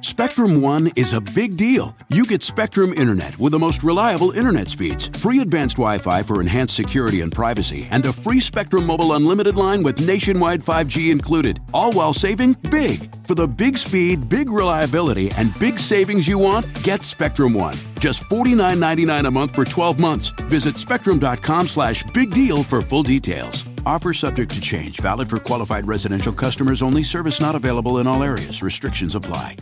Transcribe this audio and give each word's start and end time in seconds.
Spectrum 0.00 0.60
One 0.60 0.90
is 0.96 1.12
a 1.12 1.20
big 1.20 1.56
deal. 1.56 1.94
You 2.08 2.24
get 2.24 2.42
Spectrum 2.42 2.92
Internet 2.92 3.38
with 3.38 3.52
the 3.52 3.58
most 3.58 3.82
reliable 3.82 4.30
internet 4.32 4.68
speeds, 4.68 5.08
free 5.08 5.40
advanced 5.40 5.76
Wi 5.76 5.98
Fi 5.98 6.22
for 6.22 6.40
enhanced 6.40 6.74
security 6.74 7.20
and 7.20 7.32
privacy, 7.32 7.86
and 7.90 8.04
a 8.06 8.12
free 8.12 8.40
Spectrum 8.40 8.86
Mobile 8.86 9.12
Unlimited 9.12 9.56
line 9.56 9.82
with 9.82 10.06
nationwide 10.06 10.60
5G 10.60 11.10
included, 11.10 11.60
all 11.72 11.92
while 11.92 12.12
saving 12.12 12.54
big. 12.70 13.14
For 13.26 13.34
the 13.34 13.46
big 13.46 13.76
speed, 13.76 14.28
big 14.28 14.50
reliability, 14.50 15.30
and 15.36 15.56
big 15.58 15.78
savings 15.78 16.26
you 16.26 16.38
want, 16.38 16.66
get 16.82 17.02
Spectrum 17.02 17.54
One. 17.54 17.74
Just 18.00 18.22
$49.99 18.24 19.26
a 19.26 19.30
month 19.30 19.54
for 19.54 19.64
12 19.64 19.98
months. 20.00 20.28
Visit 20.48 20.78
spectrum.com 20.78 21.68
slash 21.68 22.02
big 22.14 22.32
deal 22.32 22.62
for 22.62 22.82
full 22.82 23.02
details. 23.02 23.66
Offer 23.86 24.12
subject 24.12 24.52
to 24.54 24.60
change, 24.60 24.98
valid 25.00 25.30
for 25.30 25.38
qualified 25.38 25.86
residential 25.86 26.32
customers 26.32 26.82
only, 26.82 27.04
service 27.04 27.40
not 27.40 27.54
available 27.54 27.98
in 27.98 28.06
all 28.06 28.22
areas. 28.24 28.62
Restrictions 28.62 29.14
apply. 29.14 29.56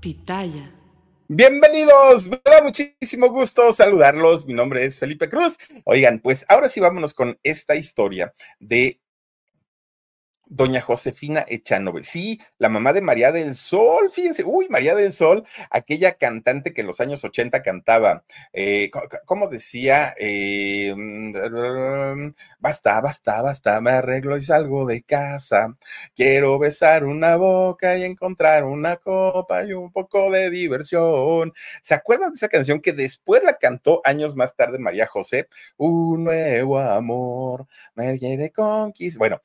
Pitaya. 0.00 0.72
Bienvenidos, 1.28 2.26
me 2.26 2.40
da 2.42 2.62
muchísimo 2.62 3.28
gusto 3.28 3.74
saludarlos. 3.74 4.46
Mi 4.46 4.54
nombre 4.54 4.84
es 4.84 4.98
Felipe 4.98 5.28
Cruz. 5.28 5.58
Oigan, 5.84 6.20
pues 6.20 6.46
ahora 6.48 6.70
sí 6.70 6.80
vámonos 6.80 7.12
con 7.12 7.38
esta 7.42 7.76
historia 7.76 8.32
de 8.58 8.98
doña 10.50 10.80
Josefina 10.82 11.44
Echanove. 11.48 12.04
Sí, 12.04 12.40
la 12.58 12.68
mamá 12.68 12.92
de 12.92 13.00
María 13.00 13.32
del 13.32 13.54
Sol, 13.54 14.10
fíjense, 14.10 14.44
uy, 14.44 14.68
María 14.68 14.94
del 14.94 15.12
Sol, 15.12 15.44
aquella 15.70 16.14
cantante 16.18 16.74
que 16.74 16.82
en 16.82 16.88
los 16.88 17.00
años 17.00 17.24
80 17.24 17.62
cantaba, 17.62 18.24
eh, 18.52 18.90
¿cómo 19.24 19.48
decía? 19.48 20.12
Eh, 20.18 20.92
mm, 20.94 22.30
basta, 22.58 23.00
basta, 23.00 23.40
basta, 23.42 23.80
me 23.80 23.90
arreglo 23.92 24.36
y 24.36 24.42
salgo 24.42 24.86
de 24.86 25.02
casa. 25.02 25.76
Quiero 26.14 26.58
besar 26.58 27.04
una 27.04 27.36
boca 27.36 27.96
y 27.96 28.04
encontrar 28.04 28.64
una 28.64 28.96
copa 28.96 29.64
y 29.64 29.72
un 29.72 29.92
poco 29.92 30.30
de 30.30 30.50
diversión. 30.50 31.52
¿Se 31.82 31.94
acuerdan 31.94 32.30
de 32.30 32.36
esa 32.36 32.48
canción 32.48 32.80
que 32.80 32.92
después 32.92 33.42
la 33.44 33.56
cantó 33.58 34.00
años 34.04 34.34
más 34.36 34.56
tarde 34.56 34.78
María 34.78 35.06
José? 35.06 35.48
Un 35.76 36.24
nuevo 36.24 36.78
amor 36.80 37.66
me 37.94 38.18
quiere 38.18 38.50
conquistar. 38.50 39.18
Bueno, 39.18 39.42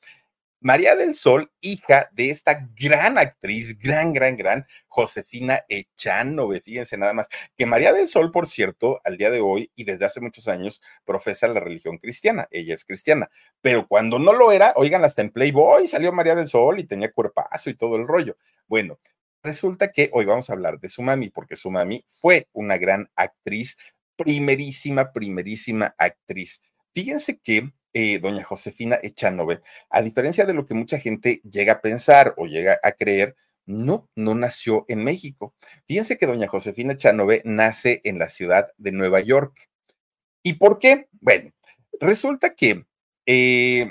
María 0.60 0.96
del 0.96 1.14
Sol, 1.14 1.52
hija 1.60 2.08
de 2.12 2.30
esta 2.30 2.68
gran 2.74 3.18
actriz, 3.18 3.78
gran, 3.78 4.12
gran, 4.12 4.36
gran, 4.36 4.66
Josefina 4.88 5.60
Echanove, 5.68 6.60
fíjense 6.60 6.96
nada 6.96 7.12
más, 7.12 7.28
que 7.56 7.66
María 7.66 7.92
del 7.92 8.08
Sol, 8.08 8.32
por 8.32 8.46
cierto, 8.46 9.00
al 9.04 9.16
día 9.16 9.30
de 9.30 9.40
hoy 9.40 9.70
y 9.74 9.84
desde 9.84 10.06
hace 10.06 10.20
muchos 10.20 10.48
años, 10.48 10.80
profesa 11.04 11.46
la 11.48 11.60
religión 11.60 11.98
cristiana, 11.98 12.48
ella 12.50 12.74
es 12.74 12.84
cristiana, 12.84 13.28
pero 13.60 13.86
cuando 13.86 14.18
no 14.18 14.32
lo 14.32 14.50
era, 14.50 14.72
oigan, 14.76 15.04
hasta 15.04 15.22
en 15.22 15.30
Playboy 15.30 15.86
salió 15.86 16.12
María 16.12 16.34
del 16.34 16.48
Sol 16.48 16.80
y 16.80 16.84
tenía 16.84 17.12
cuerpazo 17.12 17.70
y 17.70 17.74
todo 17.74 17.96
el 17.96 18.06
rollo. 18.06 18.36
Bueno, 18.66 18.98
resulta 19.42 19.92
que 19.92 20.10
hoy 20.12 20.24
vamos 20.24 20.50
a 20.50 20.54
hablar 20.54 20.80
de 20.80 20.88
su 20.88 21.02
mami, 21.02 21.30
porque 21.30 21.56
su 21.56 21.70
mami 21.70 22.04
fue 22.08 22.48
una 22.52 22.78
gran 22.78 23.10
actriz, 23.14 23.76
primerísima, 24.16 25.12
primerísima 25.12 25.94
actriz. 25.98 26.62
Fíjense 26.94 27.38
que 27.38 27.72
eh, 27.98 28.18
doña 28.18 28.44
Josefina 28.44 28.98
Echanove, 29.02 29.62
a 29.88 30.02
diferencia 30.02 30.44
de 30.44 30.52
lo 30.52 30.66
que 30.66 30.74
mucha 30.74 30.98
gente 30.98 31.40
llega 31.50 31.72
a 31.72 31.80
pensar 31.80 32.34
o 32.36 32.44
llega 32.44 32.78
a 32.82 32.92
creer, 32.92 33.34
no, 33.64 34.10
no 34.14 34.34
nació 34.34 34.84
en 34.88 35.02
México. 35.02 35.54
Fíjense 35.88 36.18
que 36.18 36.26
doña 36.26 36.46
Josefina 36.46 36.92
Echanove 36.92 37.40
nace 37.46 38.02
en 38.04 38.18
la 38.18 38.28
ciudad 38.28 38.68
de 38.76 38.92
Nueva 38.92 39.20
York. 39.20 39.70
¿Y 40.42 40.54
por 40.54 40.78
qué? 40.78 41.08
Bueno, 41.22 41.54
resulta 41.98 42.54
que 42.54 42.84
eh, 43.24 43.86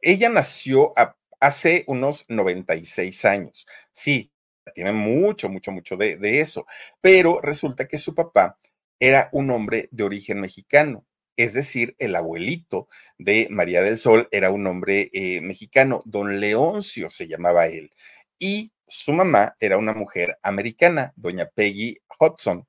ella 0.00 0.28
nació 0.28 0.94
hace 1.40 1.82
unos 1.88 2.24
96 2.28 3.24
años. 3.24 3.66
Sí, 3.90 4.30
tiene 4.76 4.92
mucho, 4.92 5.48
mucho, 5.48 5.72
mucho 5.72 5.96
de, 5.96 6.18
de 6.18 6.38
eso, 6.38 6.66
pero 7.00 7.40
resulta 7.40 7.88
que 7.88 7.98
su 7.98 8.14
papá 8.14 8.60
era 9.00 9.28
un 9.32 9.50
hombre 9.50 9.88
de 9.90 10.04
origen 10.04 10.40
mexicano 10.40 11.04
es 11.36 11.52
decir, 11.52 11.94
el 11.98 12.14
abuelito 12.16 12.88
de 13.18 13.48
María 13.50 13.82
del 13.82 13.98
Sol 13.98 14.28
era 14.30 14.50
un 14.50 14.66
hombre 14.66 15.10
eh, 15.12 15.40
mexicano, 15.40 16.02
don 16.04 16.40
Leoncio 16.40 17.10
se 17.10 17.28
llamaba 17.28 17.66
él, 17.66 17.92
y 18.38 18.72
su 18.86 19.12
mamá 19.12 19.56
era 19.60 19.78
una 19.78 19.94
mujer 19.94 20.38
americana, 20.42 21.12
doña 21.16 21.46
Peggy 21.46 21.98
Hudson. 22.18 22.66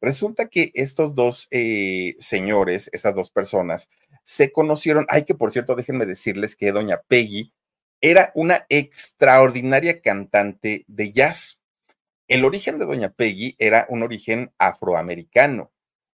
Resulta 0.00 0.48
que 0.48 0.70
estos 0.74 1.14
dos 1.14 1.48
eh, 1.50 2.14
señores, 2.18 2.90
estas 2.92 3.14
dos 3.14 3.30
personas, 3.30 3.88
se 4.22 4.52
conocieron. 4.52 5.06
Ay, 5.08 5.24
que 5.24 5.34
por 5.34 5.52
cierto, 5.52 5.74
déjenme 5.74 6.06
decirles 6.06 6.56
que 6.56 6.72
doña 6.72 7.00
Peggy 7.08 7.52
era 8.00 8.32
una 8.34 8.66
extraordinaria 8.68 10.00
cantante 10.02 10.84
de 10.88 11.12
jazz. 11.12 11.62
El 12.28 12.44
origen 12.44 12.78
de 12.78 12.86
doña 12.86 13.10
Peggy 13.10 13.56
era 13.58 13.86
un 13.88 14.02
origen 14.02 14.52
afroamericano. 14.58 15.72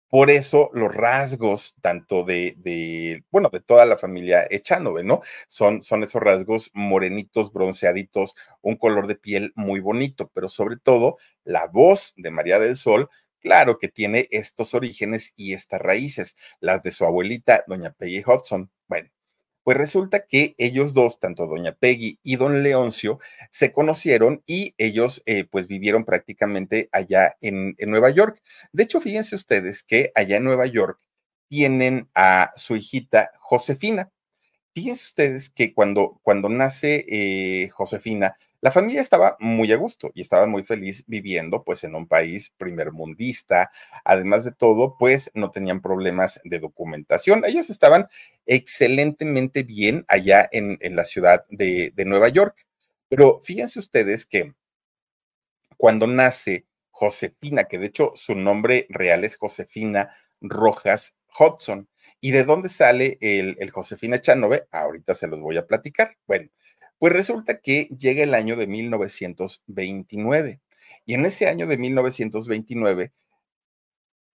Por 0.10 0.30
eso 0.30 0.70
los 0.74 0.94
rasgos, 0.96 1.76
tanto 1.82 2.24
de, 2.24 3.24
bueno, 3.30 3.50
de 3.52 3.60
toda 3.60 3.86
la 3.86 3.98
familia 3.98 4.48
Echanove, 4.50 5.04
¿no? 5.04 5.22
Son, 5.50 5.84
son 5.84 6.04
esos 6.04 6.22
rasgos 6.22 6.72
morenitos, 6.74 7.52
bronceaditos, 7.52 8.34
un 8.62 8.78
color 8.78 9.08
de 9.08 9.16
piel 9.16 9.52
muy 9.56 9.82
bonito, 9.82 10.32
pero 10.34 10.48
sobre 10.48 10.78
todo 10.78 11.18
la 11.44 11.68
voz 11.68 12.14
de 12.16 12.32
María 12.32 12.58
del 12.60 12.76
Sol, 12.76 13.10
claro 13.42 13.78
que 13.78 13.90
tiene 13.90 14.28
estos 14.32 14.74
orígenes 14.74 15.34
y 15.36 15.54
estas 15.54 15.82
raíces, 15.82 16.38
las 16.62 16.82
de 16.84 16.94
su 16.94 17.06
abuelita, 17.06 17.64
doña 17.68 17.92
Peggy 17.92 18.24
Hudson. 18.26 18.72
Bueno, 18.88 19.10
pues 19.68 19.76
resulta 19.76 20.26
que 20.26 20.56
ellos 20.58 20.94
dos, 20.94 21.20
tanto 21.20 21.46
doña 21.46 21.74
Peggy 21.74 22.20
y 22.24 22.38
don 22.38 22.64
Leoncio, 22.64 23.20
se 23.52 23.74
conocieron 23.74 24.42
y 24.46 24.74
ellos 24.78 25.22
eh, 25.26 25.44
pues 25.44 25.68
vivieron 25.68 26.06
prácticamente 26.06 26.88
allá 26.94 27.36
en, 27.42 27.76
en 27.78 27.92
Nueva 27.92 28.10
York. 28.10 28.42
De 28.72 28.84
hecho, 28.84 29.02
fíjense 29.02 29.36
ustedes 29.36 29.84
que 29.84 30.14
allá 30.16 30.38
en 30.38 30.46
Nueva 30.46 30.68
York 30.68 31.02
tienen 31.50 32.08
a 32.16 32.52
su 32.56 32.78
hijita 32.78 33.32
Josefina. 33.40 34.10
Fíjense 34.74 35.04
ustedes 35.04 35.50
que 35.50 35.74
cuando, 35.74 36.22
cuando 36.24 36.48
nace 36.48 37.04
eh, 37.10 37.68
Josefina, 37.68 38.38
la 38.68 38.72
familia 38.74 39.00
estaba 39.00 39.38
muy 39.40 39.72
a 39.72 39.78
gusto 39.78 40.12
y 40.14 40.20
estaba 40.20 40.46
muy 40.46 40.66
feliz 40.66 41.06
viviendo 41.08 41.64
pues 41.64 41.86
en 41.86 41.96
un 41.96 42.06
país 42.06 42.54
primermundista. 42.58 43.72
Además 44.04 44.44
de 44.44 44.52
todo, 44.52 44.98
pues 45.00 45.32
no 45.34 45.52
tenían 45.52 45.82
problemas 45.82 46.42
de 46.44 46.60
documentación. 46.60 47.46
Ellos 47.46 47.70
estaban 47.70 48.10
excelentemente 48.46 49.64
bien 49.64 50.04
allá 50.10 50.50
en, 50.52 50.78
la 50.98 51.06
ciudad 51.06 51.46
de, 51.50 51.94
de 51.96 52.04
Nueva 52.04 52.28
York. 52.28 52.68
Pero 53.08 53.40
fíjense 53.42 53.80
ustedes 53.80 54.26
que 54.26 54.54
cuando 55.78 56.06
nace 56.06 56.66
Josefina, 56.92 57.70
que 57.70 57.78
de 57.78 57.88
hecho 57.88 58.12
su 58.16 58.36
nombre 58.36 58.86
real 58.90 59.24
es 59.24 59.38
Josefina 59.38 60.10
Rojas 60.42 61.16
Hudson. 61.40 61.88
¿Y 62.20 62.32
de 62.32 62.44
dónde 62.44 62.68
sale 62.68 63.18
el, 63.22 63.72
Josefina 63.72 64.20
Chanove? 64.20 64.68
Ahorita 64.72 65.14
se 65.14 65.28
los 65.28 65.40
voy 65.40 65.58
a 65.58 65.68
platicar. 65.68 66.18
Bueno, 66.26 66.50
pues 67.00 67.14
resulta 67.14 67.60
que 67.60 67.90
llega 67.98 68.24
el 68.24 68.34
año 68.34 68.56
de 68.56 68.68
1929 68.68 70.62
y 71.06 71.14
en 71.14 71.26
ese 71.26 71.48
año 71.48 71.68
de 71.68 71.78
1929 71.78 73.14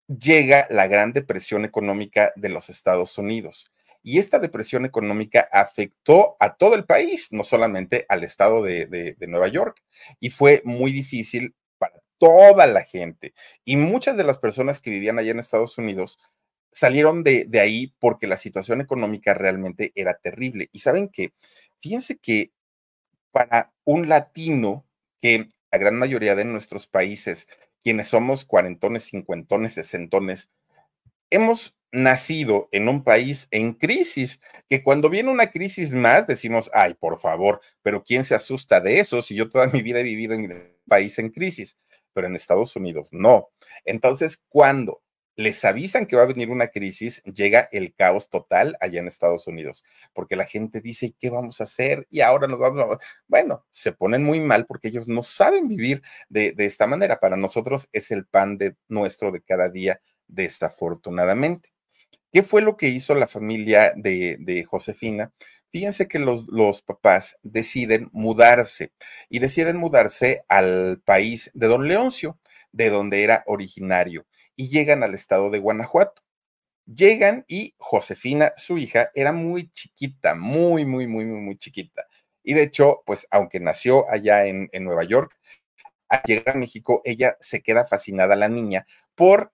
llega 0.07 0.67
la 0.69 0.87
Gran 0.87 1.13
Depresión 1.13 1.65
Económica 1.65 2.31
de 2.35 2.49
los 2.49 2.69
Estados 2.69 3.17
Unidos. 3.17 3.71
Y 4.05 4.19
esta 4.19 4.37
depresión 4.39 4.83
económica 4.83 5.47
afectó 5.51 6.35
a 6.41 6.55
todo 6.55 6.75
el 6.75 6.83
país, 6.83 7.29
no 7.31 7.45
solamente 7.45 8.05
al 8.09 8.25
estado 8.25 8.61
de, 8.61 8.85
de, 8.85 9.27
Nueva 9.27 9.47
York. 9.47 9.81
Y 10.19 10.29
fue 10.29 10.61
muy 10.65 10.91
difícil 10.91 11.55
para 11.77 12.01
toda 12.17 12.67
la 12.67 12.83
gente. 12.83 13.33
Y 13.63 13.77
muchas 13.77 14.17
de 14.17 14.25
las 14.25 14.39
personas 14.39 14.81
que 14.81 14.89
vivían 14.89 15.19
allá 15.19 15.31
en 15.31 15.39
Estados 15.39 15.77
Unidos 15.77 16.19
salieron 16.73 17.23
de, 17.23 17.47
ahí 17.61 17.93
porque 17.99 18.27
la 18.27 18.37
situación 18.37 18.81
económica 18.81 19.33
realmente 19.33 19.93
era 19.95 20.15
terrible. 20.15 20.69
Y 20.73 20.79
saben 20.79 21.07
que, 21.07 21.33
fíjense 21.83 22.17
que 22.17 22.53
para 23.31 23.73
un 23.83 24.07
latino, 24.07 24.87
que 25.21 25.49
la 25.71 25.77
gran 25.77 25.99
mayoría 25.99 26.33
de 26.33 26.45
nuestros 26.45 26.87
países, 26.87 27.47
quienes 27.81 28.07
somos 28.07 28.45
cuarentones, 28.45 29.03
cincuentones, 29.03 29.73
sesentones, 29.73 30.49
hemos 31.29 31.77
nacido 31.91 32.69
en 32.71 32.87
un 32.87 33.03
país 33.03 33.49
en 33.51 33.73
crisis, 33.73 34.39
que 34.69 34.81
cuando 34.81 35.09
viene 35.09 35.29
una 35.29 35.51
crisis 35.51 35.91
más 35.93 36.25
decimos, 36.25 36.71
ay, 36.73 36.93
por 36.95 37.19
favor, 37.19 37.61
pero 37.81 38.03
¿quién 38.03 38.23
se 38.23 38.33
asusta 38.33 38.79
de 38.79 38.99
eso 38.99 39.21
si 39.21 39.35
yo 39.35 39.49
toda 39.49 39.67
mi 39.67 39.81
vida 39.81 39.99
he 39.99 40.03
vivido 40.03 40.33
en 40.33 40.51
un 40.51 40.77
país 40.87 41.19
en 41.19 41.29
crisis? 41.29 41.77
Pero 42.13 42.27
en 42.27 42.35
Estados 42.35 42.75
Unidos 42.75 43.09
no. 43.11 43.49
Entonces, 43.83 44.41
cuando 44.47 45.02
les 45.35 45.65
avisan 45.65 46.05
que 46.05 46.15
va 46.15 46.23
a 46.23 46.27
venir 46.27 46.49
una 46.49 46.67
crisis, 46.67 47.23
llega 47.23 47.67
el 47.71 47.93
caos 47.93 48.29
total 48.29 48.77
allá 48.79 48.99
en 48.99 49.07
Estados 49.07 49.47
Unidos, 49.47 49.83
porque 50.13 50.35
la 50.35 50.45
gente 50.45 50.81
dice, 50.81 51.15
¿qué 51.19 51.29
vamos 51.29 51.59
a 51.59 51.65
hacer? 51.65 52.07
Y 52.09 52.21
ahora 52.21 52.47
nos 52.47 52.59
vamos 52.59 52.81
a... 52.81 52.99
Bueno, 53.27 53.65
se 53.71 53.91
ponen 53.93 54.23
muy 54.23 54.39
mal 54.39 54.65
porque 54.65 54.89
ellos 54.89 55.07
no 55.07 55.23
saben 55.23 55.67
vivir 55.67 56.01
de, 56.29 56.53
esta 56.57 56.87
manera. 56.87 57.19
Para 57.19 57.37
nosotros 57.37 57.89
es 57.91 58.11
el 58.11 58.25
pan 58.25 58.57
de 58.57 58.75
nuestro 58.87 59.31
de 59.31 59.41
cada 59.41 59.69
día, 59.69 60.01
desafortunadamente. 60.27 61.73
¿Qué 62.31 62.43
fue 62.43 62.61
lo 62.61 62.77
que 62.77 62.87
hizo 62.87 63.13
la 63.15 63.27
familia 63.27 63.93
de, 63.95 64.65
Josefina? 64.67 65.31
Fíjense 65.71 66.07
que 66.07 66.19
los, 66.19 66.45
los, 66.47 66.81
papás 66.83 67.37
deciden 67.41 68.09
mudarse 68.11 68.91
y 69.29 69.39
deciden 69.39 69.77
mudarse 69.77 70.43
al 70.47 71.01
país 71.03 71.51
de 71.55 71.67
don 71.67 71.87
Leoncio, 71.87 72.39
de 72.71 72.89
donde 72.89 73.23
era 73.23 73.43
originario, 73.47 74.25
y 74.55 74.69
llegan 74.69 75.03
al 75.03 75.13
estado 75.13 75.49
de 75.49 75.59
Guanajuato. 75.59 76.23
Llegan 76.85 77.45
y 77.47 77.75
Josefina, 77.77 78.53
su 78.57 78.77
hija, 78.77 79.09
era 79.15 79.31
muy 79.31 79.69
chiquita, 79.71 80.35
muy, 80.35 80.85
muy, 80.85 81.07
muy, 81.07 81.25
muy, 81.25 81.39
muy 81.39 81.57
chiquita. 81.57 82.05
Y 82.43 82.53
de 82.53 82.63
hecho, 82.63 83.03
pues 83.05 83.25
aunque 83.31 83.59
nació 83.59 84.09
allá 84.11 84.45
en, 84.45 84.69
Nueva 84.81 85.03
York, 85.05 85.37
al 86.09 86.21
llegar 86.25 86.55
a 86.55 86.59
México, 86.59 87.01
ella 87.05 87.37
se 87.39 87.61
queda 87.61 87.85
fascinada, 87.85 88.35
la 88.35 88.49
niña, 88.49 88.85
por 89.15 89.53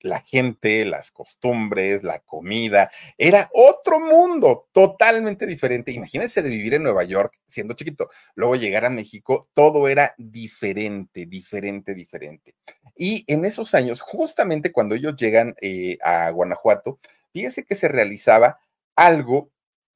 la 0.00 0.20
gente, 0.20 0.84
las 0.84 1.10
costumbres, 1.10 2.02
la 2.02 2.20
comida, 2.20 2.90
era 3.16 3.50
otro 3.52 4.00
mundo 4.00 4.68
totalmente 4.72 5.46
diferente. 5.46 5.92
Imagínense 5.92 6.42
de 6.42 6.50
vivir 6.50 6.74
en 6.74 6.82
Nueva 6.82 7.04
York 7.04 7.40
siendo 7.46 7.74
chiquito, 7.74 8.08
luego 8.34 8.56
llegar 8.56 8.84
a 8.84 8.90
México, 8.90 9.48
todo 9.54 9.88
era 9.88 10.14
diferente, 10.18 11.26
diferente, 11.26 11.94
diferente. 11.94 12.54
Y 12.96 13.24
en 13.26 13.44
esos 13.44 13.74
años, 13.74 14.00
justamente 14.00 14.72
cuando 14.72 14.94
ellos 14.94 15.16
llegan 15.16 15.54
eh, 15.60 15.98
a 16.02 16.30
Guanajuato, 16.30 16.98
fíjense 17.32 17.64
que 17.64 17.74
se 17.74 17.88
realizaba 17.88 18.58
algo 18.96 19.50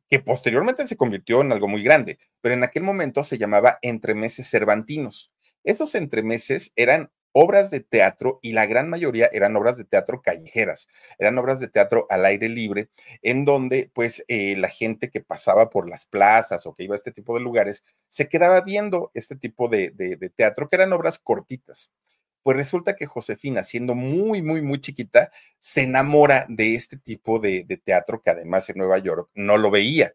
que 0.08 0.18
posteriormente 0.18 0.86
se 0.86 0.96
convirtió 0.96 1.42
en 1.42 1.52
algo 1.52 1.68
muy 1.68 1.82
grande, 1.82 2.18
pero 2.40 2.54
en 2.54 2.64
aquel 2.64 2.82
momento 2.82 3.24
se 3.24 3.38
llamaba 3.38 3.78
entremeses 3.82 4.48
cervantinos. 4.48 5.32
Esos 5.64 5.94
entremeses 5.94 6.72
eran 6.76 7.10
obras 7.32 7.70
de 7.70 7.80
teatro 7.80 8.38
y 8.42 8.52
la 8.52 8.66
gran 8.66 8.88
mayoría 8.88 9.28
eran 9.32 9.54
obras 9.54 9.76
de 9.76 9.84
teatro 9.84 10.22
callejeras, 10.22 10.88
eran 11.18 11.38
obras 11.38 11.60
de 11.60 11.68
teatro 11.68 12.06
al 12.10 12.24
aire 12.24 12.48
libre, 12.48 12.88
en 13.22 13.44
donde 13.44 13.90
pues 13.94 14.24
eh, 14.28 14.56
la 14.56 14.68
gente 14.68 15.10
que 15.10 15.20
pasaba 15.20 15.70
por 15.70 15.88
las 15.88 16.06
plazas 16.06 16.66
o 16.66 16.74
que 16.74 16.84
iba 16.84 16.94
a 16.94 16.96
este 16.96 17.12
tipo 17.12 17.34
de 17.34 17.44
lugares 17.44 17.84
se 18.08 18.28
quedaba 18.28 18.62
viendo 18.62 19.10
este 19.14 19.36
tipo 19.36 19.68
de, 19.68 19.92
teatro, 20.34 20.68
que 20.68 20.76
eran 20.76 20.92
obras 20.92 21.18
cortitas. 21.18 21.90
Pues 22.42 22.56
resulta 22.56 22.96
que 22.96 23.06
Josefina, 23.06 23.62
siendo 23.62 23.94
muy, 23.94 24.42
muy, 24.42 24.62
muy 24.62 24.80
chiquita, 24.80 25.30
se 25.58 25.82
enamora 25.82 26.46
de 26.48 26.74
este 26.74 26.96
tipo 26.96 27.38
de, 27.38 27.64
teatro 27.84 28.22
que 28.22 28.30
además 28.30 28.68
en 28.70 28.78
Nueva 28.78 28.98
York 28.98 29.30
no 29.34 29.58
lo 29.58 29.70
veía. 29.70 30.12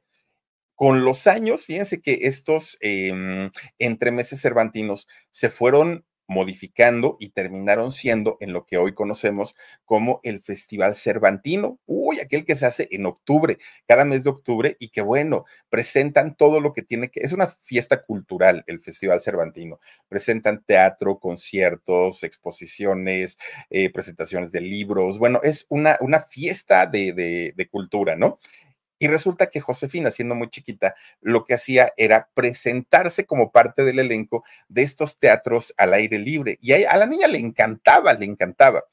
Con 0.75 1.06
los 1.06 1.28
años, 1.28 1.66
fíjense 1.66 2.02
que 2.02 2.20
estos 2.24 2.78
eh, 2.81 3.52
entremeses 3.78 4.42
cervantinos 4.42 5.08
se 5.30 5.50
fueron 5.50 6.06
modificando 6.33 7.15
y 7.19 7.30
terminaron 7.30 7.91
siendo 7.91 8.38
en 8.41 8.51
lo 8.51 8.65
que 8.65 8.77
hoy 8.77 8.94
conocemos 8.94 9.56
como 9.85 10.19
el 10.24 10.41
Festival 10.41 10.95
Cervantino. 10.95 11.80
Uy, 11.85 12.19
aquel 12.19 12.44
que 12.44 12.56
se 12.56 12.65
hace 12.65 12.88
en 12.91 13.06
octubre, 13.06 13.57
cada 13.88 14.03
mes 14.03 14.24
de 14.24 14.31
octubre 14.31 14.75
y 14.80 14.89
que 14.89 15.01
bueno, 15.01 15.45
presentan 15.69 16.35
todo 16.35 16.59
lo 16.59 16.74
que 16.74 16.81
tiene 16.81 17.09
que, 17.09 17.21
es 17.21 17.31
una 17.31 17.47
fiesta 17.47 18.03
cultural 18.03 18.63
el 18.68 18.81
Festival 18.81 19.21
Cervantino. 19.21 19.80
Presentan 20.09 20.63
teatro, 20.65 21.19
conciertos, 21.19 22.24
exposiciones, 22.24 23.38
eh, 23.69 23.91
presentaciones 23.91 24.51
de 24.51 24.62
libros. 24.62 25.19
Bueno, 25.19 25.39
es 25.44 25.65
una, 25.69 25.97
una 26.01 26.24
fiesta 26.24 26.88
de, 26.88 27.13
de, 27.13 27.53
de 27.56 27.69
cultura, 27.69 28.15
¿no? 28.15 28.39
Y 29.03 29.07
resulta 29.07 29.47
que 29.47 29.59
Josefina, 29.59 30.11
siendo 30.11 30.33
muy 30.33 30.50
chiquita, 30.50 30.95
lo 31.19 31.44
que 31.44 31.55
hacía 31.55 31.91
era 31.97 32.29
presentarse 32.33 33.25
como 33.25 33.51
parte 33.51 33.83
del 33.83 34.00
elenco 34.00 34.45
de 34.69 34.83
estos 34.83 35.19
teatros 35.19 35.73
al 35.75 35.94
aire 35.94 36.17
libre. 36.19 36.57
Y 36.61 36.71
a, 36.71 36.95
la 36.95 37.05
niña 37.05 37.27
le 37.27 37.38
encantaba, 37.38 38.13
le 38.13 38.23
encantaba. 38.23 38.85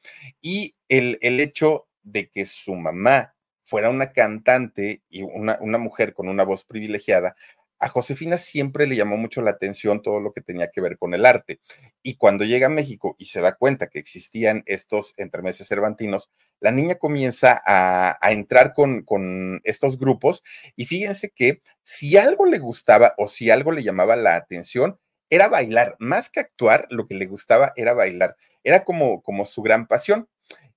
Y 0.42 0.74
el, 0.88 1.16
el 1.22 1.38
hecho 1.38 1.86
de 2.02 2.28
que 2.28 2.44
su 2.44 2.74
mamá 2.74 3.36
fuera 3.62 3.88
una 3.88 4.10
cantante 4.10 5.00
y 5.08 5.22
una, 5.22 5.58
una 5.60 5.78
mujer 5.78 6.12
con 6.12 6.28
una 6.28 6.42
voz 6.42 6.64
privilegiada, 6.64 7.36
a 7.80 7.88
Josefina 7.88 8.36
siempre 8.38 8.86
le 8.86 8.94
llamó 8.94 9.16
mucho 9.16 9.40
la 9.40 9.52
atención 9.52 10.02
todo 10.02 10.20
lo 10.20 10.32
que 10.32 10.42
tenía 10.42 10.70
que 10.70 10.82
ver 10.82 10.98
con 10.98 11.14
el 11.14 11.24
arte. 11.24 11.60
Y 12.02 12.16
cuando 12.16 12.44
llega 12.44 12.66
a 12.66 12.70
México 12.70 13.16
y 13.18 13.26
se 13.26 13.40
da 13.40 13.54
cuenta 13.56 13.88
que 13.88 13.98
existían 13.98 14.62
estos 14.66 15.14
entremeses 15.16 15.66
cervantinos, 15.66 16.30
la 16.60 16.72
niña 16.72 16.96
comienza 16.96 17.60
a, 17.66 18.18
entrar 18.30 18.74
con, 18.74 19.02
con, 19.02 19.60
estos 19.64 19.98
grupos 19.98 20.42
y 20.76 20.84
fíjense 20.84 21.30
que 21.30 21.62
si 21.82 22.16
algo 22.18 22.44
le 22.44 22.58
gustaba 22.58 23.14
o 23.16 23.28
si 23.28 23.50
algo 23.50 23.72
le 23.72 23.82
llamaba 23.82 24.14
la 24.14 24.36
atención, 24.36 24.98
era 25.30 25.48
bailar. 25.48 25.96
Más 25.98 26.28
que 26.28 26.40
actuar, 26.40 26.86
lo 26.90 27.06
que 27.06 27.14
le 27.14 27.26
gustaba 27.26 27.72
era 27.76 27.94
bailar. 27.94 28.36
Era 28.62 28.84
como, 28.84 29.22
como 29.22 29.46
su 29.46 29.62
gran 29.62 29.86
pasión. 29.86 30.28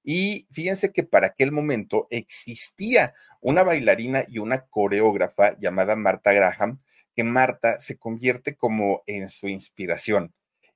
Y 0.04 0.48
fíjense 0.52 0.92
que 0.92 1.04
para 1.04 1.28
aquel 1.28 1.52
momento 1.52 2.08
existía 2.12 3.14
una 3.40 3.64
bailarina 3.64 4.26
y 4.28 4.40
una 4.40 4.66
coreógrafa 4.68 5.58
llamada 5.60 5.96
Marta 5.96 6.34
Graham, 6.34 6.82
que 7.16 7.24
Marta 7.24 7.80
se 7.80 7.98
convierte 7.98 8.56
como 8.56 9.04
en 9.06 9.30
su 9.30 9.48
inspiración. 9.48 10.34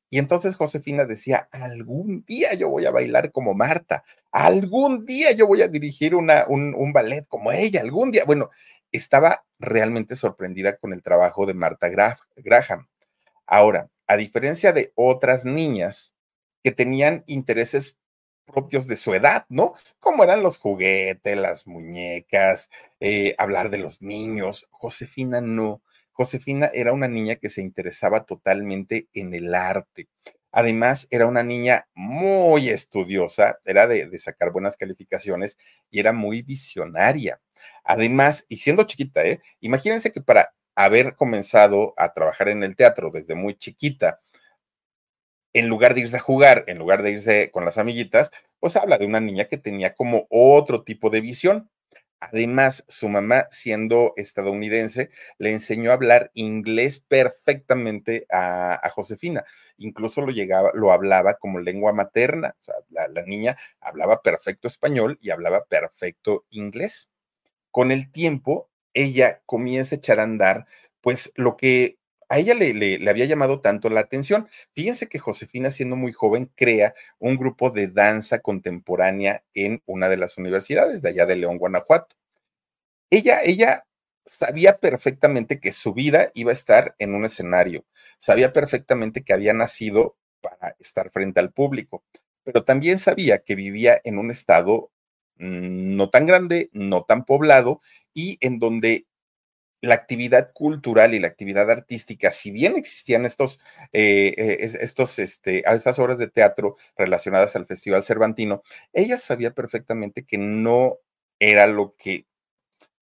Y 0.10 0.20
entonces 0.20 0.56
Josefina 0.56 1.06
decía, 1.06 1.50
algún 1.52 2.24
día 2.26 2.54
yo 2.54 2.70
voy 2.70 2.86
a 2.86 2.92
bailar 2.92 3.32
como 3.32 3.54
Marta, 3.54 4.04
algún 4.32 5.06
día 5.06 5.32
yo 5.34 5.48
voy 5.48 5.62
a 5.62 5.68
dirigir 5.68 6.16
una, 6.16 6.46
un, 6.48 6.94
ballet 6.94 7.28
como 7.28 7.52
ella, 7.52 7.82
algún 7.82 8.12
día. 8.12 8.24
Bueno, 8.26 8.50
estaba 8.92 9.46
realmente 9.60 10.16
sorprendida 10.16 10.78
con 10.78 10.94
el 10.94 11.04
trabajo 11.04 11.46
de 11.46 11.54
Marta 11.54 11.90
Graham. 11.90 12.88
Ahora, 13.46 13.90
a 14.08 14.16
diferencia 14.16 14.72
de 14.72 14.94
otras 14.96 15.44
niñas 15.44 16.14
que 16.64 16.72
tenían 16.72 17.24
intereses 17.28 17.98
propios 18.46 18.88
de 18.88 18.98
su 18.98 19.14
edad, 19.14 19.46
¿no? 19.50 19.74
Como 20.00 20.24
eran 20.24 20.42
los 20.42 20.58
juguetes, 20.58 21.38
las 21.38 21.68
muñecas, 21.68 22.70
eh, 23.00 23.36
hablar 23.38 23.70
de 23.70 23.78
los 23.78 24.02
niños. 24.02 24.68
Josefina 24.72 25.42
no. 25.42 25.82
Josefina 26.18 26.72
era 26.74 26.94
una 26.94 27.08
niña 27.08 27.36
que 27.36 27.48
se 27.48 27.62
interesaba 27.62 28.26
totalmente 28.26 29.08
en 29.14 29.36
el 29.36 29.54
arte. 29.54 30.08
Además, 30.52 31.08
era 31.12 31.28
una 31.28 31.44
niña 31.44 31.88
muy 31.94 32.70
estudiosa, 32.70 33.60
era 33.66 33.86
de, 33.86 34.18
sacar 34.18 34.52
buenas 34.52 34.78
calificaciones 34.78 35.60
y 35.92 36.00
era 36.00 36.14
muy 36.14 36.42
visionaria. 36.42 37.40
Además, 37.84 38.46
y 38.50 38.58
siendo 38.58 38.84
chiquita, 38.84 39.24
¿eh? 39.26 39.42
Imagínense 39.60 40.12
que 40.12 40.22
para 40.22 40.56
haber 40.76 41.16
comenzado 41.16 41.94
a 41.98 42.14
trabajar 42.14 42.50
en 42.50 42.64
el 42.64 42.76
teatro 42.76 43.12
desde 43.12 43.36
muy 43.36 43.56
chiquita, 43.56 44.20
en 45.54 45.68
lugar 45.68 45.94
de 45.94 46.02
irse 46.02 46.18
a 46.18 46.20
jugar, 46.20 46.64
en 46.68 46.80
lugar 46.80 47.04
de 47.04 47.12
irse 47.12 47.52
con 47.52 47.64
las 47.64 47.78
amiguitas, 47.78 48.32
pues 48.60 48.76
habla 48.76 48.98
de 48.98 49.06
una 49.06 49.20
niña 49.20 49.46
que 49.46 49.58
tenía 49.58 49.94
como 49.94 50.26
otro 50.32 50.84
tipo 50.84 51.12
de 51.12 51.22
visión. 51.22 51.70
Además, 52.20 52.84
su 52.88 53.10
mamá, 53.10 53.48
siendo 53.52 54.14
estadounidense, 54.16 55.12
le 55.38 55.52
enseñó 55.52 55.92
a 55.92 55.94
hablar 55.94 56.32
inglés 56.34 57.00
perfectamente 57.00 58.26
a, 58.32 58.80
Josefina. 58.92 59.44
Incluso 59.78 60.22
lo, 60.22 60.32
llegaba, 60.32 60.72
lo 60.74 60.92
hablaba 60.92 61.36
como 61.36 61.60
lengua 61.60 61.94
materna. 61.94 62.56
La, 62.90 63.08
la 63.08 63.22
niña 63.24 63.58
hablaba 63.80 64.22
perfecto 64.24 64.68
español 64.68 65.20
y 65.22 65.30
hablaba 65.30 65.66
perfecto 65.66 66.46
inglés. 66.50 67.10
Con 67.72 67.92
el 67.92 68.12
tiempo, 68.12 68.70
ella 68.94 69.42
comienza 69.46 69.96
a 69.96 69.98
echar 70.00 70.20
a 70.20 70.24
andar, 70.24 70.66
pues 71.02 71.32
lo 71.36 71.58
que 71.58 71.98
a 72.30 72.40
ella 72.40 72.54
le, 72.54 73.10
había 73.10 73.26
llamado 73.26 73.62
tanto 73.62 73.90
la 73.90 74.02
atención. 74.02 74.50
Fíjense 74.74 75.08
que 75.08 75.20
Josefina, 75.20 75.72
siendo 75.72 75.96
muy 75.96 76.12
joven, 76.12 76.52
crea 76.56 76.94
un 77.20 77.38
grupo 77.38 77.70
de 77.70 77.88
danza 77.88 78.40
contemporánea 78.40 79.44
en 79.54 79.82
una 79.86 80.10
de 80.10 80.18
las 80.18 80.38
universidades 80.38 81.02
de 81.02 81.10
allá 81.10 81.26
de 81.26 81.38
León, 81.38 81.58
Guanajuato. 81.58 82.16
Ella, 83.10 83.42
ella 83.44 83.86
sabía 84.26 84.80
perfectamente 84.80 85.60
que 85.60 85.72
su 85.72 85.94
vida 85.94 86.32
iba 86.34 86.52
a 86.52 86.54
estar 86.54 86.96
en 87.00 87.16
un 87.16 87.26
escenario, 87.26 87.86
sabía 88.20 88.54
perfectamente 88.54 89.24
que 89.24 89.34
había 89.34 89.54
nacido 89.54 90.18
para 90.42 90.76
estar 90.80 91.10
frente 91.12 91.40
al 91.40 91.52
público, 91.54 92.04
pero 92.44 92.64
también 92.64 93.00
sabía 93.00 93.40
que 93.40 93.56
vivía 93.56 94.00
en 94.04 94.18
un 94.18 94.32
estado 94.32 94.92
mm, 95.38 95.96
no 95.96 96.10
tan 96.10 96.26
grande, 96.26 96.70
no 96.74 97.04
tan 97.04 97.26
poblado 97.26 97.80
y 98.14 98.38
en 98.42 98.60
donde 98.60 99.08
la 99.82 99.96
actividad 99.96 100.52
cultural 100.54 101.14
y 101.14 101.20
la 101.20 101.28
actividad 101.28 101.70
artística, 101.70 102.32
si 102.32 102.52
bien 102.52 102.76
existían 102.76 103.26
estos, 103.26 103.60
eh, 103.94 104.34
eh, 104.38 104.58
estos, 104.82 105.20
este, 105.20 105.64
esas 105.70 106.00
obras 106.00 106.18
de 106.18 106.28
teatro 106.28 106.76
relacionadas 106.98 107.56
al 107.56 107.68
Festival 107.68 108.04
Cervantino, 108.04 108.64
ella 108.94 109.18
sabía 109.18 109.52
perfectamente 109.52 110.26
que 110.26 110.38
no 110.38 110.98
era 111.40 111.68
lo 111.68 111.92
que 111.92 112.26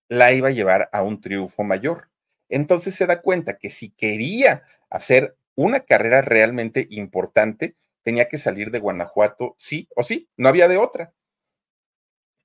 la 0.08 0.32
iba 0.32 0.48
a 0.48 0.52
llevar 0.52 0.88
a 0.92 1.02
un 1.02 1.20
triunfo 1.20 1.64
mayor. 1.64 2.10
Entonces 2.48 2.94
se 2.94 3.06
da 3.06 3.22
cuenta 3.22 3.58
que 3.58 3.70
si 3.70 3.90
quería 3.90 4.62
hacer 4.90 5.36
una 5.56 5.80
carrera 5.80 6.22
realmente 6.22 6.86
importante, 6.90 7.76
tenía 8.02 8.28
que 8.28 8.38
salir 8.38 8.70
de 8.70 8.78
Guanajuato, 8.78 9.54
sí 9.58 9.88
o 9.96 10.04
sí, 10.04 10.28
no 10.36 10.48
había 10.48 10.68
de 10.68 10.76
otra. 10.76 11.12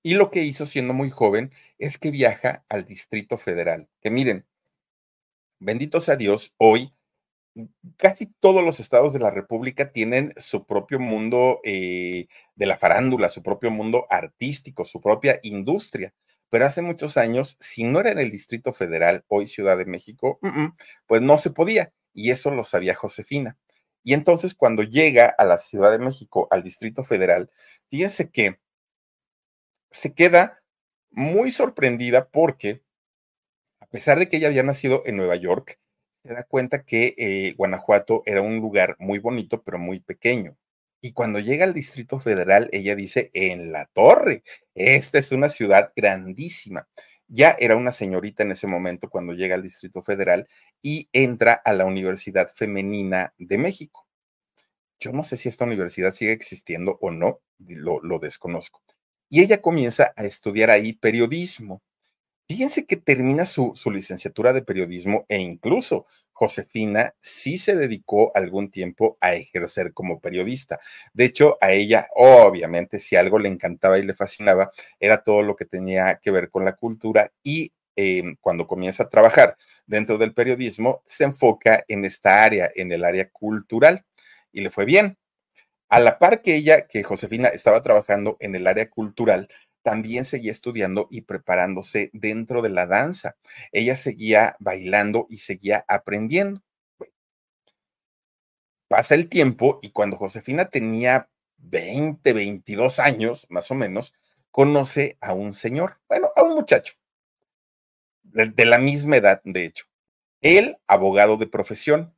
Y 0.03 0.15
lo 0.15 0.31
que 0.31 0.43
hizo 0.43 0.65
siendo 0.65 0.93
muy 0.93 1.09
joven 1.09 1.51
es 1.77 1.97
que 1.97 2.11
viaja 2.11 2.65
al 2.69 2.85
Distrito 2.85 3.37
Federal. 3.37 3.87
Que 4.01 4.09
miren, 4.09 4.45
bendito 5.59 6.01
sea 6.01 6.15
Dios, 6.15 6.53
hoy 6.57 6.93
casi 7.97 8.27
todos 8.39 8.63
los 8.63 8.79
estados 8.79 9.13
de 9.13 9.19
la 9.19 9.29
República 9.29 9.91
tienen 9.91 10.33
su 10.37 10.65
propio 10.65 10.99
mundo 10.99 11.59
eh, 11.63 12.27
de 12.55 12.65
la 12.65 12.77
farándula, 12.77 13.29
su 13.29 13.43
propio 13.43 13.71
mundo 13.71 14.05
artístico, 14.09 14.85
su 14.85 15.01
propia 15.01 15.39
industria. 15.43 16.13
Pero 16.49 16.65
hace 16.65 16.81
muchos 16.81 17.17
años, 17.17 17.57
si 17.59 17.83
no 17.83 17.99
era 17.99 18.11
en 18.11 18.19
el 18.19 18.31
Distrito 18.31 18.73
Federal, 18.73 19.23
hoy 19.27 19.47
Ciudad 19.47 19.77
de 19.77 19.85
México, 19.85 20.39
pues 21.07 21.21
no 21.21 21.37
se 21.37 21.51
podía. 21.51 21.93
Y 22.13 22.31
eso 22.31 22.51
lo 22.51 22.63
sabía 22.63 22.93
Josefina. 22.93 23.57
Y 24.03 24.13
entonces 24.13 24.53
cuando 24.53 24.83
llega 24.83 25.27
a 25.37 25.45
la 25.45 25.57
Ciudad 25.57 25.91
de 25.91 25.99
México, 25.99 26.47
al 26.51 26.63
Distrito 26.63 27.03
Federal, 27.03 27.49
fíjense 27.89 28.31
que 28.31 28.59
se 29.91 30.13
queda 30.13 30.63
muy 31.11 31.51
sorprendida 31.51 32.29
porque, 32.29 32.81
a 33.79 33.87
pesar 33.87 34.19
de 34.19 34.29
que 34.29 34.37
ella 34.37 34.47
había 34.47 34.63
nacido 34.63 35.03
en 35.05 35.17
Nueva 35.17 35.35
York, 35.35 35.79
se 36.23 36.33
da 36.33 36.43
cuenta 36.43 36.83
que 36.83 37.15
eh, 37.17 37.53
Guanajuato 37.57 38.23
era 38.25 38.41
un 38.41 38.57
lugar 38.59 38.95
muy 38.99 39.19
bonito, 39.19 39.63
pero 39.63 39.77
muy 39.79 39.99
pequeño. 39.99 40.57
Y 41.01 41.13
cuando 41.13 41.39
llega 41.39 41.65
al 41.65 41.73
Distrito 41.73 42.19
Federal, 42.19 42.69
ella 42.71 42.95
dice, 42.95 43.31
en 43.33 43.71
la 43.71 43.87
torre, 43.87 44.43
esta 44.75 45.17
es 45.17 45.31
una 45.31 45.49
ciudad 45.49 45.91
grandísima. 45.95 46.87
Ya 47.27 47.55
era 47.59 47.75
una 47.75 47.91
señorita 47.91 48.43
en 48.43 48.51
ese 48.51 48.67
momento 48.67 49.09
cuando 49.09 49.33
llega 49.33 49.55
al 49.55 49.63
Distrito 49.63 50.03
Federal 50.03 50.47
y 50.81 51.09
entra 51.11 51.53
a 51.53 51.73
la 51.73 51.85
Universidad 51.85 52.51
Femenina 52.53 53.33
de 53.37 53.57
México. 53.57 54.07
Yo 54.99 55.11
no 55.11 55.23
sé 55.23 55.37
si 55.37 55.49
esta 55.49 55.65
universidad 55.65 56.13
sigue 56.13 56.33
existiendo 56.33 56.99
o 57.01 57.09
no, 57.09 57.41
lo, 57.57 57.99
lo 58.01 58.19
desconozco. 58.19 58.81
Y 59.33 59.41
ella 59.41 59.61
comienza 59.61 60.13
a 60.17 60.25
estudiar 60.25 60.69
ahí 60.69 60.91
periodismo. 60.91 61.81
Fíjense 62.49 62.85
que 62.85 62.97
termina 62.97 63.45
su, 63.45 63.73
licenciatura 63.93 64.51
de 64.51 64.61
periodismo 64.61 65.25
e 65.29 65.37
incluso 65.39 66.05
Josefina 66.33 67.15
sí 67.21 67.57
se 67.57 67.77
dedicó 67.77 68.33
algún 68.35 68.71
tiempo 68.71 69.17
a 69.21 69.33
ejercer 69.35 69.93
como 69.93 70.19
periodista. 70.19 70.81
De 71.13 71.23
hecho, 71.25 71.57
a 71.61 71.71
ella, 71.71 72.07
obviamente, 72.13 72.99
si 72.99 73.15
algo 73.15 73.39
le 73.39 73.47
encantaba 73.47 73.97
y 73.99 74.03
le 74.03 74.15
fascinaba, 74.15 74.71
era 74.99 75.23
todo 75.23 75.43
lo 75.43 75.55
que 75.55 75.65
tenía 75.65 76.19
que 76.21 76.31
ver 76.31 76.49
con 76.49 76.65
la 76.65 76.73
cultura 76.75 77.31
y 77.41 77.71
em, 77.95 78.35
cuando 78.41 78.67
comienza 78.67 79.03
a 79.03 79.09
trabajar 79.09 79.55
dentro 79.87 80.17
del 80.17 80.33
periodismo, 80.33 81.01
se 81.05 81.23
enfoca 81.23 81.85
en 81.87 82.03
esta 82.03 82.43
área, 82.43 82.69
en 82.75 82.91
el 82.91 83.05
área 83.05 83.29
cultural, 83.29 84.05
y 84.51 84.59
le 84.59 84.71
fue 84.71 84.83
bien. 84.85 85.17
A 85.91 85.99
la 85.99 86.19
par 86.19 86.41
que 86.41 86.55
ella, 86.55 86.87
que 86.87 87.03
Josefina 87.03 87.49
estaba 87.49 87.81
trabajando 87.81 88.37
en 88.39 88.55
el 88.55 88.65
área 88.65 88.89
cultural, 88.89 89.49
también 89.83 90.23
seguía 90.23 90.51
estudiando 90.51 91.09
y 91.11 91.21
preparándose 91.21 92.09
dentro 92.13 92.61
de 92.61 92.69
la 92.69 92.85
danza. 92.85 93.35
Ella 93.73 93.97
seguía 93.97 94.55
bailando 94.59 95.27
y 95.29 95.39
seguía 95.39 95.83
aprendiendo. 95.89 96.61
pasa 98.87 99.15
el 99.15 99.27
tiempo 99.27 99.79
y 99.81 99.91
cuando 99.91 100.15
Josefina 100.15 100.69
tenía 100.69 101.29
20, 101.57 102.31
22 102.33 102.99
años, 102.99 103.47
más 103.49 103.69
o 103.71 103.75
menos, 103.75 104.13
conoce 104.49 105.17
a 105.19 105.33
un 105.33 105.53
señor, 105.53 105.99
bueno, 106.07 106.31
a 106.37 106.43
un 106.43 106.55
muchacho, 106.55 106.93
de 108.23 108.65
la 108.65 108.77
misma 108.77 109.17
edad, 109.17 109.41
de 109.43 109.65
hecho. 109.65 109.85
Él, 110.41 110.77
abogado 110.87 111.37
de 111.37 111.47
profesión, 111.47 112.15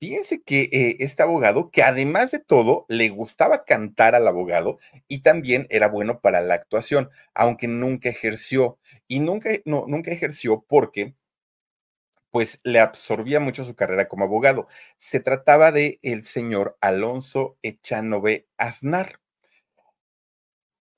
Fíjense 0.00 0.42
que 0.42 0.62
eh, 0.72 0.96
este 1.00 1.22
abogado, 1.22 1.70
que 1.70 1.82
además 1.82 2.30
de 2.30 2.38
todo, 2.38 2.86
le 2.88 3.10
gustaba 3.10 3.64
cantar 3.66 4.14
al 4.14 4.26
abogado 4.26 4.78
y 5.08 5.18
también 5.20 5.66
era 5.68 5.88
bueno 5.88 6.20
para 6.22 6.40
la 6.40 6.54
actuación, 6.54 7.10
aunque 7.34 7.68
nunca 7.68 8.08
ejerció. 8.08 8.78
Y 9.08 9.20
nunca, 9.20 9.50
no, 9.66 9.84
nunca 9.86 10.10
ejerció 10.10 10.64
porque 10.66 11.14
pues 12.30 12.60
le 12.64 12.80
absorbía 12.80 13.40
mucho 13.40 13.64
su 13.64 13.74
carrera 13.74 14.08
como 14.08 14.24
abogado. 14.24 14.66
Se 14.96 15.20
trataba 15.20 15.70
de 15.70 15.98
el 16.02 16.24
señor 16.24 16.78
Alonso 16.80 17.58
Echanove 17.62 18.46
Aznar. 18.56 19.20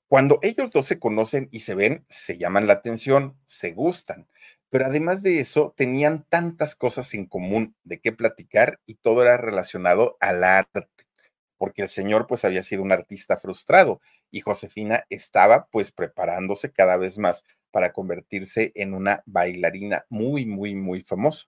Cuando 0.07 0.39
ellos 0.43 0.71
dos 0.71 0.87
se 0.87 0.99
conocen 0.99 1.49
y 1.51 1.61
se 1.61 1.75
ven, 1.75 2.05
se 2.07 2.37
llaman 2.37 2.67
la 2.67 2.73
atención, 2.73 3.37
se 3.45 3.71
gustan 3.73 4.27
pero 4.73 4.87
además 4.87 5.21
de 5.21 5.39
eso, 5.39 5.71
tenían 5.77 6.25
tantas 6.29 6.73
cosas 6.73 7.13
en 7.13 7.27
común 7.27 7.75
de 7.83 7.99
qué 8.01 8.11
platicar 8.11 8.79
y 8.87 8.95
todo 8.95 9.21
era 9.21 9.37
relacionado 9.37 10.17
al 10.19 10.43
arte, 10.43 10.87
porque 11.59 11.83
el 11.83 11.89
señor 11.89 12.25
pues 12.25 12.43
había 12.43 12.63
sido 12.63 12.81
un 12.81 12.91
artista 12.91 13.37
frustrado 13.37 14.01
y 14.31 14.41
Josefina 14.41 15.05
estaba 15.11 15.67
pues 15.67 15.91
preparándose 15.91 16.71
cada 16.71 16.97
vez 16.97 17.19
más 17.19 17.45
para 17.69 17.93
convertirse 17.93 18.71
en 18.73 18.95
una 18.95 19.21
bailarina 19.27 20.07
muy, 20.09 20.47
muy, 20.47 20.73
muy 20.73 21.03
famosa. 21.03 21.45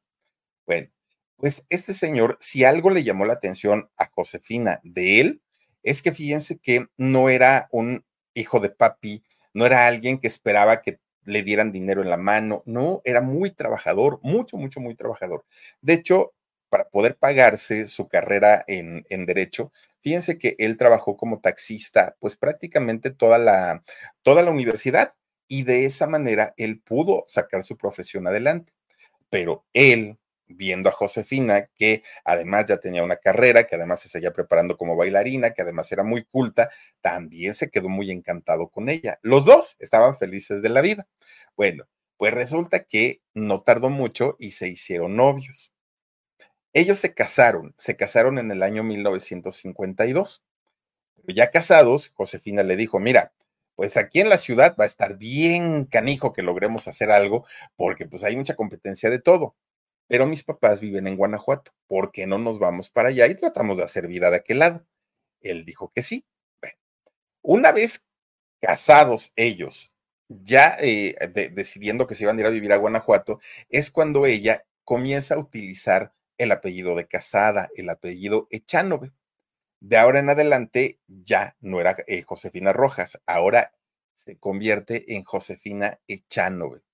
Bueno, 0.68 0.92
pues 1.36 1.66
este 1.70 1.96
señor, 1.96 2.38
si 2.40 2.64
algo 2.64 2.92
le 2.92 3.04
llamó 3.04 3.26
la 3.26 3.34
atención 3.34 3.90
a 3.98 4.08
Josefina 4.14 4.82
de 4.84 5.22
él, 5.22 5.42
es 5.82 6.04
que 6.04 6.12
fíjense 6.12 6.60
que 6.60 6.90
no 6.96 7.30
era 7.30 7.70
un 7.72 8.06
hijo 8.36 8.60
de 8.60 8.70
papi, 8.70 9.24
no 9.56 9.66
era 9.66 9.88
alguien 9.88 10.20
que 10.20 10.28
esperaba 10.28 10.84
que 10.84 11.00
le 11.26 11.44
dieran 11.44 11.72
dinero 11.72 12.02
en 12.02 12.10
la 12.10 12.18
mano. 12.18 12.64
No, 12.66 13.02
era 13.04 13.22
muy 13.22 13.52
trabajador, 13.52 14.20
mucho, 14.24 14.58
mucho, 14.58 14.80
muy 14.80 14.96
trabajador. 14.96 15.46
De 15.82 15.94
hecho, 15.94 16.34
para 16.70 16.90
poder 16.90 17.18
pagarse 17.18 17.88
su 17.88 18.08
carrera 18.08 18.64
en, 18.68 19.06
en, 19.10 19.26
derecho, 19.26 19.72
fíjense 20.02 20.38
que 20.38 20.56
él 20.60 20.78
trabajó 20.78 21.18
como 21.18 21.40
taxista, 21.40 22.16
pues 22.20 22.36
prácticamente 22.36 23.12
toda 23.12 23.38
la, 23.38 23.84
toda 24.24 24.44
la 24.44 24.52
universidad 24.52 25.14
y 25.48 25.64
de 25.64 25.86
esa 25.86 26.08
manera 26.08 26.54
él 26.58 26.82
pudo 26.82 27.26
sacar 27.28 27.64
su 27.64 27.78
profesión 27.78 28.28
adelante. 28.28 28.74
Pero 29.30 29.66
él, 29.74 30.18
viendo 30.48 30.90
a 30.90 30.92
Josefina, 30.92 31.68
que 31.76 32.04
además 32.24 32.66
ya 32.68 32.78
tenía 32.78 33.04
una 33.04 33.18
carrera, 33.18 33.66
que 33.66 33.76
además 33.76 34.02
se 34.02 34.10
seguía 34.10 34.34
preparando 34.34 34.78
como 34.78 34.96
bailarina, 34.96 35.54
que 35.54 35.62
además 35.62 35.92
era 35.92 36.04
muy 36.04 36.24
culta, 36.26 36.70
también 37.02 37.56
se 37.56 37.70
quedó 37.70 37.90
muy 37.90 38.12
encantado 38.12 38.70
con 38.70 38.90
ella. 38.90 39.20
Los 39.22 39.46
dos 39.46 39.76
estaban 39.80 40.18
felices 40.18 40.62
de 40.62 40.70
la 40.70 40.82
vida. 40.82 41.08
Bueno, 41.56 41.86
pues 42.18 42.34
resulta 42.34 42.84
que 42.84 43.22
no 43.34 43.62
tardó 43.62 43.90
mucho 43.90 44.36
y 44.40 44.52
se 44.52 44.68
hicieron 44.70 45.16
novios. 45.16 45.72
Ellos 46.74 47.00
se 47.00 47.14
casaron, 47.14 47.74
se 47.78 47.96
casaron 47.96 48.38
en 48.38 48.52
el 48.52 48.62
año 48.64 48.84
1952. 48.84 50.44
Pero 51.16 51.36
ya 51.36 51.52
casados, 51.52 52.12
Josefina 52.14 52.64
le 52.64 52.76
dijo, 52.76 53.00
mira, 53.00 53.34
pues 53.76 53.98
aquí 53.98 54.22
en 54.22 54.30
la 54.30 54.38
ciudad 54.38 54.76
va 54.80 54.86
a 54.86 54.88
estar 54.88 55.18
bien 55.18 55.86
canijo 55.86 56.34
que 56.34 56.42
logremos 56.42 56.88
hacer 56.88 57.12
algo, 57.12 57.46
porque 57.76 58.06
pues 58.06 58.24
hay 58.24 58.36
mucha 58.36 58.56
competencia 58.56 59.10
de 59.10 59.20
todo 59.20 59.56
pero 60.08 60.28
mis 60.28 60.44
papás 60.44 60.82
viven 60.82 61.08
en 61.08 61.18
Guanajuato, 61.18 61.72
¿por 61.88 62.12
qué 62.12 62.28
no 62.28 62.38
nos 62.38 62.60
vamos 62.60 62.90
para 62.90 63.10
allá 63.10 63.28
y 63.28 63.36
tratamos 63.36 63.78
de 63.78 63.84
hacer 63.84 64.08
vida 64.08 64.30
de 64.30 64.38
aquel 64.38 64.60
lado? 64.60 64.86
Él 65.42 65.66
dijo 65.66 65.92
que 65.94 66.04
sí. 66.04 66.26
Una 67.42 67.72
vez 67.72 68.08
casados 68.62 69.32
ellos, 69.36 69.94
ya 70.30 70.78
eh, 70.80 71.16
decidiendo 71.54 72.08
que 72.08 72.16
se 72.16 72.24
iban 72.24 72.38
a 72.38 72.42
ir 72.42 72.48
a 72.48 72.52
vivir 72.52 72.74
a 72.74 72.78
Guanajuato, 72.78 73.40
es 73.70 73.92
cuando 73.92 74.26
ella 74.26 74.66
comienza 74.84 75.36
a 75.36 75.40
utilizar 75.40 76.14
el 76.38 76.52
apellido 76.52 76.96
de 76.96 77.08
casada, 77.08 77.70
el 77.76 77.90
apellido 77.90 78.48
Echanove. 78.52 79.12
De 79.80 79.98
ahora 79.98 80.20
en 80.20 80.30
adelante 80.30 81.00
ya 81.08 81.56
no 81.62 81.80
era 81.80 81.96
eh, 82.08 82.24
Josefina 82.24 82.74
Rojas, 82.74 83.22
ahora 83.26 83.74
se 84.16 84.38
convierte 84.38 85.16
en 85.16 85.24
Josefina 85.24 86.00
Echanove 86.08 86.85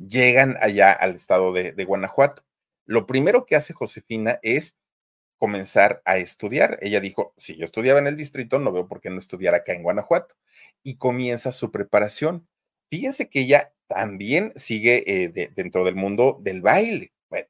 llegan 0.00 0.56
allá 0.60 0.92
al 0.92 1.14
estado 1.14 1.52
de, 1.52 1.84
Guanajuato. 1.84 2.42
Lo 2.86 3.06
primero 3.06 3.46
que 3.46 3.56
hace 3.56 3.72
Josefina 3.72 4.38
es 4.42 4.78
comenzar 5.38 6.02
a 6.04 6.16
estudiar. 6.16 6.78
Ella 6.82 7.00
dijo, 7.00 7.34
si 7.36 7.56
yo 7.56 7.64
estudiaba 7.64 7.98
en 7.98 8.06
el 8.06 8.16
distrito, 8.16 8.58
no 8.58 8.72
veo 8.72 8.88
por 8.88 9.00
qué 9.00 9.10
no 9.10 9.18
estudiar 9.18 9.54
acá 9.54 9.72
en 9.72 9.82
Guanajuato. 9.82 10.34
Y 10.82 10.96
comienza 10.96 11.52
su 11.52 11.70
preparación. 11.70 12.48
Fíjense 12.90 13.28
que 13.28 13.40
ella 13.40 13.72
también 13.86 14.52
sigue 14.56 15.04
eh, 15.06 15.50
dentro 15.54 15.84
del 15.84 15.94
mundo 15.94 16.38
del 16.40 16.62
baile. 16.62 17.12
Bueno, 17.28 17.48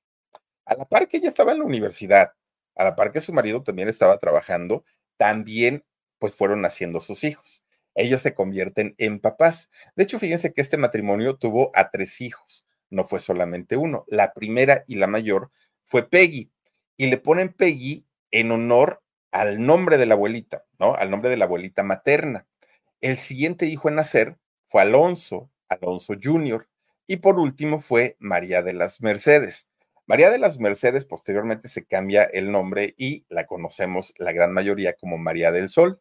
a 0.66 0.74
la 0.74 0.84
par 0.86 1.08
que 1.08 1.18
ella 1.18 1.28
estaba 1.28 1.52
en 1.52 1.60
la 1.60 1.64
universidad, 1.64 2.32
a 2.76 2.84
la 2.84 2.96
par 2.96 3.12
que 3.12 3.20
su 3.20 3.32
marido 3.32 3.62
también 3.62 3.88
estaba 3.88 4.18
trabajando, 4.18 4.84
también 5.16 5.84
pues 6.18 6.34
fueron 6.34 6.60
naciendo 6.60 7.00
sus 7.00 7.24
hijos 7.24 7.64
ellos 7.94 8.22
se 8.22 8.34
convierten 8.34 8.94
en 8.98 9.20
papás. 9.20 9.70
De 9.96 10.04
hecho, 10.04 10.18
fíjense 10.18 10.52
que 10.52 10.60
este 10.60 10.76
matrimonio 10.76 11.36
tuvo 11.36 11.70
a 11.74 11.90
tres 11.90 12.20
hijos, 12.20 12.64
no 12.88 13.04
fue 13.04 13.20
solamente 13.20 13.76
uno. 13.76 14.04
La 14.08 14.32
primera 14.32 14.84
y 14.86 14.96
la 14.96 15.06
mayor 15.06 15.50
fue 15.84 16.08
Peggy, 16.08 16.50
y 16.96 17.06
le 17.06 17.18
ponen 17.18 17.52
Peggy 17.52 18.06
en 18.30 18.52
honor 18.52 19.02
al 19.30 19.64
nombre 19.64 19.96
de 19.96 20.06
la 20.06 20.14
abuelita, 20.14 20.64
¿no? 20.78 20.94
Al 20.94 21.10
nombre 21.10 21.30
de 21.30 21.36
la 21.36 21.46
abuelita 21.46 21.82
materna. 21.82 22.46
El 23.00 23.16
siguiente 23.18 23.66
hijo 23.66 23.88
en 23.88 23.94
nacer 23.94 24.36
fue 24.66 24.82
Alonso, 24.82 25.50
Alonso 25.68 26.14
Jr., 26.20 26.68
y 27.06 27.16
por 27.16 27.38
último 27.38 27.80
fue 27.80 28.16
María 28.20 28.62
de 28.62 28.72
las 28.72 29.00
Mercedes. 29.00 29.68
María 30.06 30.30
de 30.30 30.38
las 30.38 30.58
Mercedes 30.58 31.04
posteriormente 31.04 31.68
se 31.68 31.84
cambia 31.84 32.24
el 32.24 32.52
nombre 32.52 32.94
y 32.96 33.24
la 33.28 33.46
conocemos 33.46 34.12
la 34.18 34.32
gran 34.32 34.52
mayoría 34.52 34.92
como 34.92 35.18
María 35.18 35.52
del 35.52 35.68
Sol. 35.68 36.00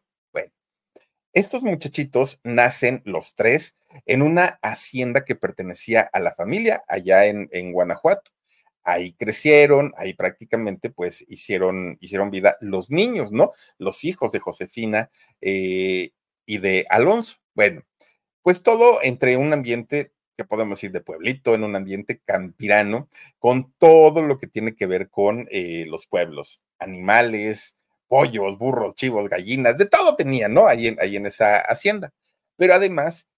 Estos 1.32 1.62
muchachitos 1.62 2.40
nacen 2.42 3.02
los 3.04 3.34
tres 3.34 3.78
en 4.06 4.22
una 4.22 4.58
hacienda 4.62 5.24
que 5.24 5.36
pertenecía 5.36 6.02
a 6.12 6.18
la 6.18 6.34
familia 6.34 6.82
allá 6.88 7.26
en, 7.26 7.72
Guanajuato. 7.72 8.32
ahí 8.82 9.12
crecieron, 9.12 9.92
ahí 9.96 10.14
prácticamente 10.14 10.90
pues 10.90 11.24
hicieron, 11.28 11.98
hicieron 12.00 12.30
vida 12.30 12.56
los 12.60 12.90
niños, 12.90 13.30
¿no? 13.30 13.52
Los 13.78 14.04
hijos 14.04 14.32
de 14.32 14.40
Josefina 14.40 15.10
eh, 15.40 16.10
y 16.46 16.58
de 16.58 16.86
Alonso. 16.90 17.36
Bueno, 17.54 17.82
pues 18.42 18.62
todo 18.62 19.00
entre 19.02 19.36
un 19.36 19.52
ambiente 19.52 20.12
que 20.36 20.44
podemos 20.44 20.78
decir 20.78 20.90
de 20.92 21.02
pueblito, 21.02 21.54
en 21.54 21.64
un 21.64 21.76
ambiente 21.76 22.20
campirano, 22.24 23.08
con 23.38 23.72
todo 23.78 24.22
lo 24.22 24.38
que 24.38 24.46
tiene 24.46 24.74
que 24.74 24.86
ver 24.86 25.10
con 25.10 25.46
eh, 25.50 25.84
los 25.86 26.06
pueblos, 26.06 26.62
animales, 26.78 27.76
pollos, 28.10 28.58
burros, 28.58 28.96
chivos, 28.96 29.28
gallinas, 29.28 29.78
de 29.78 29.86
todo 29.86 30.16
tenían, 30.16 30.52
¿no? 30.52 30.66
Ahí 30.66 30.88
en, 30.88 31.00
ahí 31.00 31.14
en 31.14 31.26
esa 31.26 31.60
hacienda. 31.60 32.12
Pero 32.56 32.74
además, 32.74 33.28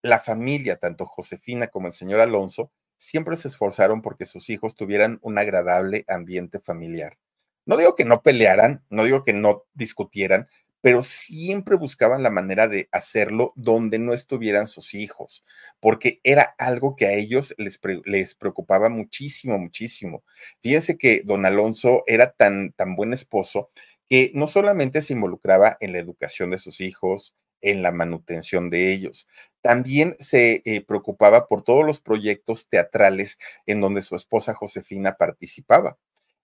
la 0.00 0.20
familia, 0.20 0.76
tanto 0.76 1.04
Josefina 1.04 1.66
como 1.66 1.86
el 1.86 1.92
señor 1.92 2.20
Alonso, 2.20 2.72
siempre 2.96 3.36
se 3.36 3.48
esforzaron 3.48 4.00
porque 4.00 4.24
sus 4.24 4.48
hijos 4.48 4.74
tuvieran 4.74 5.18
un 5.20 5.36
agradable 5.38 6.06
ambiente 6.08 6.60
familiar. 6.60 7.18
No 7.66 7.76
digo 7.76 7.94
que 7.94 8.06
no 8.06 8.22
pelearan, 8.22 8.82
no 8.88 9.04
digo 9.04 9.22
que 9.22 9.34
no 9.34 9.64
discutieran, 9.74 10.48
pero 10.80 11.02
siempre 11.02 11.76
buscaban 11.76 12.22
la 12.22 12.30
manera 12.30 12.68
de 12.68 12.88
hacerlo 12.90 13.52
donde 13.54 13.98
no 13.98 14.14
estuvieran 14.14 14.66
sus 14.66 14.94
hijos, 14.94 15.44
porque 15.78 16.20
era 16.24 16.54
algo 16.58 16.96
que 16.96 17.06
a 17.06 17.12
ellos 17.12 17.54
les, 17.58 17.78
les 18.04 18.34
preocupaba 18.34 18.88
muchísimo, 18.88 19.58
muchísimo. 19.58 20.24
Fíjense 20.60 20.98
que 20.98 21.22
don 21.24 21.46
Alonso 21.46 22.02
era 22.08 22.32
tan, 22.32 22.72
tan 22.72 22.96
buen 22.96 23.12
esposo 23.12 23.70
que 24.12 24.30
no 24.34 24.46
solamente 24.46 25.00
se 25.00 25.14
involucraba 25.14 25.78
en 25.80 25.92
la 25.94 25.98
educación 25.98 26.50
de 26.50 26.58
sus 26.58 26.82
hijos, 26.82 27.34
en 27.62 27.80
la 27.82 27.92
manutención 27.92 28.68
de 28.68 28.92
ellos. 28.92 29.26
También 29.62 30.16
se 30.18 30.60
eh, 30.66 30.84
preocupaba 30.84 31.46
por 31.48 31.62
todos 31.62 31.82
los 31.86 31.98
proyectos 31.98 32.68
teatrales 32.68 33.38
en 33.64 33.80
donde 33.80 34.02
su 34.02 34.14
esposa 34.14 34.52
Josefina 34.52 35.16
participaba 35.16 35.96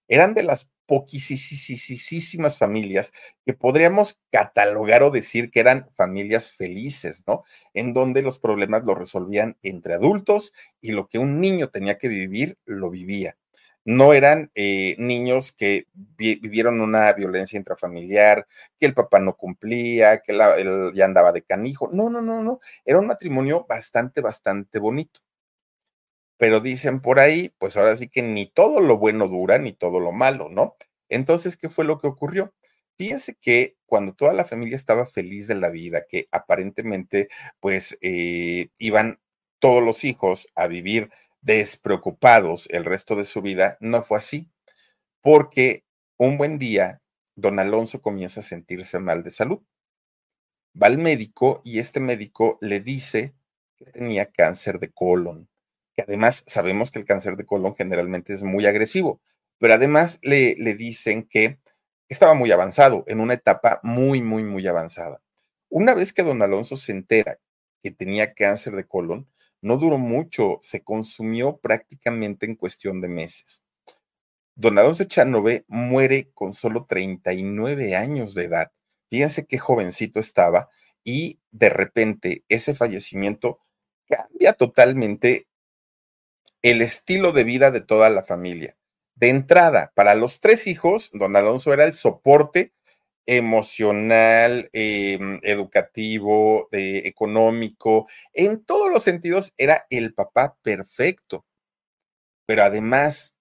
eran 0.08 0.32
de 0.32 0.42
las 0.42 0.70
poquísimas 0.86 2.56
familias 2.58 3.12
que 3.44 3.52
podríamos 3.52 4.18
catalogar 4.32 5.02
o 5.02 5.10
decir 5.10 5.50
que 5.50 5.60
eran 5.60 5.90
familias 5.96 6.52
felices, 6.52 7.24
¿no? 7.26 7.44
En 7.74 7.92
donde 7.92 8.22
los 8.22 8.38
problemas 8.38 8.84
los 8.84 8.96
resolvían 8.96 9.58
entre 9.62 9.92
adultos 9.94 10.54
y 10.80 10.92
lo 10.92 11.08
que 11.08 11.18
un 11.18 11.40
niño 11.42 11.68
tenía 11.68 11.98
que 11.98 12.08
vivir, 12.08 12.56
lo 12.64 12.88
vivía. 12.88 13.36
No 13.88 14.12
eran 14.12 14.50
eh, 14.54 14.94
niños 14.98 15.50
que 15.52 15.86
vivieron 16.18 16.80
una 16.80 17.10
violencia 17.14 17.56
intrafamiliar, 17.58 18.46
que 18.78 18.86
el 18.86 18.94
papá 18.94 19.18
no 19.18 19.34
cumplía, 19.36 20.20
que 20.20 20.32
él 20.32 20.92
ya 20.94 21.06
andaba 21.06 21.32
de 21.32 21.42
canijo. 21.42 21.88
No, 21.92 22.10
no, 22.10 22.20
no, 22.20 22.42
no. 22.42 22.60
Era 22.84 22.98
un 23.00 23.06
matrimonio 23.06 23.64
bastante, 23.68 24.20
bastante 24.20 24.78
bonito 24.78 25.20
pero 26.36 26.60
dicen 26.60 27.00
por 27.00 27.18
ahí, 27.20 27.52
pues 27.58 27.76
ahora 27.76 27.96
sí 27.96 28.08
que 28.08 28.22
ni 28.22 28.46
todo 28.46 28.80
lo 28.80 28.96
bueno 28.98 29.26
dura, 29.28 29.58
ni 29.58 29.72
todo 29.72 29.98
lo 30.00 30.12
malo, 30.12 30.48
¿no? 30.48 30.76
Entonces, 31.08 31.56
¿qué 31.56 31.68
fue 31.68 31.84
lo 31.84 31.98
que 31.98 32.06
ocurrió? 32.06 32.54
Fíjense 32.96 33.34
que 33.40 33.76
cuando 33.86 34.14
toda 34.14 34.32
la 34.34 34.44
familia 34.44 34.76
estaba 34.76 35.06
feliz 35.06 35.46
de 35.48 35.54
la 35.56 35.70
vida, 35.70 36.04
que 36.08 36.28
aparentemente 36.32 37.28
pues 37.60 37.98
eh, 38.02 38.68
iban 38.78 39.20
todos 39.60 39.82
los 39.82 40.04
hijos 40.04 40.48
a 40.54 40.66
vivir 40.68 41.10
despreocupados 41.56 42.68
el 42.70 42.84
resto 42.84 43.16
de 43.16 43.24
su 43.24 43.42
vida, 43.42 43.76
no 43.80 44.02
fue 44.02 44.18
así, 44.18 44.50
porque 45.22 45.84
un 46.18 46.38
buen 46.38 46.58
día 46.58 47.02
don 47.36 47.58
Alonso 47.58 48.02
comienza 48.02 48.40
a 48.40 48.44
sentirse 48.44 48.98
mal 48.98 49.22
de 49.22 49.30
salud. 49.30 49.60
Va 50.80 50.88
al 50.88 50.98
médico 50.98 51.60
y 51.64 51.78
este 51.78 52.00
médico 52.00 52.58
le 52.60 52.80
dice 52.80 53.34
que 53.76 53.86
tenía 53.86 54.30
cáncer 54.30 54.78
de 54.78 54.90
colon 54.90 55.48
que 55.98 56.02
además 56.02 56.44
sabemos 56.46 56.92
que 56.92 57.00
el 57.00 57.04
cáncer 57.04 57.36
de 57.36 57.44
colon 57.44 57.74
generalmente 57.74 58.32
es 58.32 58.44
muy 58.44 58.66
agresivo, 58.66 59.20
pero 59.58 59.74
además 59.74 60.20
le, 60.22 60.54
le 60.56 60.74
dicen 60.74 61.24
que 61.24 61.58
estaba 62.08 62.34
muy 62.34 62.52
avanzado, 62.52 63.02
en 63.08 63.18
una 63.18 63.34
etapa 63.34 63.80
muy, 63.82 64.22
muy, 64.22 64.44
muy 64.44 64.64
avanzada. 64.68 65.20
Una 65.68 65.94
vez 65.94 66.12
que 66.12 66.22
don 66.22 66.40
Alonso 66.40 66.76
se 66.76 66.92
entera 66.92 67.40
que 67.82 67.90
tenía 67.90 68.32
cáncer 68.32 68.76
de 68.76 68.86
colon, 68.86 69.28
no 69.60 69.76
duró 69.76 69.98
mucho, 69.98 70.58
se 70.62 70.82
consumió 70.82 71.58
prácticamente 71.58 72.46
en 72.46 72.54
cuestión 72.54 73.00
de 73.00 73.08
meses. 73.08 73.62
Don 74.54 74.78
Alonso 74.78 75.04
Chanove 75.04 75.64
muere 75.68 76.30
con 76.34 76.52
solo 76.52 76.86
39 76.86 77.94
años 77.94 78.34
de 78.34 78.44
edad. 78.44 78.72
Fíjense 79.08 79.46
qué 79.46 79.58
jovencito 79.58 80.20
estaba 80.20 80.68
y 81.04 81.40
de 81.50 81.70
repente 81.70 82.44
ese 82.48 82.74
fallecimiento 82.74 83.60
cambia 84.08 84.54
totalmente 84.54 85.46
el 86.62 86.82
estilo 86.82 87.32
de 87.32 87.44
vida 87.44 87.70
de 87.70 87.80
toda 87.80 88.10
la 88.10 88.24
familia. 88.24 88.76
De 89.14 89.30
entrada, 89.30 89.92
para 89.94 90.14
los 90.14 90.40
tres 90.40 90.66
hijos, 90.66 91.10
don 91.12 91.36
Alonso 91.36 91.72
era 91.72 91.84
el 91.84 91.92
soporte 91.92 92.72
emocional, 93.28 94.70
em, 94.72 95.38
educativo, 95.42 96.68
económico, 96.72 98.08
en 98.32 98.64
todos 98.64 98.90
los 98.90 99.04
sentidos 99.04 99.52
era 99.58 99.86
el 99.90 100.14
papá 100.14 100.56
perfecto. 100.62 101.44
Pero 102.46 102.62
además, 102.64 103.36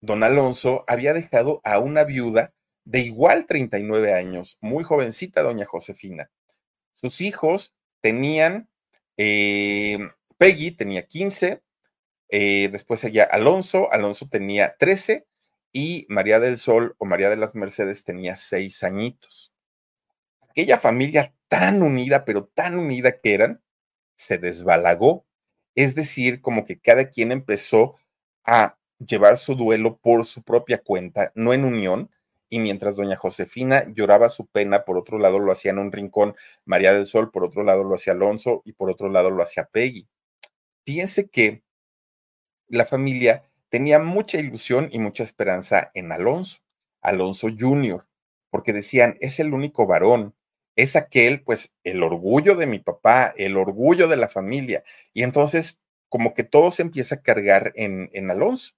don 0.00 0.22
Alonso 0.22 0.84
había 0.86 1.12
dejado 1.12 1.60
a 1.64 1.80
una 1.80 2.04
viuda 2.04 2.54
de 2.84 3.00
igual 3.00 3.46
39 3.46 4.14
años, 4.14 4.58
muy 4.60 4.84
jovencita, 4.84 5.42
doña 5.42 5.66
Josefina. 5.66 6.30
Sus 6.94 7.20
hijos 7.20 7.74
tenían, 8.00 8.70
em, 9.16 10.10
Peggy 10.38 10.70
tenía 10.70 11.06
15, 11.06 11.62
eh, 12.28 12.68
después 12.70 13.00
seguía 13.00 13.24
Alonso, 13.24 13.92
Alonso 13.92 14.28
tenía 14.28 14.76
13 14.78 15.26
y 15.76 16.06
María 16.08 16.40
del 16.40 16.56
Sol 16.56 16.94
o 16.96 17.04
María 17.04 17.28
de 17.28 17.36
las 17.36 17.54
Mercedes 17.54 18.02
tenía 18.02 18.34
seis 18.34 18.82
añitos. 18.82 19.52
Aquella 20.48 20.78
familia 20.78 21.34
tan 21.48 21.82
unida, 21.82 22.24
pero 22.24 22.46
tan 22.46 22.78
unida 22.78 23.20
que 23.20 23.34
eran, 23.34 23.62
se 24.14 24.38
desbalagó. 24.38 25.26
Es 25.74 25.94
decir, 25.94 26.40
como 26.40 26.64
que 26.64 26.80
cada 26.80 27.10
quien 27.10 27.30
empezó 27.30 27.96
a 28.42 28.78
llevar 29.06 29.36
su 29.36 29.54
duelo 29.54 29.98
por 29.98 30.24
su 30.24 30.42
propia 30.42 30.78
cuenta, 30.78 31.30
no 31.34 31.52
en 31.52 31.66
unión, 31.66 32.10
y 32.48 32.58
mientras 32.58 32.96
doña 32.96 33.16
Josefina 33.16 33.84
lloraba 33.92 34.30
su 34.30 34.46
pena, 34.46 34.86
por 34.86 34.96
otro 34.96 35.18
lado 35.18 35.38
lo 35.40 35.52
hacía 35.52 35.72
en 35.72 35.78
un 35.78 35.92
rincón 35.92 36.36
María 36.64 36.94
del 36.94 37.04
Sol, 37.04 37.30
por 37.30 37.44
otro 37.44 37.64
lado 37.64 37.84
lo 37.84 37.96
hacía 37.96 38.14
Alonso 38.14 38.62
y 38.64 38.72
por 38.72 38.88
otro 38.88 39.10
lado 39.10 39.28
lo 39.28 39.42
hacía 39.42 39.68
Peggy. 39.70 40.08
Fíjense 40.86 41.28
que 41.28 41.62
la 42.66 42.86
familia 42.86 43.44
tenía 43.76 43.98
mucha 43.98 44.38
ilusión 44.38 44.88
y 44.90 44.98
mucha 44.98 45.22
esperanza 45.22 45.90
en 45.92 46.10
Alonso, 46.10 46.60
Alonso 47.02 47.48
Jr., 47.54 48.06
porque 48.48 48.72
decían, 48.72 49.18
es 49.20 49.38
el 49.38 49.52
único 49.52 49.86
varón, 49.86 50.34
es 50.76 50.96
aquel, 50.96 51.42
pues, 51.42 51.74
el 51.84 52.02
orgullo 52.02 52.54
de 52.54 52.66
mi 52.66 52.78
papá, 52.78 53.34
el 53.36 53.54
orgullo 53.58 54.08
de 54.08 54.16
la 54.16 54.30
familia. 54.30 54.82
Y 55.12 55.24
entonces, 55.24 55.78
como 56.08 56.32
que 56.32 56.42
todo 56.42 56.70
se 56.70 56.80
empieza 56.80 57.16
a 57.16 57.20
cargar 57.20 57.72
en, 57.74 58.08
en 58.14 58.30
Alonso. 58.30 58.72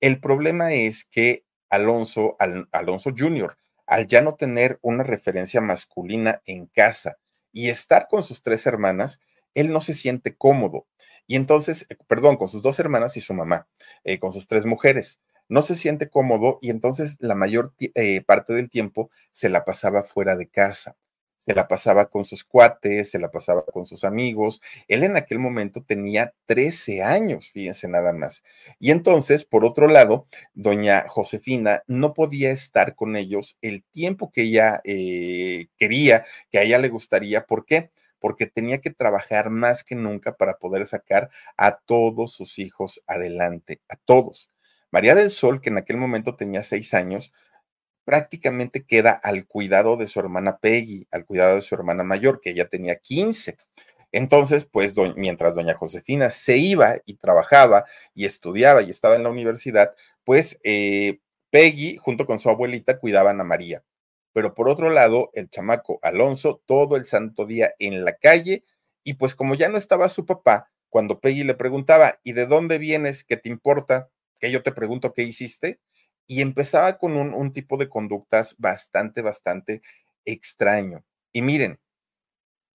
El 0.00 0.18
problema 0.18 0.72
es 0.72 1.04
que 1.04 1.44
Alonso, 1.68 2.38
Alonso 2.72 3.12
Jr., 3.14 3.54
al 3.84 4.06
ya 4.06 4.22
no 4.22 4.36
tener 4.36 4.78
una 4.80 5.04
referencia 5.04 5.60
masculina 5.60 6.40
en 6.46 6.68
casa 6.68 7.18
y 7.52 7.68
estar 7.68 8.08
con 8.08 8.22
sus 8.22 8.42
tres 8.42 8.64
hermanas, 8.64 9.20
él 9.52 9.68
no 9.68 9.82
se 9.82 9.92
siente 9.92 10.34
cómodo. 10.34 10.86
Y 11.26 11.36
entonces, 11.36 11.86
eh, 11.90 11.96
perdón, 12.06 12.36
con 12.36 12.48
sus 12.48 12.62
dos 12.62 12.78
hermanas 12.78 13.16
y 13.16 13.20
su 13.20 13.34
mamá, 13.34 13.66
eh, 14.04 14.18
con 14.18 14.32
sus 14.32 14.46
tres 14.48 14.64
mujeres. 14.64 15.20
No 15.48 15.62
se 15.62 15.76
siente 15.76 16.08
cómodo 16.08 16.58
y 16.60 16.70
entonces 16.70 17.16
la 17.20 17.34
mayor 17.34 17.72
eh, 17.78 18.20
parte 18.22 18.52
del 18.54 18.68
tiempo 18.70 19.10
se 19.30 19.48
la 19.48 19.64
pasaba 19.64 20.02
fuera 20.02 20.36
de 20.36 20.48
casa. 20.48 20.96
Se 21.38 21.54
la 21.54 21.68
pasaba 21.68 22.10
con 22.10 22.24
sus 22.24 22.42
cuates, 22.42 23.10
se 23.10 23.20
la 23.20 23.30
pasaba 23.30 23.64
con 23.64 23.86
sus 23.86 24.02
amigos. 24.02 24.60
Él 24.88 25.04
en 25.04 25.16
aquel 25.16 25.38
momento 25.38 25.84
tenía 25.84 26.34
13 26.46 27.04
años, 27.04 27.52
fíjense 27.52 27.86
nada 27.86 28.12
más. 28.12 28.42
Y 28.80 28.90
entonces, 28.90 29.44
por 29.44 29.64
otro 29.64 29.86
lado, 29.86 30.26
doña 30.54 31.06
Josefina 31.08 31.84
no 31.86 32.14
podía 32.14 32.50
estar 32.50 32.96
con 32.96 33.14
ellos 33.14 33.56
el 33.62 33.84
tiempo 33.84 34.32
que 34.32 34.42
ella 34.42 34.80
quería, 35.78 36.24
que 36.50 36.58
a 36.58 36.62
ella 36.62 36.78
le 36.78 36.88
gustaría. 36.88 37.46
¿Por 37.46 37.64
qué? 37.64 37.92
Porque 38.20 38.46
tenía 38.46 38.80
que 38.80 38.90
trabajar 38.90 39.50
más 39.50 39.84
que 39.84 39.94
nunca 39.94 40.36
para 40.36 40.58
poder 40.58 40.86
sacar 40.86 41.30
a 41.56 41.78
todos 41.78 42.32
sus 42.32 42.58
hijos 42.58 43.02
adelante, 43.06 43.80
a 43.88 43.96
todos. 43.96 44.50
María 44.90 45.14
del 45.14 45.30
Sol, 45.30 45.60
que 45.60 45.70
en 45.70 45.78
aquel 45.78 45.96
momento 45.96 46.36
tenía 46.36 46.62
seis 46.62 46.94
años, 46.94 47.32
prácticamente 48.04 48.84
queda 48.84 49.10
al 49.10 49.46
cuidado 49.46 49.96
de 49.96 50.06
su 50.06 50.20
hermana 50.20 50.58
Peggy, 50.58 51.06
al 51.10 51.26
cuidado 51.26 51.56
de 51.56 51.62
su 51.62 51.74
hermana 51.74 52.04
mayor, 52.04 52.40
que 52.40 52.50
ella 52.50 52.68
tenía 52.68 52.96
15. 52.96 53.58
Entonces, 54.12 54.64
pues 54.64 54.94
mientras 55.16 55.54
doña 55.54 55.74
Josefina 55.74 56.30
se 56.30 56.56
iba 56.56 56.96
y 57.04 57.14
trabajaba 57.14 57.84
y 58.14 58.24
estudiaba 58.24 58.82
y 58.82 58.90
estaba 58.90 59.16
en 59.16 59.24
la 59.24 59.30
universidad, 59.30 59.92
pues 60.24 60.58
eh, 60.62 61.20
Peggy, 61.50 61.96
junto 61.96 62.26
con 62.26 62.38
su 62.38 62.48
abuelita, 62.48 62.98
cuidaban 62.98 63.40
a 63.40 63.44
María 63.44 63.82
pero 64.36 64.52
por 64.52 64.68
otro 64.68 64.90
lado, 64.90 65.30
el 65.32 65.48
chamaco 65.48 65.98
Alonso 66.02 66.60
todo 66.66 66.96
el 66.96 67.06
santo 67.06 67.46
día 67.46 67.72
en 67.78 68.04
la 68.04 68.18
calle 68.18 68.64
y 69.02 69.14
pues 69.14 69.34
como 69.34 69.54
ya 69.54 69.70
no 69.70 69.78
estaba 69.78 70.10
su 70.10 70.26
papá, 70.26 70.70
cuando 70.90 71.20
Peggy 71.20 71.42
le 71.42 71.54
preguntaba, 71.54 72.20
¿y 72.22 72.34
de 72.34 72.44
dónde 72.44 72.76
vienes? 72.76 73.24
¿Qué 73.24 73.38
te 73.38 73.48
importa? 73.48 74.10
que 74.38 74.50
yo 74.50 74.62
te 74.62 74.72
pregunto 74.72 75.14
qué 75.14 75.22
hiciste, 75.22 75.80
y 76.26 76.42
empezaba 76.42 76.98
con 76.98 77.16
un, 77.16 77.32
un 77.32 77.54
tipo 77.54 77.78
de 77.78 77.88
conductas 77.88 78.56
bastante, 78.58 79.22
bastante 79.22 79.80
extraño. 80.26 81.02
Y 81.32 81.40
miren, 81.40 81.80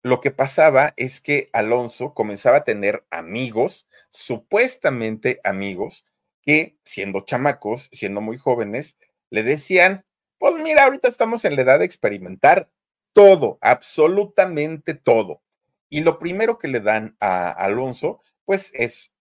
lo 0.03 0.23
que 0.23 0.31
pasaba 0.31 0.95
es 0.97 1.21
que 1.21 1.51
Alonso 1.53 2.15
comenzaba 2.15 2.57
a 2.59 2.65
tener 2.65 3.05
amigos, 3.11 3.87
supuestamente 4.09 5.43
amigos, 5.45 6.07
que 6.41 6.79
siendo 6.85 7.21
chamacos, 7.27 7.91
siendo 7.93 8.23
muy 8.23 8.39
jóvenes, 8.39 8.97
le 9.29 9.43
decían, 9.43 10.07
pues 10.41 10.57
mira, 10.57 10.85
ahorita 10.85 11.07
estamos 11.07 11.45
en 11.45 11.55
la 11.55 11.63
edad 11.63 11.79
de 11.81 11.85
experimentar 11.85 12.71
todo, 13.13 13.59
absolutamente 13.61 14.95
todo. 14.95 15.43
Y 15.91 16.01
lo 16.01 16.19
primero 16.19 16.57
que 16.57 16.67
le 16.69 16.81
dan 16.81 17.15
a 17.21 17.51
Alonso, 17.51 18.21
pues 18.47 18.73
es 18.75 19.13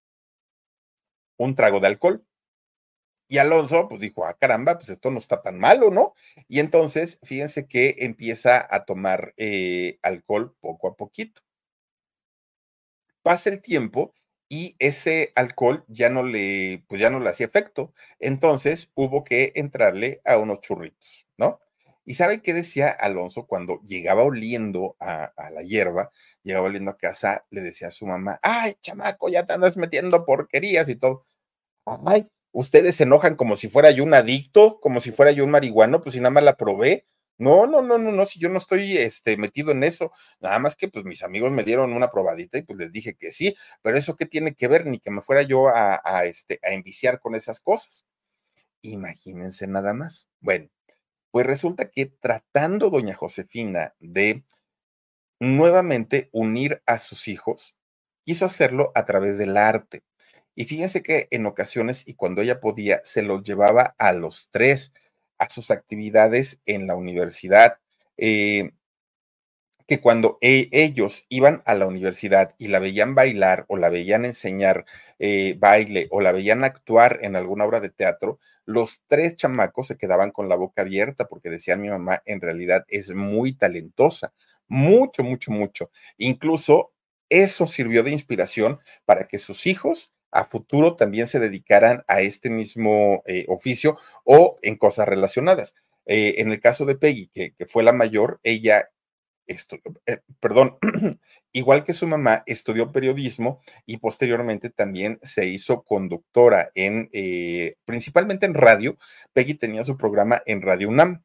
un 1.38 1.56
trago 1.56 1.82
de 1.82 1.88
alcohol. 1.88 2.26
Y 3.28 3.38
Alonso, 3.38 3.90
pues 3.90 4.00
dijo, 4.00 4.26
ah, 4.26 4.38
caramba, 4.40 4.78
pues 4.78 4.88
esto 4.90 5.12
no 5.12 5.20
está 5.20 5.42
tan 5.42 5.60
malo, 5.60 5.92
¿no? 5.92 6.14
Y 6.48 6.62
entonces, 6.62 7.20
fíjense 7.24 7.68
que 7.68 7.96
empieza 8.00 8.66
a 8.74 8.86
tomar 8.86 9.34
eh, 9.36 10.00
alcohol 10.02 10.56
poco 10.62 10.88
a 10.88 10.96
poquito. 10.96 11.42
Pasa 13.22 13.50
el 13.50 13.62
tiempo 13.62 14.14
y 14.50 14.76
ese 14.80 15.32
alcohol 15.36 15.86
ya 15.88 16.10
no 16.10 16.24
le, 16.24 16.84
pues 16.88 17.00
ya 17.00 17.10
no 17.10 17.20
le 17.20 17.30
hacía 17.30 17.46
efecto. 17.46 17.94
Entonces 18.20 18.92
hubo 18.96 19.24
que 19.24 19.54
entrarle 19.56 20.22
a 20.26 20.38
unos 20.38 20.60
churritos, 20.62 21.28
¿no? 21.38 21.62
¿Y 22.06 22.16
saben 22.16 22.42
qué 22.42 22.54
decía 22.56 22.90
Alonso 22.90 23.46
cuando 23.46 23.80
llegaba 23.84 24.24
oliendo 24.24 24.98
a, 25.00 25.26
a, 25.38 25.52
la 25.52 25.62
hierba, 25.62 26.12
llegaba 26.42 26.66
oliendo 26.66 26.92
a 26.92 26.98
casa, 26.98 27.46
le 27.52 27.62
decía 27.62 27.90
a 27.90 27.92
su 27.92 28.08
mamá, 28.08 28.40
ay, 28.42 28.76
chamaco, 28.82 29.30
ya 29.30 29.46
te 29.46 29.54
andas 29.54 29.78
metiendo 29.78 30.26
porquerías 30.26 30.90
y 30.90 30.96
todo. 30.96 31.26
Ay, 32.06 32.28
ustedes 32.52 32.96
se 32.96 33.04
enojan 33.04 33.36
como 33.36 33.58
si 33.58 33.70
fuera 33.70 33.92
yo 33.92 34.04
un 34.04 34.14
adicto, 34.16 34.80
como 34.80 35.02
si 35.02 35.12
fuera 35.12 35.32
yo 35.32 35.46
un 35.46 35.52
marihuano, 35.52 36.02
pues 36.02 36.14
si 36.14 36.20
nada 36.20 36.32
más 36.32 36.44
la 36.44 36.58
probé. 36.58 37.06
No, 37.40 37.66
no, 37.68 37.82
no, 37.82 37.98
no, 37.98 38.12
no, 38.12 38.26
si 38.26 38.38
yo 38.38 38.50
no 38.50 38.58
estoy 38.58 38.98
este, 38.98 39.38
metido 39.38 39.72
en 39.72 39.84
eso, 39.84 40.12
nada 40.42 40.60
más 40.60 40.76
que 40.76 40.90
pues 40.90 41.06
mis 41.06 41.24
amigos 41.24 41.52
me 41.52 41.64
dieron 41.64 41.94
una 41.94 42.12
probadita 42.12 42.58
y 42.58 42.64
pues 42.64 42.78
les 42.78 42.92
dije 42.92 43.16
que 43.16 43.32
sí, 43.32 43.56
pero 43.82 43.98
eso 43.98 44.18
qué 44.18 44.26
tiene 44.26 44.56
que 44.56 44.68
ver, 44.68 44.86
ni 44.86 45.00
que 45.00 45.10
me 45.10 45.22
fuera 45.22 45.42
yo 45.44 45.70
a, 45.70 46.26
este, 46.26 46.60
a 46.64 46.72
enviciar 46.72 47.20
con 47.22 47.36
esas 47.36 47.62
cosas. 47.62 48.04
Imagínense 48.82 49.68
nada 49.68 49.94
más. 49.94 50.30
Bueno, 50.42 50.70
pues 51.32 51.46
resulta 51.48 51.90
que 51.90 52.08
tratando 52.08 52.90
doña 52.90 53.16
Josefina 53.16 53.96
de 54.00 54.44
nuevamente 55.40 56.30
unir 56.34 56.82
a 56.86 56.98
sus 56.98 57.28
hijos, 57.28 57.76
quiso 58.26 58.46
hacerlo 58.46 58.92
a 58.96 59.06
través 59.06 59.38
del 59.38 59.58
arte. 59.58 60.04
Y 60.56 60.66
fíjense 60.66 61.02
que 61.04 61.28
en 61.32 61.46
ocasiones 61.46 62.08
y 62.08 62.16
cuando 62.16 62.42
ella 62.42 62.60
podía, 62.60 63.02
se 63.06 63.24
los 63.24 63.44
llevaba 63.44 63.96
a 63.98 64.14
los 64.14 64.50
tres 64.52 64.94
a 65.40 65.50
sus 65.50 65.72
actividades 65.72 66.60
en 66.66 66.88
la 66.88 66.96
universidad. 66.96 67.78
Eh, 68.18 68.72
que 69.90 70.00
cuando 70.00 70.38
e 70.40 70.70
ellos 70.72 71.26
iban 71.30 71.64
a 71.66 71.74
la 71.74 71.88
universidad 71.88 72.54
y 72.60 72.68
la 72.68 72.78
veían 72.78 73.16
bailar 73.16 73.66
o 73.68 73.76
la 73.76 73.90
veían 73.90 74.24
enseñar 74.24 74.86
eh, 75.18 75.56
baile 75.58 76.08
o 76.12 76.22
la 76.22 76.32
veían 76.32 76.64
actuar 76.64 77.18
en 77.24 77.36
alguna 77.36 77.66
obra 77.66 77.80
de 77.80 77.90
teatro, 77.90 78.40
los 78.66 79.02
tres 79.08 79.36
chamacos 79.36 79.88
se 79.88 79.98
quedaban 79.98 80.30
con 80.30 80.48
la 80.48 80.56
boca 80.56 80.84
abierta 80.84 81.28
porque 81.28 81.50
decían 81.50 81.82
mi 81.82 81.90
mamá 81.90 82.22
en 82.28 82.40
realidad 82.40 82.86
es 82.88 83.16
muy 83.16 83.54
talentosa, 83.54 84.32
mucho, 84.68 85.24
mucho, 85.24 85.50
mucho. 85.52 85.90
Incluso 86.20 86.92
eso 87.28 87.66
sirvió 87.66 88.04
de 88.04 88.12
inspiración 88.12 88.80
para 89.06 89.28
que 89.28 89.40
sus 89.40 89.66
hijos 89.66 90.14
a 90.32 90.46
futuro 90.46 90.96
también 90.96 91.28
se 91.28 91.40
dedicaran 91.40 92.04
a 92.08 92.22
este 92.22 92.50
mismo 92.50 93.24
eh, 93.26 93.46
oficio 93.48 93.98
o 94.24 94.58
en 94.62 94.78
cosas 94.78 95.08
relacionadas. 95.08 95.76
Eh, 96.06 96.36
en 96.42 96.52
el 96.52 96.60
caso 96.60 96.86
de 96.86 96.96
Peggy, 96.96 97.28
que, 97.28 97.54
que 97.54 97.66
fue 97.66 97.84
la 97.84 97.94
mayor, 97.94 98.40
ella 98.44 98.90
estudió, 99.50 99.84
eh, 100.06 100.20
perdón, 100.40 100.78
igual 101.52 101.84
que 101.84 101.94
su 101.94 102.08
mamá, 102.08 102.44
estudió 102.46 102.92
periodismo 102.92 103.60
y 103.86 103.98
posteriormente 103.98 104.70
también 104.70 105.20
se 105.22 105.48
hizo 105.48 105.84
conductora 105.84 106.72
en, 106.76 107.10
eh, 107.12 107.76
principalmente 107.86 108.46
en 108.46 108.54
radio. 108.54 108.98
Peggy 109.34 109.56
tenía 109.56 109.84
su 109.84 109.98
programa 109.98 110.42
en 110.46 110.62
Radio 110.62 110.90
UNAM. 110.90 111.24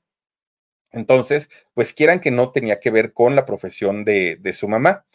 Entonces, 0.92 1.50
pues 1.74 1.92
quieran 1.92 2.20
que 2.20 2.30
no 2.30 2.52
tenía 2.52 2.80
que 2.80 2.90
ver 2.90 3.12
con 3.12 3.36
la 3.36 3.46
profesión 3.46 4.04
de, 4.04 4.36
de 4.36 4.52
su 4.52 4.68
mamá. 4.68 5.06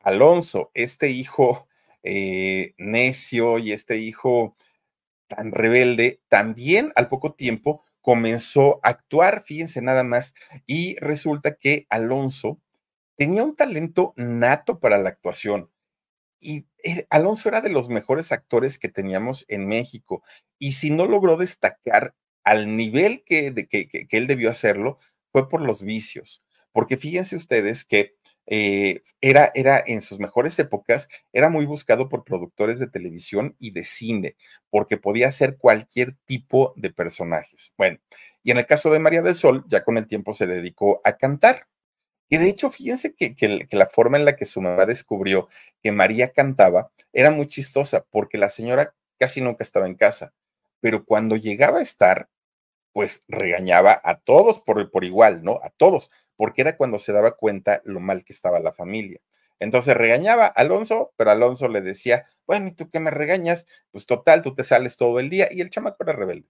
Alonso, 0.00 0.70
este 0.74 1.08
hijo 1.10 1.68
eh, 2.02 2.74
necio 2.78 3.58
y 3.58 3.72
este 3.72 3.98
hijo 3.98 4.56
tan 5.28 5.52
rebelde, 5.52 6.20
también 6.28 6.92
al 6.96 7.08
poco 7.08 7.34
tiempo 7.34 7.82
comenzó 8.00 8.80
a 8.82 8.90
actuar, 8.90 9.42
fíjense 9.42 9.82
nada 9.82 10.04
más, 10.04 10.34
y 10.66 10.96
resulta 11.00 11.54
que 11.54 11.86
Alonso 11.90 12.60
tenía 13.16 13.44
un 13.44 13.54
talento 13.54 14.14
nato 14.16 14.80
para 14.80 14.98
la 14.98 15.10
actuación. 15.10 15.70
Y 16.40 16.66
eh, 16.84 17.06
Alonso 17.10 17.48
era 17.48 17.60
de 17.60 17.70
los 17.70 17.88
mejores 17.90 18.32
actores 18.32 18.78
que 18.78 18.88
teníamos 18.88 19.44
en 19.48 19.68
México. 19.68 20.22
Y 20.58 20.72
si 20.72 20.90
no 20.90 21.06
logró 21.06 21.36
destacar 21.36 22.14
al 22.44 22.76
nivel 22.76 23.22
que 23.24 23.54
él 24.10 24.26
debió 24.26 24.50
hacerlo, 24.50 24.98
fue 25.32 25.48
por 25.48 25.60
los 25.62 25.82
vicios. 25.82 26.42
Porque 26.72 26.96
fíjense 26.96 27.36
ustedes 27.36 27.84
que 27.84 28.16
eh, 28.52 29.02
era, 29.20 29.52
era 29.54 29.82
en 29.86 30.02
sus 30.02 30.18
mejores 30.18 30.58
épocas, 30.58 31.08
era 31.32 31.48
muy 31.50 31.66
buscado 31.66 32.08
por 32.08 32.24
productores 32.24 32.80
de 32.80 32.88
televisión 32.88 33.54
y 33.60 33.70
de 33.70 33.84
cine, 33.84 34.36
porque 34.70 34.96
podía 34.96 35.28
hacer 35.28 35.56
cualquier 35.56 36.16
tipo 36.26 36.74
de 36.76 36.90
personajes. 36.90 37.72
Bueno, 37.78 37.98
y 38.42 38.50
en 38.50 38.58
el 38.58 38.66
caso 38.66 38.90
de 38.90 38.98
María 38.98 39.22
del 39.22 39.36
Sol, 39.36 39.64
ya 39.68 39.84
con 39.84 39.96
el 39.98 40.08
tiempo 40.08 40.34
se 40.34 40.48
dedicó 40.48 41.00
a 41.04 41.16
cantar. 41.16 41.64
Y 42.28 42.38
de 42.38 42.48
hecho, 42.48 42.70
fíjense 42.70 43.14
que, 43.14 43.36
que, 43.36 43.68
que 43.68 43.76
la 43.76 43.86
forma 43.86 44.16
en 44.16 44.24
la 44.24 44.34
que 44.36 44.46
su 44.46 44.60
mamá 44.60 44.84
descubrió 44.84 45.48
que 45.82 45.92
María 45.92 46.32
cantaba 46.32 46.90
era 47.12 47.30
muy 47.30 47.46
chistosa, 47.46 48.04
porque 48.10 48.38
la 48.38 48.50
señora 48.50 48.94
casi 49.18 49.40
nunca 49.40 49.62
estaba 49.62 49.86
en 49.86 49.94
casa, 49.94 50.34
pero 50.80 51.04
cuando 51.04 51.36
llegaba 51.36 51.78
a 51.78 51.82
estar, 51.82 52.28
pues 52.92 53.22
regañaba 53.28 54.00
a 54.04 54.20
todos 54.20 54.60
por, 54.60 54.90
por 54.90 55.04
igual, 55.04 55.42
¿no? 55.42 55.60
A 55.62 55.70
todos, 55.70 56.10
porque 56.36 56.62
era 56.62 56.76
cuando 56.76 56.98
se 56.98 57.12
daba 57.12 57.36
cuenta 57.36 57.82
lo 57.84 58.00
mal 58.00 58.24
que 58.24 58.32
estaba 58.32 58.60
la 58.60 58.72
familia. 58.72 59.20
Entonces 59.60 59.96
regañaba 59.96 60.46
a 60.46 60.48
Alonso, 60.48 61.12
pero 61.16 61.30
Alonso 61.30 61.68
le 61.68 61.82
decía, 61.82 62.26
bueno, 62.46 62.68
¿y 62.68 62.72
tú 62.72 62.88
qué 62.90 62.98
me 63.00 63.10
regañas? 63.10 63.66
Pues 63.90 64.06
total, 64.06 64.42
tú 64.42 64.54
te 64.54 64.64
sales 64.64 64.96
todo 64.96 65.20
el 65.20 65.28
día 65.30 65.48
y 65.50 65.60
el 65.60 65.70
chamaco 65.70 66.02
era 66.02 66.14
rebelde. 66.14 66.48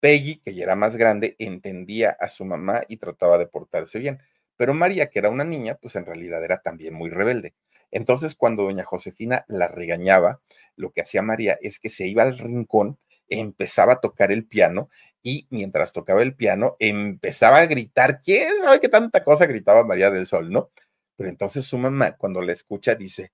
Peggy, 0.00 0.40
que 0.40 0.54
ya 0.54 0.64
era 0.64 0.76
más 0.76 0.96
grande, 0.96 1.36
entendía 1.38 2.10
a 2.20 2.28
su 2.28 2.44
mamá 2.44 2.82
y 2.88 2.96
trataba 2.96 3.38
de 3.38 3.46
portarse 3.46 3.98
bien. 3.98 4.20
Pero 4.56 4.74
María, 4.74 5.08
que 5.10 5.18
era 5.18 5.30
una 5.30 5.44
niña, 5.44 5.76
pues 5.80 5.96
en 5.96 6.06
realidad 6.06 6.42
era 6.44 6.60
también 6.62 6.94
muy 6.94 7.10
rebelde. 7.10 7.54
Entonces, 7.90 8.34
cuando 8.34 8.64
doña 8.64 8.84
Josefina 8.84 9.44
la 9.48 9.68
regañaba, 9.68 10.40
lo 10.76 10.90
que 10.92 11.02
hacía 11.02 11.22
María 11.22 11.56
es 11.60 11.78
que 11.78 11.90
se 11.90 12.06
iba 12.08 12.22
al 12.22 12.38
rincón 12.38 12.98
empezaba 13.30 13.94
a 13.94 14.00
tocar 14.00 14.32
el 14.32 14.46
piano 14.46 14.90
y 15.22 15.46
mientras 15.50 15.92
tocaba 15.92 16.22
el 16.22 16.34
piano 16.34 16.76
empezaba 16.78 17.58
a 17.58 17.66
gritar, 17.66 18.20
¿quién 18.20 18.60
sabe 18.60 18.80
qué 18.80 18.88
tanta 18.88 19.24
cosa 19.24 19.46
gritaba 19.46 19.84
María 19.84 20.10
del 20.10 20.26
Sol, 20.26 20.50
no? 20.50 20.70
Pero 21.16 21.30
entonces 21.30 21.64
su 21.64 21.78
mamá 21.78 22.16
cuando 22.16 22.42
la 22.42 22.52
escucha 22.52 22.94
dice, 22.94 23.32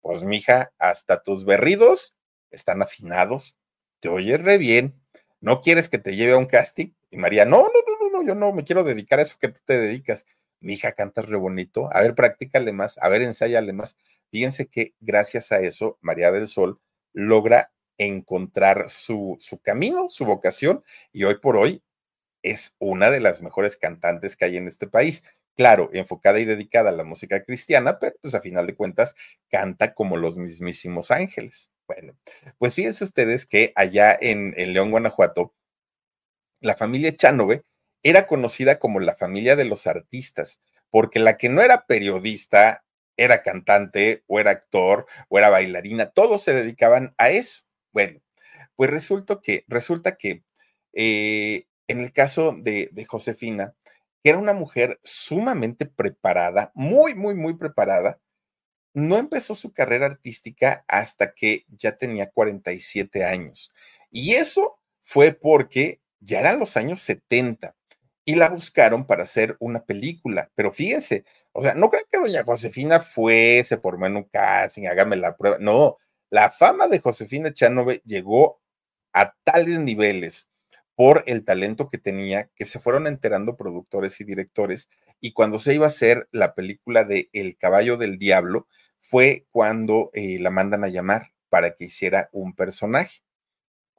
pues 0.00 0.22
mija, 0.22 0.72
hasta 0.78 1.22
tus 1.22 1.44
berridos 1.44 2.14
están 2.50 2.82
afinados, 2.82 3.56
te 4.00 4.08
oyes 4.08 4.40
re 4.40 4.58
bien, 4.58 5.00
¿no 5.40 5.60
quieres 5.60 5.88
que 5.88 5.98
te 5.98 6.16
lleve 6.16 6.32
a 6.32 6.38
un 6.38 6.46
casting? 6.46 6.92
Y 7.10 7.16
María, 7.18 7.44
no, 7.44 7.58
no, 7.58 7.68
no, 8.00 8.10
no, 8.10 8.26
yo 8.26 8.34
no 8.34 8.52
me 8.52 8.64
quiero 8.64 8.84
dedicar 8.84 9.18
a 9.18 9.22
eso 9.22 9.36
que 9.40 9.48
tú 9.48 9.60
te 9.64 9.78
dedicas. 9.78 10.26
Mi 10.60 10.74
hija 10.74 10.92
canta 10.92 11.22
re 11.22 11.36
bonito, 11.36 11.88
a 11.92 12.00
ver, 12.00 12.14
practícale 12.14 12.72
más, 12.72 12.98
a 12.98 13.08
ver, 13.08 13.22
ensáyale 13.22 13.72
más. 13.72 13.96
Fíjense 14.30 14.66
que 14.66 14.94
gracias 15.00 15.52
a 15.52 15.60
eso, 15.60 15.98
María 16.00 16.32
del 16.32 16.48
Sol 16.48 16.80
logra 17.12 17.72
encontrar 17.98 18.90
su, 18.90 19.36
su 19.40 19.58
camino, 19.60 20.08
su 20.10 20.24
vocación, 20.24 20.84
y 21.12 21.24
hoy 21.24 21.38
por 21.38 21.56
hoy 21.56 21.82
es 22.42 22.74
una 22.78 23.10
de 23.10 23.20
las 23.20 23.42
mejores 23.42 23.76
cantantes 23.76 24.36
que 24.36 24.44
hay 24.46 24.56
en 24.56 24.68
este 24.68 24.86
país. 24.86 25.24
Claro, 25.56 25.90
enfocada 25.92 26.38
y 26.38 26.44
dedicada 26.44 26.90
a 26.90 26.92
la 26.92 27.04
música 27.04 27.42
cristiana, 27.44 27.98
pero 27.98 28.16
pues 28.20 28.34
a 28.34 28.40
final 28.40 28.66
de 28.66 28.76
cuentas 28.76 29.14
canta 29.50 29.94
como 29.94 30.16
los 30.16 30.36
mismísimos 30.36 31.10
ángeles. 31.10 31.72
Bueno, 31.88 32.16
pues 32.58 32.74
fíjense 32.74 33.04
ustedes 33.04 33.46
que 33.46 33.72
allá 33.76 34.16
en, 34.20 34.54
en 34.56 34.74
León, 34.74 34.90
Guanajuato, 34.90 35.54
la 36.60 36.76
familia 36.76 37.12
Chanove 37.12 37.64
era 38.02 38.26
conocida 38.26 38.78
como 38.78 39.00
la 39.00 39.16
familia 39.16 39.56
de 39.56 39.64
los 39.64 39.86
artistas, 39.86 40.60
porque 40.90 41.18
la 41.18 41.36
que 41.36 41.48
no 41.48 41.62
era 41.62 41.86
periodista, 41.86 42.84
era 43.16 43.42
cantante 43.42 44.24
o 44.26 44.40
era 44.40 44.50
actor 44.50 45.06
o 45.28 45.38
era 45.38 45.48
bailarina, 45.48 46.10
todos 46.10 46.42
se 46.42 46.52
dedicaban 46.52 47.14
a 47.18 47.30
eso. 47.30 47.65
Bueno, 47.96 48.20
pues 48.74 48.90
resulta 48.90 49.40
que, 49.42 49.64
resulta 49.68 50.18
que 50.18 50.44
eh, 50.92 51.66
en 51.88 52.00
el 52.00 52.12
caso 52.12 52.54
de, 52.54 52.90
de 52.92 53.06
Josefina, 53.06 53.74
que 54.22 54.28
era 54.28 54.38
una 54.38 54.52
mujer 54.52 55.00
sumamente 55.02 55.86
preparada, 55.86 56.72
muy, 56.74 57.14
muy, 57.14 57.34
muy 57.34 57.54
preparada, 57.54 58.20
no 58.92 59.16
empezó 59.16 59.54
su 59.54 59.72
carrera 59.72 60.04
artística 60.04 60.84
hasta 60.88 61.32
que 61.32 61.64
ya 61.68 61.96
tenía 61.96 62.30
47 62.30 63.24
años. 63.24 63.72
Y 64.10 64.34
eso 64.34 64.78
fue 65.00 65.32
porque 65.32 66.02
ya 66.20 66.40
eran 66.40 66.58
los 66.58 66.76
años 66.76 67.00
70 67.00 67.74
y 68.26 68.34
la 68.34 68.50
buscaron 68.50 69.06
para 69.06 69.22
hacer 69.22 69.56
una 69.58 69.86
película. 69.86 70.50
Pero 70.54 70.70
fíjense, 70.70 71.24
o 71.52 71.62
sea, 71.62 71.72
no 71.72 71.88
creo 71.88 72.02
que 72.10 72.18
doña 72.18 72.44
Josefina 72.44 73.00
fue, 73.00 73.64
se 73.64 73.78
formó 73.78 74.04
en 74.04 74.16
un 74.16 74.24
casting, 74.24 74.86
hágame 74.86 75.16
la 75.16 75.34
prueba. 75.34 75.56
No, 75.60 75.96
la 76.30 76.50
fama 76.50 76.88
de 76.88 76.98
Josefina 76.98 77.52
Chanove 77.52 78.02
llegó 78.04 78.60
a 79.12 79.34
tales 79.44 79.78
niveles 79.78 80.48
por 80.94 81.24
el 81.26 81.44
talento 81.44 81.88
que 81.88 81.98
tenía 81.98 82.50
que 82.54 82.64
se 82.64 82.80
fueron 82.80 83.06
enterando 83.06 83.56
productores 83.56 84.20
y 84.20 84.24
directores 84.24 84.88
y 85.20 85.32
cuando 85.32 85.58
se 85.58 85.74
iba 85.74 85.86
a 85.86 85.88
hacer 85.88 86.28
la 86.32 86.54
película 86.54 87.04
de 87.04 87.28
El 87.32 87.56
caballo 87.56 87.96
del 87.96 88.18
diablo 88.18 88.66
fue 88.98 89.46
cuando 89.50 90.10
eh, 90.14 90.38
la 90.40 90.50
mandan 90.50 90.84
a 90.84 90.88
llamar 90.88 91.32
para 91.48 91.74
que 91.74 91.84
hiciera 91.84 92.28
un 92.32 92.54
personaje. 92.54 93.20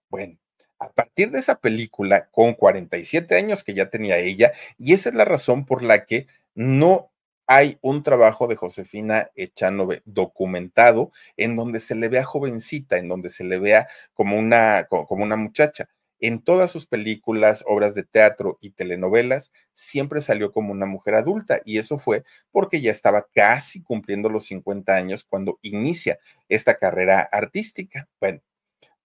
Bueno, 0.09 0.37
a 0.79 0.91
partir 0.93 1.31
de 1.31 1.39
esa 1.39 1.59
película, 1.59 2.29
con 2.29 2.53
47 2.53 3.35
años 3.35 3.63
que 3.63 3.73
ya 3.73 3.89
tenía 3.89 4.17
ella, 4.17 4.51
y 4.77 4.93
esa 4.93 5.09
es 5.09 5.15
la 5.15 5.25
razón 5.25 5.65
por 5.65 5.83
la 5.83 6.05
que 6.05 6.27
no 6.53 7.11
hay 7.47 7.79
un 7.81 8.03
trabajo 8.03 8.47
de 8.47 8.57
Josefina 8.57 9.29
Echanove 9.36 10.01
documentado 10.05 11.12
en 11.38 11.55
donde 11.55 11.79
se 11.79 11.95
le 11.95 12.10
vea 12.10 12.23
jovencita, 12.23 12.97
en 12.97 13.07
donde 13.07 13.29
se 13.29 13.45
le 13.45 13.57
vea 13.57 13.88
como 14.13 14.38
una, 14.38 14.86
como 14.88 15.23
una 15.23 15.38
muchacha. 15.38 15.89
En 16.19 16.41
todas 16.41 16.71
sus 16.71 16.88
películas, 16.88 17.63
obras 17.67 17.93
de 17.95 18.03
teatro 18.03 18.57
y 18.60 18.71
telenovelas, 18.71 19.51
siempre 19.73 20.19
salió 20.19 20.51
como 20.51 20.73
una 20.73 20.88
mujer 20.88 21.13
adulta 21.15 21.62
y 21.63 21.77
eso 21.77 21.99
fue 21.99 22.23
porque 22.51 22.81
ya 22.81 22.91
estaba 22.91 23.27
casi 23.33 23.83
cumpliendo 23.83 24.29
los 24.29 24.45
50 24.47 24.95
años 24.95 25.23
cuando 25.23 25.60
inicia 25.62 26.17
esta 26.49 26.75
carrera 26.75 27.21
artística. 27.31 28.10
Bueno, 28.19 28.41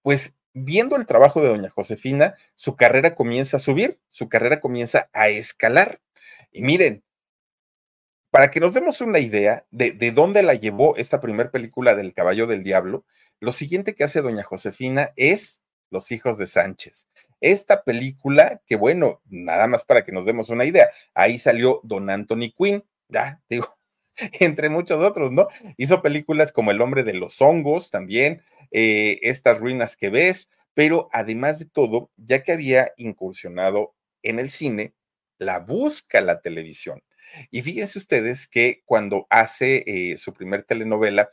pues 0.02 0.36
viendo 0.54 0.96
el 0.96 1.06
trabajo 1.06 1.42
de 1.42 1.48
doña 1.48 1.70
Josefina, 1.70 2.34
su 2.54 2.76
carrera 2.76 3.14
comienza 3.14 3.58
a 3.58 3.60
subir, 3.60 4.00
su 4.08 4.28
carrera 4.28 4.60
comienza 4.60 5.08
a 5.12 5.28
escalar. 5.28 6.00
Y 6.50 6.62
miren, 6.62 7.04
para 8.32 8.50
que 8.50 8.60
nos 8.60 8.72
demos 8.72 9.02
una 9.02 9.18
idea 9.18 9.66
de, 9.70 9.92
dónde 10.10 10.42
la 10.42 10.54
llevó 10.54 10.96
esta 10.96 11.20
primera 11.20 11.50
película 11.50 11.94
del 11.94 12.14
Caballo 12.14 12.46
del 12.46 12.62
Diablo, 12.62 13.04
lo 13.40 13.52
siguiente 13.52 13.94
que 13.94 14.04
hace 14.04 14.22
doña 14.22 14.42
Josefina 14.42 15.12
es 15.16 15.60
Los 15.90 16.10
hijos 16.12 16.38
de 16.38 16.46
Sánchez. 16.46 17.08
Esta 17.42 17.84
película, 17.84 18.62
que 18.66 18.76
bueno, 18.76 19.20
nada 19.26 19.66
más 19.66 19.84
para 19.84 20.02
que 20.02 20.12
nos 20.12 20.24
demos 20.24 20.48
una 20.48 20.64
idea, 20.64 20.88
ahí 21.12 21.38
salió 21.38 21.80
don 21.84 22.08
Anthony 22.08 22.54
Quinn, 22.56 22.82
digo, 23.50 23.68
entre 24.40 24.70
muchos 24.70 25.04
otros, 25.04 25.30
¿no? 25.30 25.48
Hizo 25.76 26.00
películas 26.00 26.52
como 26.52 26.70
El 26.70 26.80
hombre 26.80 27.02
de 27.02 27.12
los 27.12 27.38
hongos 27.42 27.90
también, 27.90 28.40
eh, 28.70 29.18
Estas 29.20 29.58
ruinas 29.58 29.94
que 29.94 30.08
ves, 30.08 30.48
pero 30.72 31.10
además 31.12 31.58
de 31.58 31.66
todo, 31.66 32.10
ya 32.16 32.42
que 32.42 32.52
había 32.52 32.94
incursionado 32.96 33.94
en 34.22 34.38
el 34.38 34.48
cine, 34.48 34.94
la 35.36 35.58
busca 35.58 36.22
la 36.22 36.40
televisión. 36.40 37.02
Y 37.50 37.62
fíjense 37.62 37.98
ustedes 37.98 38.46
que 38.46 38.82
cuando 38.84 39.26
hace 39.30 39.84
eh, 39.86 40.16
su 40.18 40.32
primer 40.32 40.64
telenovela, 40.64 41.30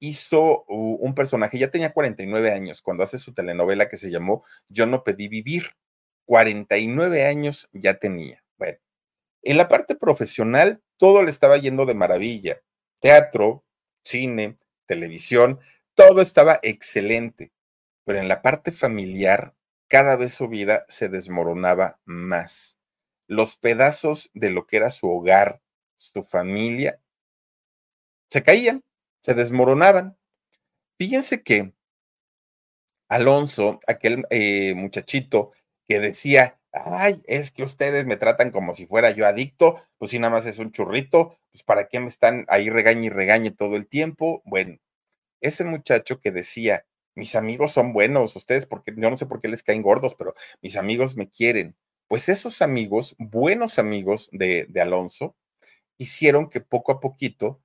hizo 0.00 0.64
un 0.66 1.14
personaje, 1.14 1.58
ya 1.58 1.70
tenía 1.70 1.92
49 1.92 2.52
años, 2.52 2.82
cuando 2.82 3.04
hace 3.04 3.18
su 3.18 3.34
telenovela 3.34 3.88
que 3.88 3.98
se 3.98 4.10
llamó 4.10 4.44
Yo 4.68 4.86
no 4.86 5.04
pedí 5.04 5.28
vivir. 5.28 5.76
49 6.26 7.26
años 7.26 7.68
ya 7.72 7.98
tenía. 7.98 8.44
Bueno, 8.56 8.78
en 9.42 9.56
la 9.56 9.68
parte 9.68 9.96
profesional, 9.96 10.82
todo 10.96 11.22
le 11.22 11.30
estaba 11.30 11.58
yendo 11.58 11.86
de 11.86 11.94
maravilla. 11.94 12.62
Teatro, 13.00 13.64
cine, 14.04 14.56
televisión, 14.86 15.60
todo 15.94 16.22
estaba 16.22 16.60
excelente. 16.62 17.52
Pero 18.04 18.20
en 18.20 18.28
la 18.28 18.42
parte 18.42 18.72
familiar, 18.72 19.54
cada 19.88 20.16
vez 20.16 20.34
su 20.34 20.48
vida 20.48 20.84
se 20.88 21.08
desmoronaba 21.08 22.00
más 22.04 22.79
los 23.30 23.56
pedazos 23.56 24.28
de 24.34 24.50
lo 24.50 24.66
que 24.66 24.76
era 24.76 24.90
su 24.90 25.08
hogar, 25.08 25.62
su 25.96 26.24
familia, 26.24 27.00
se 28.28 28.42
caían, 28.42 28.82
se 29.22 29.34
desmoronaban. 29.34 30.18
Fíjense 30.98 31.44
que 31.44 31.72
Alonso, 33.08 33.78
aquel 33.86 34.24
eh, 34.30 34.74
muchachito 34.74 35.52
que 35.86 36.00
decía, 36.00 36.58
ay, 36.72 37.22
es 37.24 37.52
que 37.52 37.62
ustedes 37.62 38.04
me 38.04 38.16
tratan 38.16 38.50
como 38.50 38.74
si 38.74 38.86
fuera 38.86 39.12
yo 39.12 39.28
adicto, 39.28 39.80
pues 39.96 40.10
si 40.10 40.18
nada 40.18 40.32
más 40.32 40.44
es 40.46 40.58
un 40.58 40.72
churrito, 40.72 41.38
pues 41.52 41.62
para 41.62 41.86
qué 41.86 42.00
me 42.00 42.08
están 42.08 42.46
ahí 42.48 42.68
regañe 42.68 43.06
y 43.06 43.10
regañe 43.10 43.52
todo 43.52 43.76
el 43.76 43.86
tiempo. 43.86 44.42
Bueno, 44.44 44.78
ese 45.40 45.64
muchacho 45.64 46.18
que 46.18 46.32
decía, 46.32 46.84
mis 47.14 47.36
amigos 47.36 47.70
son 47.70 47.92
buenos, 47.92 48.34
ustedes, 48.34 48.66
porque 48.66 48.92
yo 48.96 49.08
no 49.08 49.16
sé 49.16 49.26
por 49.26 49.40
qué 49.40 49.46
les 49.46 49.62
caen 49.62 49.82
gordos, 49.82 50.16
pero 50.16 50.34
mis 50.62 50.76
amigos 50.76 51.16
me 51.16 51.30
quieren 51.30 51.76
pues 52.10 52.28
esos 52.28 52.60
amigos, 52.60 53.14
buenos 53.20 53.78
amigos 53.78 54.30
de, 54.32 54.68
Alonso, 54.82 55.36
hicieron 55.96 56.50
que 56.50 56.60
poco 56.60 56.90
a 56.90 56.98
poquito 56.98 57.62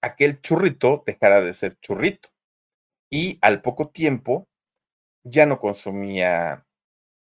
aquel 0.00 0.40
churrito 0.40 1.02
dejara 1.04 1.40
de 1.40 1.52
ser 1.52 1.74
churrito. 1.80 2.28
Y 3.10 3.36
al 3.42 3.60
poco 3.60 3.90
tiempo 3.90 4.48
ya 5.24 5.44
no 5.44 5.58
consumía 5.58 6.68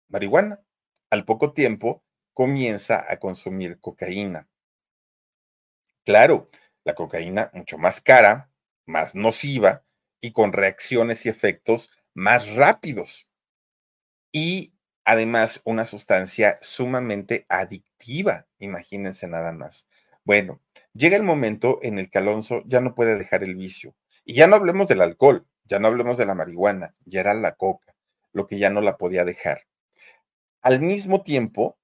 marihuana. 0.08 0.62
Al 1.08 1.24
poco 1.24 1.54
tiempo 1.54 2.04
comienza 2.34 3.10
a 3.10 3.18
consumir 3.18 3.80
cocaína. 3.80 4.46
Claro, 6.04 6.50
la 6.84 6.94
cocaína 6.94 7.50
mucho 7.54 7.78
más 7.78 8.02
cara, 8.02 8.52
más 8.84 9.14
nociva 9.14 9.86
y 10.20 10.32
con 10.32 10.52
reacciones 10.52 11.24
y 11.24 11.30
efectos 11.30 11.90
más 12.12 12.54
rápidos. 12.54 13.30
Y 14.32 14.75
además 15.06 15.62
una 15.64 15.86
sustancia 15.86 16.58
sumamente 16.60 17.46
adictiva, 17.48 18.46
imagínense 18.58 19.28
nada 19.28 19.52
más. 19.52 19.88
Bueno, 20.24 20.60
llega 20.92 21.16
el 21.16 21.22
momento 21.22 21.78
en 21.82 22.00
el 22.00 22.10
que 22.10 22.18
Alonso 22.18 22.62
ya 22.66 22.80
no 22.80 22.94
puede 22.94 23.16
dejar 23.16 23.44
el 23.44 23.54
vicio. 23.54 23.94
Y 24.24 24.34
ya 24.34 24.48
no 24.48 24.56
hablemos 24.56 24.88
del 24.88 25.00
alcohol, 25.00 25.46
ya 25.64 25.78
no 25.78 25.86
hablemos 25.86 26.18
de 26.18 26.26
la 26.26 26.34
marihuana, 26.34 26.96
ya 27.04 27.20
era 27.20 27.32
la 27.34 27.54
coca, 27.54 27.94
lo 28.32 28.48
que 28.48 28.58
ya 28.58 28.68
no 28.68 28.80
la 28.80 28.98
podía 28.98 29.24
dejar. 29.24 29.62
Al 30.60 30.80
mismo 30.80 31.22
tiempo, 31.22 31.78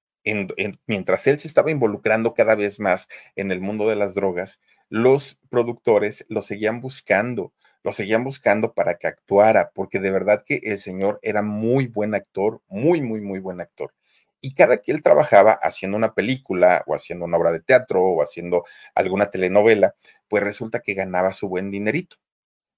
mientras 0.85 1.25
él 1.27 1.39
se 1.39 1.47
estaba 1.47 1.71
involucrando 1.71 2.33
cada 2.33 2.55
vez 2.55 2.81
más 2.81 3.07
en 3.37 3.51
el 3.51 3.61
mundo 3.61 3.87
de 3.87 3.95
las 3.95 4.13
drogas, 4.13 4.59
los 4.89 5.39
productores 5.49 6.25
lo 6.27 6.41
seguían 6.41 6.81
buscando, 6.81 7.53
lo 7.83 7.91
seguían 7.91 8.23
buscando 8.23 8.73
para 8.73 8.95
que 8.95 9.07
actuara, 9.07 9.71
porque 9.73 9.99
de 9.99 10.11
verdad 10.11 10.43
que 10.45 10.61
el 10.63 10.79
señor 10.79 11.19
era 11.21 11.41
muy 11.41 11.87
buen 11.87 12.15
actor, 12.15 12.61
muy, 12.67 13.01
muy, 13.01 13.21
muy 13.21 13.39
buen 13.39 13.61
actor. 13.61 13.91
Y 14.41 14.55
cada 14.55 14.77
que 14.77 14.91
él 14.91 15.01
trabajaba 15.01 15.53
haciendo 15.53 15.97
una 15.97 16.13
película 16.13 16.83
o 16.87 16.95
haciendo 16.95 17.25
una 17.25 17.37
obra 17.37 17.51
de 17.51 17.61
teatro 17.61 18.03
o 18.03 18.21
haciendo 18.21 18.65
alguna 18.95 19.29
telenovela, 19.29 19.95
pues 20.27 20.43
resulta 20.43 20.79
que 20.79 20.93
ganaba 20.93 21.31
su 21.33 21.47
buen 21.47 21.71
dinerito. 21.71 22.17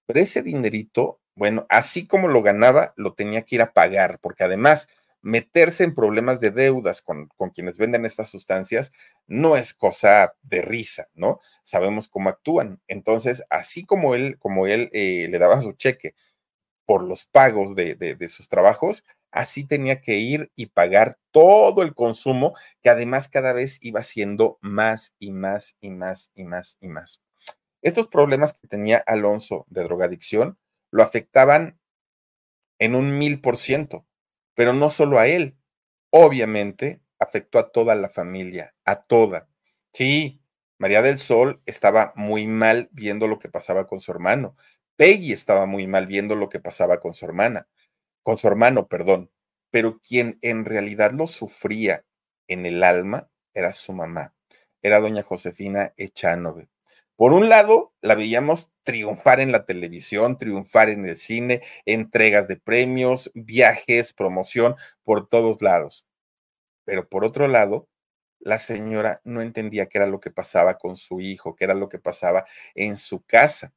Pero 0.07 0.19
ese 0.19 0.41
dinerito, 0.41 1.19
bueno, 1.35 1.65
así 1.69 2.07
como 2.07 2.27
lo 2.27 2.43
ganaba, 2.43 2.93
lo 2.97 3.13
tenía 3.13 3.43
que 3.43 3.55
ir 3.55 3.61
a 3.61 3.73
pagar, 3.73 4.19
porque 4.21 4.43
además 4.43 4.87
meterse 5.25 5.83
en 5.83 5.95
problemas 5.95 6.39
de 6.39 6.51
deudas 6.51 7.01
con, 7.01 7.27
quienes 7.51 7.77
venden 7.77 8.05
estas 8.05 8.29
sustancias 8.29 8.91
no 9.25 9.57
es 9.57 9.73
cosa 9.73 10.35
de 10.43 10.61
risa, 10.61 11.09
¿no? 11.15 11.39
Sabemos 11.63 12.07
cómo 12.07 12.29
actúan. 12.29 12.79
Entonces, 12.87 13.43
así 13.49 13.83
como 13.85 14.13
él, 14.13 14.37
como 14.37 14.67
él 14.67 14.91
eh, 14.93 15.27
le 15.31 15.39
daba 15.39 15.59
su 15.61 15.73
cheque 15.73 16.13
por 16.85 17.03
los 17.03 17.25
pagos 17.25 17.75
de, 17.75 17.95
de 17.95 18.29
sus 18.29 18.49
trabajos, 18.49 19.03
así 19.31 19.65
tenía 19.65 19.99
que 19.99 20.17
ir 20.17 20.51
y 20.55 20.67
pagar 20.67 21.17
todo 21.31 21.81
el 21.81 21.95
consumo, 21.95 22.53
que 22.83 22.91
además 22.91 23.27
cada 23.27 23.51
vez 23.51 23.79
iba 23.81 24.03
siendo 24.03 24.59
más 24.61 25.15
y 25.17 25.31
más 25.31 25.75
y 25.81 25.89
más 25.89 26.31
y 26.35 26.43
más 26.43 26.77
y 26.79 26.87
más. 26.87 27.19
Estos 27.81 28.09
problemas 28.09 28.53
que 28.53 28.67
tenía 28.67 28.99
Alonso 29.07 29.65
de 29.69 29.81
drogadicción 29.85 30.59
lo 30.91 31.01
afectaban 31.01 31.79
en 32.77 32.93
un 32.93 33.17
mil 33.17 33.41
por 33.41 33.57
ciento 33.57 34.05
pero 34.55 34.73
no 34.73 34.89
solo 34.89 35.19
a 35.19 35.27
él, 35.27 35.57
obviamente 36.11 37.01
afectó 37.19 37.59
a 37.59 37.71
toda 37.71 37.95
la 37.95 38.09
familia, 38.09 38.73
a 38.85 39.03
toda. 39.03 39.47
Sí, 39.93 40.41
María 40.77 41.01
del 41.01 41.19
Sol 41.19 41.61
estaba 41.65 42.13
muy 42.15 42.47
mal 42.47 42.89
viendo 42.91 43.27
lo 43.27 43.39
que 43.39 43.49
pasaba 43.49 43.87
con 43.87 43.99
su 43.99 44.11
hermano. 44.11 44.55
Peggy 44.97 45.33
estaba 45.33 45.65
muy 45.65 45.87
mal 45.87 46.07
viendo 46.07 46.35
lo 46.35 46.49
que 46.49 46.59
pasaba 46.59 46.99
con 46.99 47.13
su 47.13 47.25
hermana, 47.25 47.67
con 48.23 48.37
su 48.37 48.47
hermano, 48.47 48.87
perdón. 48.87 49.31
Pero 49.71 49.99
quien 49.99 50.39
en 50.41 50.65
realidad 50.65 51.11
lo 51.11 51.27
sufría 51.27 52.05
en 52.47 52.65
el 52.65 52.83
alma 52.83 53.29
era 53.53 53.73
su 53.73 53.93
mamá, 53.93 54.35
era 54.81 54.99
doña 54.99 55.23
Josefina 55.23 55.93
Echanove. 55.97 56.69
Por 57.17 57.31
un 57.31 57.47
lado, 57.47 57.93
la 58.01 58.15
veíamos 58.15 58.71
triunfar 58.83 59.39
en 59.39 59.51
la 59.51 59.65
televisión, 59.65 60.37
triunfar 60.37 60.89
en 60.89 61.05
el 61.05 61.15
cine, 61.17 61.61
entregas 61.85 62.47
de 62.47 62.57
premios, 62.57 63.31
viajes, 63.35 64.13
promoción 64.13 64.75
por 65.03 65.27
todos 65.29 65.61
lados. 65.61 66.05
Pero 66.85 67.07
por 67.07 67.25
otro 67.25 67.47
lado, 67.47 67.87
la 68.39 68.59
señora 68.59 69.21
no 69.23 69.41
entendía 69.41 69.87
qué 69.87 69.97
era 69.99 70.07
lo 70.07 70.19
que 70.19 70.31
pasaba 70.31 70.77
con 70.77 70.97
su 70.97 71.21
hijo, 71.21 71.55
qué 71.55 71.65
era 71.65 71.73
lo 71.73 71.89
que 71.89 71.99
pasaba 71.99 72.45
en 72.75 72.97
su 72.97 73.23
casa. 73.23 73.73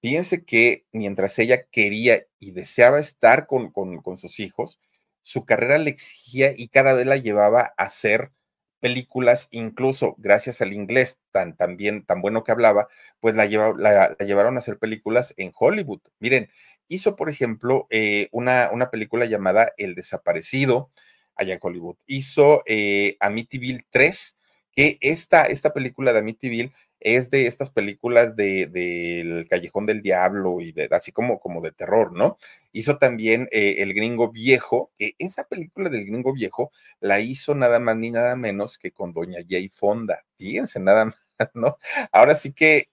Fíjense 0.00 0.44
que 0.44 0.86
mientras 0.92 1.38
ella 1.38 1.64
quería 1.70 2.24
y 2.38 2.52
deseaba 2.52 3.00
estar 3.00 3.46
con, 3.46 3.70
con, 3.70 4.18
sus 4.18 4.40
hijos, 4.40 4.80
su 5.20 5.44
carrera 5.44 5.76
le 5.78 5.90
exigía 5.90 6.52
y 6.56 6.68
cada 6.68 6.94
vez 6.94 7.06
la 7.06 7.16
llevaba 7.16 7.74
a 7.76 7.84
hacer 7.84 8.32
películas, 8.80 9.48
incluso 9.50 10.14
gracias 10.18 10.60
al 10.60 10.72
inglés 10.72 11.20
tan, 11.32 11.56
tan 11.56 11.76
bien, 11.76 12.04
tan 12.04 12.22
bueno 12.22 12.44
que 12.44 12.52
hablaba, 12.52 12.88
pues 13.20 13.34
la, 13.34 13.46
la, 13.46 14.16
llevaron 14.18 14.56
a 14.56 14.58
hacer 14.58 14.78
películas 14.78 15.34
en 15.36 15.52
Hollywood. 15.56 16.00
Miren, 16.18 16.50
hizo, 16.88 17.16
por 17.16 17.30
ejemplo, 17.30 17.86
eh, 17.90 18.28
una, 18.32 18.70
una 18.72 18.90
película 18.90 19.26
llamada 19.26 19.72
El 19.76 19.94
Desaparecido 19.94 20.90
allá 21.36 21.54
en 21.54 21.60
Hollywood. 21.62 21.96
Hizo 22.06 22.62
eh, 22.66 23.16
Amityville 23.20 23.82
3, 23.90 24.36
que 24.72 24.98
esta, 25.00 25.46
esta 25.46 25.72
película 25.72 26.12
de 26.12 26.20
Amityville 26.20 26.72
es 27.00 27.30
de 27.30 27.46
estas 27.46 27.70
películas 27.70 28.36
del 28.36 28.72
de, 28.72 29.46
Callejón 29.48 29.86
del 29.86 30.02
Diablo 30.02 30.60
y 30.60 30.72
de, 30.72 30.88
así 30.92 31.12
como, 31.12 31.40
como 31.40 31.60
de 31.62 31.72
terror, 31.72 32.12
¿no? 32.14 32.38
Hizo 32.72 32.98
también 32.98 33.48
eh, 33.52 33.76
El 33.78 33.94
Gringo 33.94 34.30
Viejo, 34.30 34.92
esa 34.98 35.44
película 35.44 35.88
del 35.90 36.06
Gringo 36.06 36.32
Viejo 36.32 36.70
la 37.00 37.20
hizo 37.20 37.54
nada 37.54 37.80
más 37.80 37.96
ni 37.96 38.10
nada 38.10 38.36
menos 38.36 38.78
que 38.78 38.92
con 38.92 39.12
Doña 39.12 39.40
Jay 39.48 39.68
Fonda. 39.68 40.24
Fíjense, 40.36 40.80
nada 40.80 41.06
más, 41.38 41.50
¿no? 41.54 41.78
Ahora 42.12 42.34
sí 42.34 42.52
que 42.52 42.90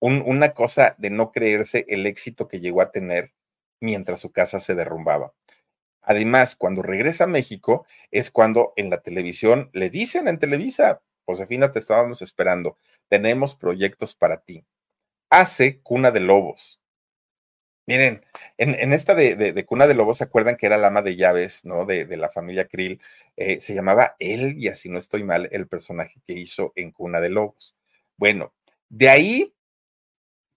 una 0.00 0.54
cosa 0.54 0.94
de 0.98 1.10
no 1.10 1.30
creerse 1.30 1.84
el 1.88 2.06
éxito 2.06 2.48
que 2.48 2.60
llegó 2.60 2.80
a 2.80 2.90
tener 2.90 3.34
mientras 3.80 4.20
su 4.20 4.32
casa 4.32 4.60
se 4.60 4.74
derrumbaba. 4.74 5.34
Además, 6.02 6.56
cuando 6.56 6.82
regresa 6.82 7.24
a 7.24 7.26
México 7.26 7.86
es 8.10 8.30
cuando 8.30 8.72
en 8.76 8.90
la 8.90 9.02
televisión 9.02 9.70
le 9.72 9.90
dicen 9.90 10.28
en 10.28 10.38
Televisa, 10.38 11.02
Josefina, 11.30 11.72
te 11.72 11.78
estábamos 11.78 12.22
esperando. 12.22 12.78
Tenemos 13.08 13.54
proyectos 13.54 14.14
para 14.14 14.40
ti. 14.42 14.64
Hace 15.30 15.80
Cuna 15.80 16.10
de 16.10 16.20
Lobos. 16.20 16.80
Miren, 17.86 18.24
en, 18.56 18.92
esta 18.92 19.14
de, 19.16 19.64
Cuna 19.66 19.88
de 19.88 19.94
Lobos, 19.94 20.18
¿se 20.18 20.24
acuerdan 20.24 20.56
que 20.56 20.66
era 20.66 20.78
la 20.78 20.88
ama 20.88 21.02
de 21.02 21.16
llaves, 21.16 21.64
¿no? 21.64 21.86
De, 21.86 22.06
la 22.16 22.28
familia 22.28 22.68
Krill. 22.68 23.00
Eh, 23.36 23.60
se 23.60 23.74
llamaba 23.74 24.14
Elvia, 24.20 24.74
si 24.76 24.88
no 24.88 24.98
estoy 24.98 25.24
mal, 25.24 25.48
el 25.50 25.66
personaje 25.66 26.20
que 26.24 26.34
hizo 26.34 26.72
en 26.76 26.92
Cuna 26.92 27.20
de 27.20 27.30
Lobos. 27.30 27.76
Bueno, 28.16 28.54
de 28.88 29.08
ahí, 29.08 29.54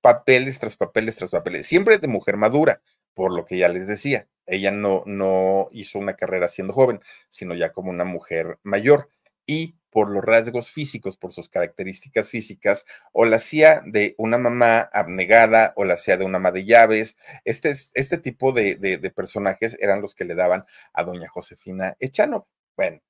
papeles 0.01 0.59
tras 0.59 0.75
papeles 0.77 1.15
tras 1.15 1.31
papeles, 1.31 1.65
siempre 1.65 1.97
de 1.97 2.07
mujer 2.07 2.38
madura, 2.38 2.81
por 3.15 3.33
lo 3.33 3.45
que 3.45 3.57
ya 3.57 3.69
les 3.69 3.88
decía. 3.88 4.27
Ella 4.45 4.71
no, 4.71 5.03
no 5.05 5.69
hizo 5.71 5.97
una 5.99 6.15
carrera 6.15 6.47
siendo 6.49 6.73
joven, 6.73 7.01
sino 7.29 7.55
ya 7.55 7.71
como 7.71 7.89
una 7.89 8.03
mujer 8.03 8.59
mayor. 8.63 9.09
Y 9.47 9.75
por 9.93 10.10
los 10.10 10.23
rasgos 10.23 10.71
físicos, 10.71 11.17
por 11.17 11.32
sus 11.32 11.47
características 11.47 12.29
físicas, 12.29 12.86
o 13.13 13.25
la 13.25 13.38
hacía 13.38 13.82
de 13.86 14.15
una 14.17 14.38
mamá 14.38 14.89
abnegada, 14.91 15.73
o 15.77 15.86
la 15.86 15.93
hacía 15.93 16.17
de 16.17 16.25
una 16.25 16.38
ama 16.38 16.51
de 16.51 16.65
llaves. 16.65 17.17
Este, 17.45 17.73
este 17.93 18.17
tipo 18.17 18.51
de, 18.51 19.13
personajes 19.15 19.77
eran 19.79 20.01
los 20.01 20.15
que 20.15 20.25
le 20.25 20.36
daban 20.36 20.65
a 20.93 21.03
doña 21.03 21.29
Josefina 21.29 21.95
Echano. 21.99 22.47
Bueno, 22.75 23.01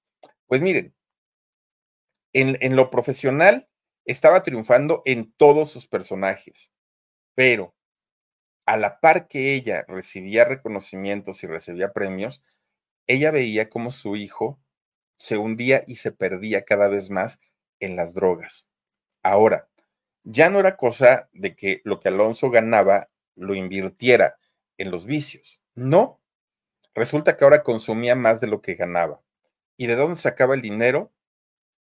pues 0.48 0.62
miren, 0.62 0.94
en, 2.34 2.58
en 2.62 2.76
lo 2.76 2.90
profesional 2.90 3.70
estaba 4.06 4.44
triunfando 4.44 5.02
en 5.06 5.34
todos 5.34 5.72
sus 5.72 5.88
personajes, 5.88 6.74
pero 7.36 7.74
a 8.66 8.78
la 8.78 9.00
par 9.00 9.28
que 9.28 9.56
ella 9.56 9.86
recibía 9.88 10.46
reconocimientos 10.46 11.44
y 11.44 11.48
recibía 11.48 11.94
premios, 11.94 12.44
ella 13.08 13.32
veía 13.32 13.70
como 13.70 13.92
su 13.92 14.16
hijo 14.16 14.60
se 15.18 15.38
hundía 15.38 15.84
y 15.88 15.96
se 15.96 16.12
perdía 16.12 16.66
cada 16.66 16.88
vez 16.88 17.10
más 17.10 17.40
en 17.80 17.96
las 17.96 18.14
drogas. 18.14 18.68
Ahora, 19.24 19.70
ya 20.24 20.50
no 20.50 20.60
era 20.60 20.78
cosa 20.78 21.30
de 21.34 21.56
que 21.56 21.82
lo 21.84 22.00
que 22.00 22.10
Alonso 22.10 22.50
ganaba 22.50 23.10
lo 23.36 23.56
invirtiera 23.56 24.38
en 24.78 24.92
los 24.92 25.06
vicios. 25.06 25.62
No. 25.76 26.22
Resulta 26.96 27.36
que 27.36 27.44
ahora 27.44 27.64
consumía 27.64 28.16
más 28.16 28.40
de 28.40 28.48
lo 28.48 28.62
que 28.62 28.76
ganaba. 28.76 29.22
¿Y 29.78 29.88
de 29.88 29.96
dónde 29.96 30.16
sacaba 30.16 30.54
el 30.54 30.62
dinero? 30.62 31.12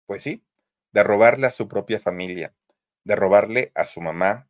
Pues 0.05 0.23
sí, 0.23 0.43
de 0.91 1.03
robarle 1.03 1.47
a 1.47 1.51
su 1.51 1.67
propia 1.67 1.99
familia, 1.99 2.55
de 3.03 3.15
robarle 3.15 3.71
a 3.75 3.85
su 3.85 4.01
mamá, 4.01 4.49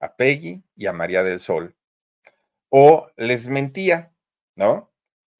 a 0.00 0.16
Peggy 0.16 0.64
y 0.74 0.86
a 0.86 0.92
María 0.92 1.22
del 1.22 1.38
Sol. 1.38 1.76
O 2.68 3.10
les 3.16 3.48
mentía, 3.48 4.12
¿no? 4.56 4.91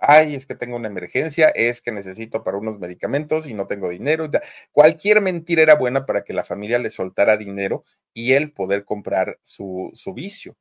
Ay, 0.02 0.34
es 0.34 0.46
que 0.46 0.56
tengo 0.56 0.76
una 0.76 0.88
emergencia, 0.88 1.48
es 1.50 1.80
que 1.80 1.92
necesito 1.92 2.42
para 2.42 2.58
unos 2.58 2.78
medicamentos 2.80 3.46
y 3.46 3.54
no 3.54 3.66
tengo 3.68 3.88
dinero. 3.88 4.28
Cualquier 4.72 5.20
mentira 5.20 5.62
era 5.62 5.76
buena 5.76 6.06
para 6.06 6.24
que 6.24 6.32
la 6.32 6.44
familia 6.44 6.78
le 6.80 6.90
soltara 6.90 7.36
dinero 7.36 7.84
y 8.12 8.32
él 8.32 8.52
poder 8.52 8.84
comprar 8.84 9.38
su, 9.42 9.92
vicio. 10.14 10.56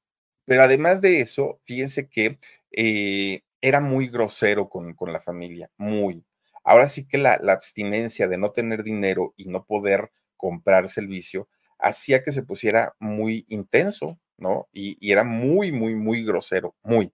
Pero 0.45 0.63
además 0.63 1.01
de 1.01 1.21
eso, 1.21 1.59
fíjense 1.65 2.07
que 2.07 2.39
eh, 2.71 3.41
era 3.61 3.81
muy 3.81 4.07
grosero 4.09 4.69
con, 4.69 4.95
la 5.11 5.21
familia, 5.21 5.71
muy. 5.77 6.23
Ahora 6.63 6.87
sí 6.87 7.07
que 7.07 7.17
la, 7.17 7.33
abstinencia 7.33 8.27
de 8.27 8.37
no 8.37 8.51
tener 8.51 8.83
dinero 8.83 9.33
y 9.37 9.45
no 9.45 9.65
poder 9.65 10.11
comprarse 10.37 11.01
el 11.01 11.07
vicio 11.07 11.47
hacía 11.79 12.21
que 12.21 12.31
se 12.31 12.43
pusiera 12.43 12.95
muy 12.99 13.45
intenso, 13.49 14.19
¿no? 14.37 14.67
Y 14.71 15.11
era 15.11 15.23
muy, 15.23 15.71
muy, 15.71 15.95
muy 15.95 16.23
grosero, 16.23 16.75
muy. 16.83 17.11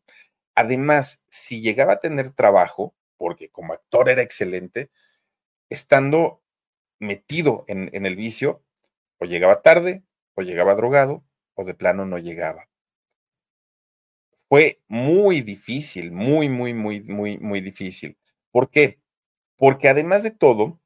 Además, 0.58 1.24
si 1.30 1.62
llegaba 1.62 1.94
a 1.94 2.00
tener 2.00 2.34
trabajo, 2.34 2.96
porque 3.16 3.48
como 3.48 3.74
actor 3.74 4.10
era 4.10 4.24
excelente, 4.24 4.90
estando 5.70 6.42
metido 6.98 7.64
en, 7.68 7.92
el 7.94 8.16
vicio, 8.16 8.64
o 9.20 9.26
llegaba 9.26 9.62
tarde, 9.62 10.04
o 10.34 10.42
llegaba 10.42 10.74
drogado, 10.74 11.24
o 11.54 11.64
de 11.64 11.76
plano 11.76 12.08
no 12.08 12.18
llegaba. 12.18 12.68
Fue 14.50 14.82
muy 14.88 15.42
difícil, 15.42 16.12
muy, 16.12 16.50
muy, 16.50 16.74
muy, 16.74 17.02
muy, 17.02 17.38
muy 17.38 17.62
difícil. 17.62 18.18
¿Por 18.50 18.72
qué? 18.72 19.00
Porque 19.58 19.90
además 19.90 20.24
de 20.24 20.32
todo, 20.32 20.82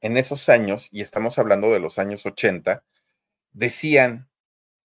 en 0.00 0.16
esos 0.16 0.48
años, 0.48 0.88
y 0.90 1.02
estamos 1.02 1.38
hablando 1.38 1.70
de 1.70 1.78
los 1.78 2.00
años 2.00 2.26
80, 2.26 2.84
decían, 3.52 4.28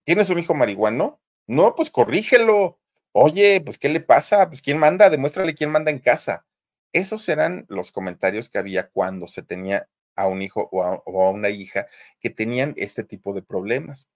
¿tienes 0.03 0.29
un 0.29 0.37
hijo 0.37 0.53
marihuano? 0.53 1.19
No, 1.47 1.73
pues 1.73 1.89
corrígelo, 1.89 2.79
Oye, 3.15 3.61
pues, 3.61 3.77
¿qué 3.77 3.89
le 3.89 3.99
pasa? 4.01 4.49
Pues, 4.49 4.61
¿quién 4.61 4.79
manda? 4.79 5.09
Demuéstrale 5.09 5.53
quién 5.53 5.69
manda 5.71 5.91
en 5.91 5.99
casa. 5.99 6.45
Esos 6.93 7.29
eran 7.29 7.65
los 7.69 7.91
comentarios 7.91 8.49
que 8.49 8.57
había 8.57 8.89
cuando 8.89 9.27
se 9.27 9.43
tenía 9.43 9.87
a 10.15 10.27
un 10.27 10.41
hijo 10.41 10.69
o 10.71 10.83
a, 10.83 11.29
una 11.31 11.49
hija 11.49 11.87
que 12.19 12.31
tenían 12.31 12.73
este 12.77 13.03
tipo 13.03 13.33
de 13.33 13.43
problemas. 13.43 14.09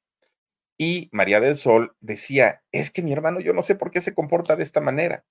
Y 0.78 1.10
María 1.12 1.40
del 1.42 1.58
Sol 1.58 1.96
decía, 2.02 2.64
es 2.72 2.92
que 2.92 3.04
mi 3.04 3.14
hermano 3.14 3.40
yo 3.40 3.54
no 3.54 3.64
sé 3.64 3.76
por 3.76 3.92
qué 3.92 4.02
se 4.02 4.16
comporta 4.16 4.56
de 4.56 4.64
esta 4.64 4.82
manera. 4.82 5.26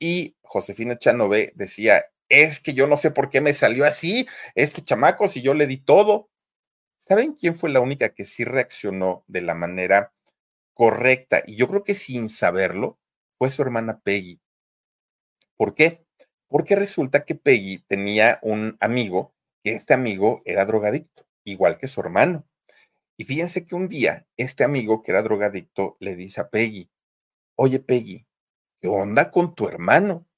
Y 0.00 0.36
Josefina 0.42 0.98
Chanové 0.98 1.52
decía, 1.56 2.06
es 2.28 2.60
que 2.60 2.74
yo 2.74 2.86
no 2.88 2.96
sé 2.96 3.10
por 3.12 3.30
qué 3.30 3.40
me 3.40 3.52
salió 3.52 3.86
así 3.86 4.26
este 4.54 4.82
chamaco 4.82 5.28
si 5.28 5.42
yo 5.42 5.54
le 5.54 5.66
di 5.68 5.78
todo. 5.78 6.30
¿Saben 6.98 7.34
quién 7.34 7.54
fue 7.56 7.70
la 7.70 7.80
única 7.80 8.10
que 8.10 8.24
sí 8.24 8.44
reaccionó 8.44 9.24
de 9.28 9.42
la 9.42 9.54
manera 9.54 10.12
correcta, 10.76 11.42
y 11.46 11.56
yo 11.56 11.68
creo 11.68 11.82
que 11.82 11.94
sin 11.94 12.28
saberlo, 12.28 12.98
fue 13.38 13.48
su 13.48 13.62
hermana 13.62 14.00
Peggy. 14.00 14.40
¿Por 15.56 15.74
qué? 15.74 16.04
Porque 16.48 16.76
resulta 16.76 17.24
que 17.24 17.34
Peggy 17.34 17.78
tenía 17.88 18.38
un 18.42 18.76
amigo, 18.80 19.34
que 19.64 19.72
este 19.72 19.94
amigo 19.94 20.42
era 20.44 20.66
drogadicto, 20.66 21.26
igual 21.44 21.78
que 21.78 21.88
su 21.88 22.00
hermano. 22.00 22.46
Y 23.16 23.24
fíjense 23.24 23.66
que 23.66 23.74
un 23.74 23.88
día 23.88 24.28
este 24.36 24.64
amigo 24.64 25.02
que 25.02 25.12
era 25.12 25.22
drogadicto 25.22 25.96
le 25.98 26.14
dice 26.14 26.42
a 26.42 26.50
Peggy, 26.50 26.90
oye 27.56 27.80
Peggy, 27.80 28.26
¿qué 28.82 28.88
onda 28.88 29.30
con 29.30 29.54
tu 29.54 29.68
hermano? 29.68 30.28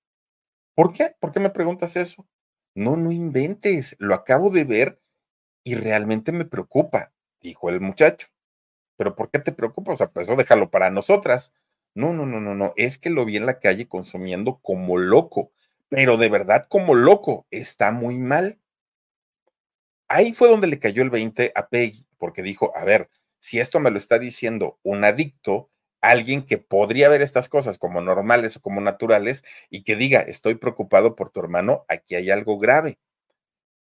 ¿Por 0.77 0.92
qué? 0.92 1.16
¿Por 1.18 1.33
qué 1.33 1.40
me 1.40 1.51
preguntas 1.51 1.96
eso? 1.96 2.29
No, 2.77 2.96
no 2.96 3.11
inventes, 3.11 3.96
lo 3.98 4.14
acabo 4.14 4.51
de 4.51 4.64
ver 4.64 5.03
y 5.64 5.74
realmente 5.74 6.31
me 6.31 6.44
preocupa, 6.44 7.12
dijo 7.40 7.70
el 7.70 7.81
muchacho 7.81 8.29
pero 8.98 9.14
¿por 9.16 9.30
qué 9.30 9.38
te 9.38 9.52
preocupas? 9.52 9.94
O 9.94 9.98
sea, 9.98 10.11
pues 10.11 10.26
eso 10.28 10.37
déjalo 10.37 10.70
para 10.70 10.90
nosotras. 10.90 11.54
No, 11.94 12.12
no, 12.12 12.26
no, 12.26 12.40
no, 12.40 12.54
no, 12.54 12.74
es 12.76 12.98
que 12.98 13.11
lo 13.11 13.24
vi 13.24 13.38
en 13.38 13.46
la 13.46 13.61
calle 13.61 13.88
consumiendo 13.88 14.58
como 14.61 14.98
loco, 14.98 15.52
pero 15.88 16.16
de 16.18 16.28
verdad 16.28 16.66
como 16.68 16.94
loco, 16.94 17.46
está 17.50 17.92
muy 17.92 18.18
mal. 18.18 18.58
Ahí 20.08 20.32
fue 20.32 20.48
donde 20.48 20.66
le 20.66 20.78
cayó 20.78 21.02
el 21.02 21.11
20 21.11 21.52
a 21.54 21.68
Peggy, 21.68 22.06
porque 22.18 22.42
dijo, 22.42 22.72
a 22.76 22.84
ver, 22.84 23.08
si 23.38 23.61
esto 23.61 23.78
me 23.80 23.90
lo 23.90 23.98
está 23.98 24.18
diciendo 24.18 24.79
un 24.83 25.04
adicto, 25.04 25.70
alguien 26.00 26.44
que 26.44 26.58
podría 26.58 27.08
ver 27.08 27.23
estas 27.23 27.48
cosas 27.48 27.79
como 27.79 28.00
normales 28.00 28.56
o 28.56 28.60
como 28.60 28.81
naturales 28.81 29.44
y 29.70 29.83
que 29.85 29.96
diga, 29.96 30.20
estoy 30.20 30.54
preocupado 30.56 31.14
por 31.14 31.31
tu 31.31 31.40
hermano, 31.40 31.85
aquí 31.88 32.14
hay 32.14 32.31
algo 32.31 32.58
grave. 32.58 32.98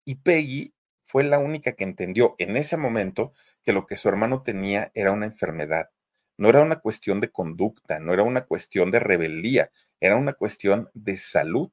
Y 0.06 0.16
Peggy 0.16 0.73
fue 1.14 1.24
la 1.24 1.38
única 1.38 1.74
que 1.74 1.84
entendió 1.84 2.34
en 2.40 2.58
ese 2.58 2.76
momento 2.76 3.34
que 3.64 3.72
lo 3.72 3.86
que 3.86 3.98
su 3.98 4.10
hermano 4.10 4.42
tenía 4.42 4.90
era 4.96 5.12
una 5.12 5.28
enfermedad. 5.28 5.92
No 6.40 6.50
era 6.50 6.62
una 6.62 6.80
cuestión 6.80 7.22
de 7.22 7.30
conducta, 7.30 8.00
no 8.00 8.14
era 8.16 8.24
una 8.24 8.46
cuestión 8.48 8.90
de 8.90 9.00
rebeldía, 9.00 9.70
era 10.02 10.16
una 10.16 10.34
cuestión 10.34 10.90
de 10.96 11.18
salud. 11.18 11.70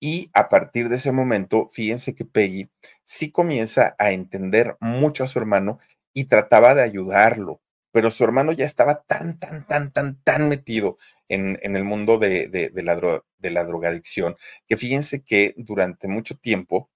Y 0.00 0.30
a 0.32 0.48
partir 0.48 0.88
de 0.88 0.96
ese 0.96 1.12
momento, 1.12 1.68
fíjense 1.68 2.14
que 2.14 2.24
Peggy 2.24 2.70
sí 3.02 3.30
comienza 3.30 3.96
a 3.98 4.12
entender 4.12 4.78
mucho 4.80 5.24
a 5.24 5.28
su 5.28 5.38
hermano 5.38 5.78
y 6.14 6.24
trataba 6.24 6.74
de 6.74 6.84
ayudarlo, 6.84 7.60
pero 7.92 8.10
su 8.10 8.24
hermano 8.24 8.52
ya 8.52 8.64
estaba 8.64 9.02
tan, 9.02 9.38
tan, 9.38 9.66
tan, 9.66 9.92
tan, 9.92 10.22
tan 10.22 10.48
metido 10.48 10.96
en, 11.28 11.58
en 11.60 11.76
el 11.76 11.84
mundo 11.84 12.16
de, 12.16 12.48
de, 12.48 12.70
de, 12.70 12.82
la 12.82 12.96
de 13.38 13.50
la 13.50 13.64
drogadicción, 13.64 14.36
que 14.66 14.78
fíjense 14.78 15.22
que 15.22 15.52
durante 15.58 16.08
mucho 16.08 16.38
tiempo 16.38 16.88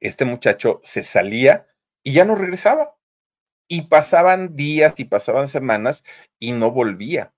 este 0.00 0.24
muchacho 0.24 0.80
se 0.82 1.02
salía 1.02 1.66
y 2.02 2.12
ya 2.12 2.24
no 2.24 2.34
regresaba. 2.34 2.96
Y 3.68 3.82
pasaban 3.82 4.56
días 4.56 4.94
y 4.96 5.04
pasaban 5.04 5.46
semanas 5.46 6.02
y 6.38 6.52
no 6.52 6.72
volvía. 6.72 7.34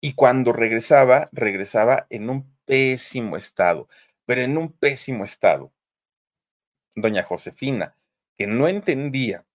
Y 0.00 0.14
cuando 0.14 0.52
regresaba, 0.52 1.28
regresaba 1.32 2.06
en 2.10 2.30
un 2.30 2.54
pésimo 2.64 3.36
estado, 3.36 3.88
pero 4.26 4.42
en 4.42 4.56
un 4.56 4.72
pésimo 4.72 5.24
estado. 5.24 5.72
Doña 6.94 7.24
Josefina, 7.24 7.96
que 8.36 8.46
no 8.46 8.68
entendía 8.68 9.46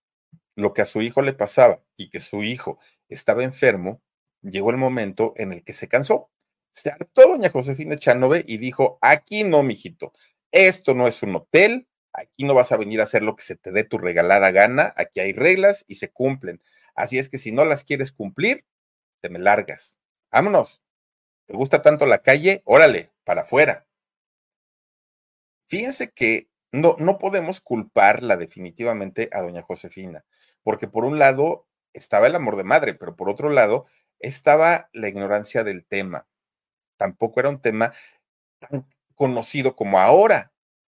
lo 0.55 0.73
que 0.73 0.81
a 0.81 0.85
su 0.85 1.01
hijo 1.01 1.21
le 1.21 1.33
pasaba 1.33 1.81
y 1.95 2.09
que 2.09 2.19
su 2.19 2.43
hijo 2.43 2.79
estaba 3.07 3.43
enfermo, 3.43 4.01
llegó 4.41 4.71
el 4.71 4.77
momento 4.77 5.33
en 5.37 5.53
el 5.53 5.63
que 5.63 5.73
se 5.73 5.87
cansó. 5.87 6.29
Se 6.71 6.91
hartó 6.91 7.27
doña 7.29 7.49
Josefina 7.49 7.95
Chanove 7.95 8.43
y 8.45 8.57
dijo, 8.57 8.99
aquí 9.01 9.43
no, 9.43 9.63
mijito, 9.63 10.13
esto 10.51 10.93
no 10.93 11.07
es 11.07 11.23
un 11.23 11.35
hotel, 11.35 11.87
Aquí 12.13 12.43
no 12.43 12.53
vas 12.53 12.71
a 12.71 12.77
venir 12.77 13.01
a 13.01 13.03
hacer 13.03 13.23
lo 13.23 13.35
que 13.35 13.43
se 13.43 13.55
te 13.55 13.71
dé 13.71 13.83
tu 13.83 13.97
regalada 13.97 14.51
gana, 14.51 14.93
aquí 14.97 15.19
hay 15.19 15.33
reglas 15.33 15.85
y 15.87 15.95
se 15.95 16.11
cumplen. 16.11 16.61
Así 16.95 17.19
es 17.19 17.29
que 17.29 17.37
si 17.37 17.51
no 17.51 17.65
las 17.65 17.83
quieres 17.83 18.11
cumplir, 18.11 18.65
te 19.21 19.29
me 19.29 19.39
largas. 19.39 19.99
Vámonos. 20.31 20.81
¿Te 21.47 21.55
gusta 21.55 21.81
tanto 21.81 22.05
la 22.05 22.21
calle? 22.21 22.61
Órale, 22.65 23.11
para 23.23 23.41
afuera. 23.41 23.87
Fíjense 25.67 26.11
que 26.11 26.49
no, 26.71 26.95
no 26.99 27.17
podemos 27.17 27.61
culparla 27.61 28.37
definitivamente 28.37 29.29
a 29.31 29.41
doña 29.41 29.61
Josefina, 29.61 30.25
porque 30.63 30.87
por 30.87 31.05
un 31.05 31.19
lado 31.19 31.67
estaba 31.93 32.27
el 32.27 32.35
amor 32.35 32.55
de 32.55 32.63
madre, 32.63 32.93
pero 32.93 33.15
por 33.15 33.29
otro 33.29 33.49
lado 33.49 33.85
estaba 34.19 34.89
la 34.93 35.07
ignorancia 35.07 35.63
del 35.63 35.85
tema. 35.85 36.27
Tampoco 36.97 37.39
era 37.39 37.49
un 37.49 37.61
tema 37.61 37.93
tan 38.59 38.87
conocido 39.15 39.75
como 39.75 39.99
ahora. 39.99 40.51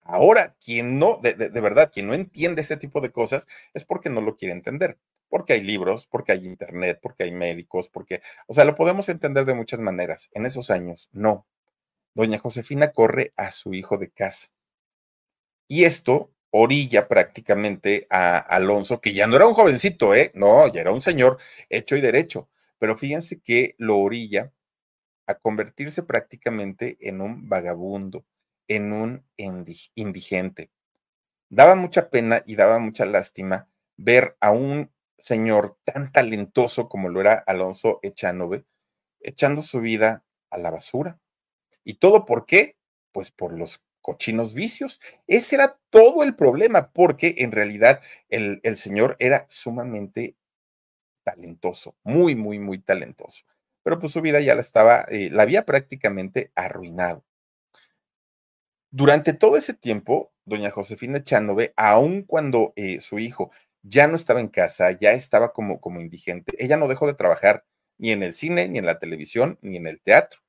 Ahora, 0.08 0.56
quien 0.64 0.98
no, 0.98 1.20
de, 1.22 1.48
verdad, 1.60 1.90
quien 1.92 2.06
no 2.06 2.14
entiende 2.14 2.62
este 2.62 2.76
tipo 2.76 3.00
de 3.00 3.10
cosas 3.10 3.46
es 3.74 3.84
porque 3.84 4.10
no 4.10 4.20
lo 4.20 4.36
quiere 4.36 4.52
entender. 4.52 4.98
Porque 5.28 5.54
hay 5.54 5.62
libros, 5.62 6.06
porque 6.06 6.32
hay 6.32 6.46
internet, 6.46 7.00
porque 7.02 7.24
hay 7.24 7.32
médicos, 7.32 7.88
porque, 7.88 8.22
o 8.46 8.54
sea, 8.54 8.64
lo 8.64 8.76
podemos 8.76 9.08
entender 9.08 9.44
de 9.44 9.54
muchas 9.54 9.80
maneras. 9.80 10.28
En 10.32 10.46
esos 10.46 10.70
años, 10.70 11.08
no. 11.12 11.46
Doña 12.14 12.38
Josefina 12.38 12.92
corre 12.92 13.32
a 13.36 13.50
su 13.50 13.74
hijo 13.74 13.98
de 13.98 14.10
casa. 14.10 14.48
Y 15.68 15.84
esto 15.84 16.32
orilla 16.50 17.08
prácticamente 17.08 18.06
a 18.10 18.38
Alonso, 18.38 19.00
que 19.00 19.12
ya 19.12 19.26
no 19.26 19.36
era 19.36 19.46
un 19.46 19.54
jovencito, 19.54 20.14
¿eh? 20.14 20.30
No, 20.34 20.68
ya 20.68 20.80
era 20.80 20.92
un 20.92 21.02
señor 21.02 21.38
hecho 21.68 21.96
y 21.96 22.00
derecho. 22.00 22.48
Pero 22.78 22.96
fíjense 22.96 23.40
que 23.40 23.74
lo 23.78 23.98
orilla 23.98 24.52
a 25.26 25.34
convertirse 25.34 26.02
prácticamente 26.02 26.96
en 27.00 27.20
un 27.20 27.48
vagabundo, 27.48 28.24
en 28.68 28.92
un 28.92 29.24
indigente. 29.94 30.70
Daba 31.48 31.74
mucha 31.74 32.10
pena 32.10 32.42
y 32.46 32.56
daba 32.56 32.78
mucha 32.78 33.06
lástima 33.06 33.68
ver 33.96 34.36
a 34.40 34.50
un 34.50 34.92
señor 35.18 35.78
tan 35.84 36.12
talentoso 36.12 36.88
como 36.88 37.08
lo 37.08 37.20
era 37.20 37.34
Alonso 37.46 38.00
Echanove, 38.02 38.64
echando 39.20 39.62
su 39.62 39.80
vida 39.80 40.24
a 40.50 40.58
la 40.58 40.70
basura. 40.70 41.18
¿Y 41.84 41.94
todo 41.94 42.26
por 42.26 42.46
qué? 42.46 42.76
Pues 43.12 43.30
por 43.30 43.52
los 43.52 43.82
cochinos 44.02 44.54
vicios. 44.54 45.00
Ese 45.26 45.56
era 45.56 45.78
todo 45.90 46.22
el 46.22 46.36
problema, 46.36 46.92
porque 46.92 47.36
en 47.38 47.52
realidad 47.52 48.00
el, 48.28 48.60
el 48.62 48.76
señor 48.76 49.16
era 49.18 49.46
sumamente 49.48 50.36
talentoso, 51.24 51.96
muy, 52.04 52.36
muy, 52.36 52.58
muy 52.60 52.78
talentoso. 52.78 53.44
Pero 53.82 53.98
pues 53.98 54.12
su 54.12 54.20
vida 54.20 54.40
ya 54.40 54.54
la 54.54 54.60
estaba, 54.60 55.06
eh, 55.08 55.30
la 55.30 55.42
había 55.42 55.64
prácticamente 55.66 56.52
arruinado. 56.54 57.24
Durante 58.98 59.34
todo 59.34 59.58
ese 59.58 59.74
tiempo, 59.74 60.32
doña 60.46 60.70
Josefina 60.70 61.22
Chanove, 61.22 61.74
aun 61.76 62.22
cuando 62.22 62.72
eh, 62.76 63.02
su 63.02 63.18
hijo 63.18 63.50
ya 63.82 64.06
no 64.06 64.16
estaba 64.16 64.40
en 64.40 64.48
casa, 64.48 64.90
ya 64.92 65.12
estaba 65.12 65.52
como, 65.52 65.82
como 65.82 66.00
indigente, 66.00 66.54
ella 66.58 66.78
no 66.78 66.88
dejó 66.88 67.06
de 67.06 67.12
trabajar 67.12 67.66
ni 67.98 68.12
en 68.12 68.22
el 68.22 68.32
cine, 68.32 68.68
ni 68.70 68.78
en 68.78 68.86
la 68.86 68.98
televisión, 68.98 69.58
ni 69.60 69.76
en 69.76 69.86
el 69.86 70.00
teatro. 70.00 70.40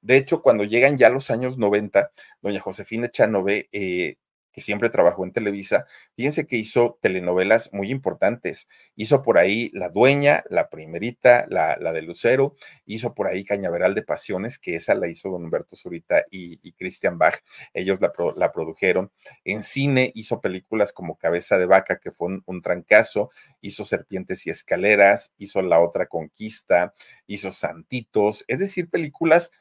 De 0.00 0.16
hecho, 0.16 0.42
cuando 0.42 0.62
llegan 0.62 0.96
ya 0.96 1.10
los 1.10 1.28
años 1.32 1.58
90, 1.58 2.12
doña 2.40 2.60
Josefina 2.60 3.08
Chanove 3.10 3.68
eh, 3.72 4.14
siempre 4.60 4.90
trabajó 4.90 5.24
en 5.24 5.32
Televisa, 5.32 5.86
fíjense 6.16 6.46
que 6.46 6.56
hizo 6.56 6.98
telenovelas 7.02 7.70
muy 7.72 7.90
importantes. 7.90 8.68
Hizo 8.96 9.22
por 9.22 9.38
ahí 9.38 9.70
La 9.72 9.88
Dueña, 9.88 10.44
La 10.50 10.70
Primerita, 10.70 11.46
la, 11.48 11.76
la 11.80 11.92
de 11.92 12.02
Lucero, 12.02 12.56
hizo 12.86 13.14
por 13.14 13.26
ahí 13.26 13.44
Cañaveral 13.44 13.94
de 13.94 14.02
Pasiones, 14.02 14.58
que 14.58 14.74
esa 14.74 14.94
la 14.94 15.08
hizo 15.08 15.30
don 15.30 15.44
Humberto 15.44 15.76
Zurita 15.76 16.24
y, 16.30 16.58
Christian 16.72 17.18
Bach, 17.18 17.40
ellos 17.74 18.00
la, 18.00 18.12
la, 18.36 18.52
produjeron. 18.52 19.10
En 19.44 19.62
cine 19.62 20.12
hizo 20.14 20.40
películas 20.40 20.92
como 20.92 21.16
Cabeza 21.16 21.58
de 21.58 21.66
Vaca, 21.66 21.98
que 21.98 22.12
fue 22.12 22.28
un, 22.28 22.42
un 22.46 22.62
trancazo, 22.62 23.30
hizo 23.60 23.84
Serpientes 23.84 24.46
y 24.46 24.50
Escaleras, 24.50 25.32
hizo 25.38 25.62
La 25.62 25.80
Otra 25.80 26.06
Conquista, 26.06 26.94
hizo 27.26 27.50
Santitos, 27.50 28.44
es 28.48 28.58
decir, 28.58 28.88
películas 28.90 29.52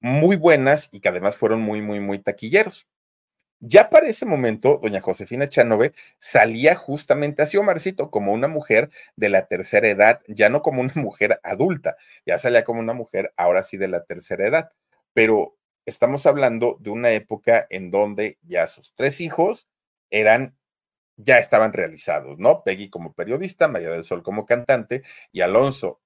muy 0.00 0.36
buenas 0.36 0.88
y 0.92 1.00
que 1.00 1.08
además 1.08 1.36
fueron 1.36 1.60
muy, 1.60 1.82
muy, 1.82 2.00
muy 2.00 2.18
taquilleros. 2.20 2.86
Ya 3.60 3.90
para 3.90 4.06
ese 4.06 4.24
momento, 4.24 4.78
doña 4.80 5.00
Josefina 5.00 5.48
Chanove 5.48 5.92
salía 6.18 6.76
justamente 6.76 7.42
así, 7.42 7.56
Omarcito, 7.56 8.10
como 8.10 8.32
una 8.32 8.46
mujer 8.46 8.88
de 9.16 9.28
la 9.30 9.46
tercera 9.46 9.88
edad, 9.88 10.20
ya 10.28 10.48
no 10.48 10.62
como 10.62 10.80
una 10.80 10.92
mujer 10.96 11.40
adulta, 11.42 11.96
ya 12.24 12.38
salía 12.38 12.62
como 12.64 12.80
una 12.80 12.92
mujer 12.92 13.32
ahora 13.36 13.62
sí 13.64 13.76
de 13.76 13.88
la 13.88 14.04
tercera 14.04 14.46
edad. 14.46 14.72
Pero 15.12 15.56
estamos 15.86 16.26
hablando 16.26 16.76
de 16.80 16.90
una 16.90 17.10
época 17.10 17.66
en 17.70 17.90
donde 17.90 18.38
ya 18.42 18.66
sus 18.68 18.94
tres 18.94 19.20
hijos 19.20 19.68
eran, 20.10 20.56
ya 21.16 21.38
estaban 21.38 21.72
realizados, 21.72 22.38
¿no? 22.38 22.62
Peggy 22.64 22.90
como 22.90 23.14
periodista, 23.14 23.68
María 23.68 23.90
del 23.90 24.04
Sol 24.04 24.22
como 24.22 24.46
cantante 24.46 25.02
y 25.32 25.40
Alonso 25.42 26.00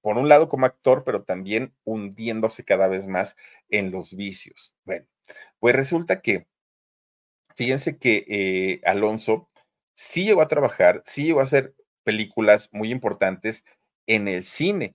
por 0.00 0.16
un 0.18 0.28
lado 0.28 0.48
como 0.48 0.66
actor, 0.66 1.04
pero 1.04 1.22
también 1.24 1.74
hundiéndose 1.84 2.64
cada 2.64 2.88
vez 2.88 3.06
más 3.06 3.36
en 3.68 3.90
los 3.90 4.14
vicios. 4.14 4.74
Bueno, 4.84 5.06
pues 5.58 5.74
resulta 5.74 6.20
que, 6.20 6.46
fíjense 7.54 7.98
que 7.98 8.24
eh, 8.28 8.80
Alonso 8.84 9.48
sí 9.94 10.24
llegó 10.24 10.42
a 10.42 10.48
trabajar, 10.48 11.02
sí 11.04 11.24
llegó 11.24 11.40
a 11.40 11.44
hacer 11.44 11.74
películas 12.04 12.68
muy 12.72 12.90
importantes 12.90 13.64
en 14.06 14.28
el 14.28 14.44
cine. 14.44 14.94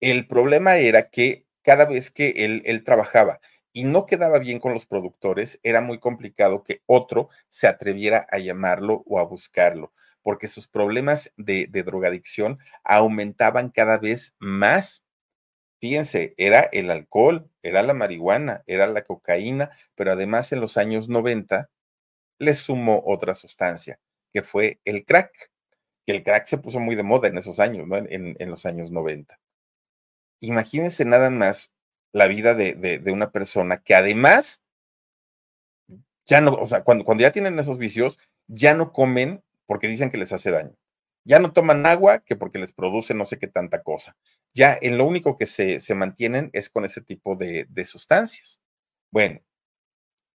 El 0.00 0.26
problema 0.26 0.76
era 0.78 1.10
que 1.10 1.46
cada 1.62 1.84
vez 1.84 2.10
que 2.10 2.30
él, 2.44 2.62
él 2.64 2.84
trabajaba 2.84 3.40
y 3.72 3.84
no 3.84 4.06
quedaba 4.06 4.38
bien 4.38 4.60
con 4.60 4.74
los 4.74 4.86
productores, 4.86 5.60
era 5.62 5.80
muy 5.80 5.98
complicado 6.00 6.62
que 6.64 6.82
otro 6.86 7.28
se 7.48 7.66
atreviera 7.66 8.26
a 8.30 8.38
llamarlo 8.38 9.02
o 9.06 9.18
a 9.18 9.24
buscarlo 9.24 9.92
porque 10.28 10.46
sus 10.46 10.68
problemas 10.68 11.32
de, 11.38 11.66
drogadicción 11.68 12.58
aumentaban 12.84 13.70
cada 13.70 13.96
vez 13.96 14.36
más. 14.38 15.02
Fíjense, 15.80 16.34
era 16.38 16.62
el 16.72 16.90
alcohol, 16.90 17.48
era 17.62 17.82
la 17.82 17.94
marihuana, 17.94 18.64
era 18.66 18.88
la 18.88 19.02
cocaína, 19.02 19.70
pero 19.94 20.12
además 20.12 20.52
en 20.52 20.60
los 20.60 20.76
años 20.76 21.08
90 21.08 21.70
le 22.38 22.54
sumó 22.54 23.02
otra 23.06 23.34
sustancia, 23.34 24.00
que 24.32 24.42
fue 24.42 24.80
el 24.84 25.04
crack, 25.04 25.50
que 26.04 26.12
el 26.12 26.24
crack 26.24 26.46
se 26.46 26.58
puso 26.58 26.80
muy 26.80 26.96
de 26.96 27.04
moda 27.04 27.28
en 27.28 27.38
esos 27.38 27.60
años, 27.60 27.86
¿no? 27.86 27.96
en, 27.96 28.50
los 28.50 28.66
años 28.66 28.90
90. 28.90 29.38
Imagínense 30.40 31.04
nada 31.04 31.30
más 31.30 31.74
la 32.12 32.26
vida 32.26 32.54
de, 32.54 32.74
de, 32.74 33.12
una 33.12 33.30
persona 33.30 33.78
que 33.78 33.94
además, 33.94 34.64
ya 36.24 36.40
no, 36.40 36.54
o 36.54 36.68
sea, 36.68 36.82
cuando, 36.82 37.04
cuando 37.04 37.22
ya 37.22 37.32
tienen 37.32 37.58
esos 37.58 37.78
vicios, 37.78 38.18
ya 38.46 38.74
no 38.74 38.92
comen 38.92 39.44
porque 39.66 39.88
dicen 39.88 40.10
que 40.10 40.18
les 40.18 40.32
hace 40.32 40.50
daño. 40.50 40.74
Ya 41.28 41.38
no 41.38 41.52
toman 41.52 41.86
agua 41.86 42.20
que 42.20 42.36
porque 42.36 42.58
les 42.58 42.72
produce 42.72 43.14
no 43.14 43.26
sé 43.26 43.38
qué 43.38 43.48
tanta 43.48 43.82
cosa. 43.82 44.16
Ya 44.54 44.78
en 44.80 44.98
lo 44.98 45.04
único 45.06 45.36
que 45.36 45.46
se, 45.46 45.80
se 45.80 45.94
mantienen 45.94 46.50
es 46.54 46.70
con 46.70 46.84
ese 46.84 47.02
tipo 47.02 47.36
de, 47.36 47.66
de 47.68 47.84
sustancias. 47.84 48.62
Bueno, 49.12 49.40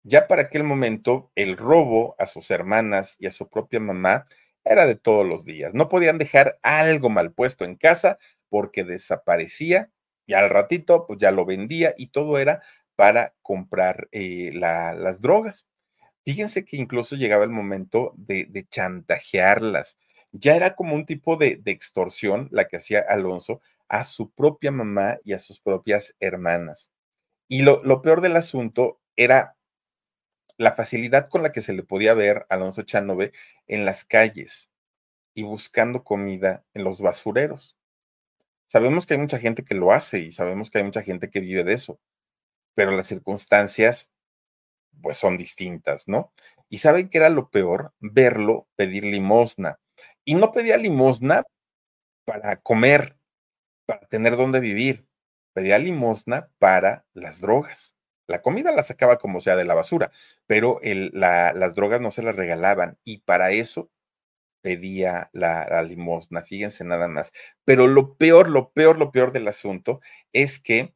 ya 0.02 0.26
para 0.28 0.42
aquel 0.42 0.64
momento 0.64 1.30
el 1.34 1.56
robo 1.56 2.14
a 2.18 2.26
sus 2.26 2.50
hermanas 2.50 3.16
y 3.18 3.26
a 3.26 3.32
su 3.32 3.48
propia 3.48 3.80
mamá 3.80 4.24
era 4.64 4.86
de 4.86 4.96
todos 4.96 5.26
los 5.26 5.44
días. 5.44 5.74
No 5.74 5.88
podían 5.88 6.18
dejar 6.18 6.58
algo 6.62 7.08
mal 7.10 7.32
puesto 7.32 7.64
en 7.64 7.76
casa 7.76 8.18
porque 8.48 8.84
desaparecía 8.84 9.90
y 10.26 10.34
al 10.34 10.50
ratito 10.50 11.06
pues 11.06 11.18
ya 11.20 11.30
lo 11.32 11.44
vendía 11.46 11.94
y 11.96 12.08
todo 12.08 12.38
era 12.38 12.62
para 12.96 13.34
comprar 13.42 14.08
eh, 14.12 14.50
la, 14.54 14.94
las 14.94 15.20
drogas. 15.20 15.66
Fíjense 16.24 16.64
que 16.64 16.76
incluso 16.76 17.16
llegaba 17.16 17.44
el 17.44 17.50
momento 17.50 18.12
de, 18.16 18.66
chantajearlas. 18.70 19.98
Ya 20.32 20.56
era 20.56 20.74
como 20.74 20.94
un 20.94 21.06
tipo 21.06 21.36
de, 21.36 21.60
extorsión 21.66 22.48
la 22.52 22.66
que 22.68 22.76
hacía 22.76 23.04
Alonso 23.08 23.60
a 23.88 24.04
su 24.04 24.30
propia 24.30 24.70
mamá 24.70 25.18
y 25.24 25.32
a 25.32 25.38
sus 25.38 25.60
propias 25.60 26.16
hermanas. 26.20 26.92
Y 27.48 27.62
lo, 27.62 28.02
peor 28.02 28.20
del 28.20 28.36
asunto 28.36 29.00
era 29.16 29.56
la 30.56 30.74
facilidad 30.74 31.28
con 31.28 31.42
la 31.42 31.52
que 31.52 31.62
se 31.62 31.72
le 31.72 31.82
podía 31.82 32.14
ver 32.14 32.46
a 32.48 32.54
Alonso 32.54 32.82
Chanove 32.82 33.32
en 33.66 33.84
las 33.84 34.04
calles. 34.04 34.70
y 35.32 35.44
buscando 35.44 36.02
comida 36.04 36.64
en 36.74 36.82
los 36.84 37.00
basureros. 37.00 37.78
Sabemos 38.66 39.06
que 39.06 39.14
hay 39.14 39.20
mucha 39.20 39.38
gente 39.38 39.64
que 39.64 39.74
lo 39.74 39.92
hace 39.92 40.18
y 40.18 40.32
sabemos 40.32 40.70
que 40.70 40.78
hay 40.78 40.84
mucha 40.84 41.02
gente 41.02 41.30
que 41.30 41.40
vive 41.40 41.64
de 41.64 41.74
eso, 41.74 42.00
pero 42.74 42.90
las 42.92 43.06
circunstancias 43.06 44.12
pues 45.02 45.16
son 45.16 45.36
distintas, 45.36 46.08
¿no? 46.08 46.32
Y 46.68 46.78
saben 46.78 47.08
que 47.08 47.18
era 47.18 47.28
lo 47.30 47.50
peor, 47.50 47.94
verlo 48.00 48.68
pedir 48.76 49.04
limosna. 49.04 49.80
Y 50.30 50.36
no 50.36 50.52
pedía 50.52 50.76
limosna 50.76 51.42
para 52.24 52.60
comer, 52.60 53.16
para 53.84 54.06
tener 54.06 54.36
dónde 54.36 54.60
vivir, 54.60 55.08
pedía 55.52 55.76
limosna 55.76 56.52
para 56.60 57.04
las 57.14 57.40
drogas. 57.40 57.96
La 58.28 58.40
comida 58.40 58.70
la 58.70 58.84
sacaba 58.84 59.18
como 59.18 59.40
sea 59.40 59.56
de 59.56 59.64
la 59.64 59.74
basura, 59.74 60.12
pero 60.46 60.78
las 60.84 61.74
drogas 61.74 62.00
no 62.00 62.12
se 62.12 62.22
las 62.22 62.36
regalaban 62.36 62.96
y 63.02 63.22
para 63.22 63.50
eso 63.50 63.90
pedía 64.62 65.30
la, 65.32 65.82
limosna, 65.82 66.42
fíjense 66.42 66.84
nada 66.84 67.08
más. 67.08 67.32
Pero 67.64 67.88
lo 67.88 68.16
peor, 68.16 68.50
lo 68.50 68.70
peor, 68.70 68.98
lo 68.98 69.10
peor 69.10 69.32
del 69.32 69.48
asunto 69.48 69.98
es 70.32 70.60
que 70.60 70.94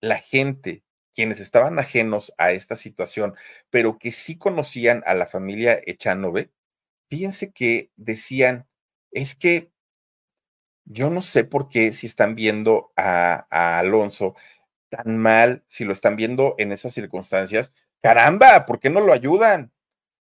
la 0.00 0.16
gente, 0.16 0.84
quienes 1.14 1.38
estaban 1.38 1.78
ajenos 1.78 2.32
a 2.38 2.52
esta 2.52 2.76
situación, 2.76 3.34
pero 3.68 3.98
que 3.98 4.10
sí 4.10 4.38
conocían 4.38 5.02
a 5.04 5.12
la 5.12 5.26
familia 5.26 5.78
Echanove, 5.84 6.50
fíjense 7.10 7.52
que 7.52 7.90
decían, 7.96 8.69
es 9.12 9.34
que 9.34 9.70
yo 10.84 11.10
no 11.10 11.22
sé 11.22 11.44
por 11.44 11.68
qué 11.68 11.92
si 11.92 12.06
están 12.06 12.34
viendo 12.34 12.92
a, 12.96 13.78
Alonso 13.78 14.34
tan 14.88 15.18
mal, 15.18 15.64
si 15.68 15.84
lo 15.84 15.92
están 15.92 16.16
viendo 16.16 16.54
en 16.58 16.72
esas 16.72 16.94
circunstancias, 16.94 17.72
caramba, 18.02 18.66
¿por 18.66 18.80
qué 18.80 18.90
no 18.90 19.00
lo 19.00 19.12
ayudan? 19.12 19.72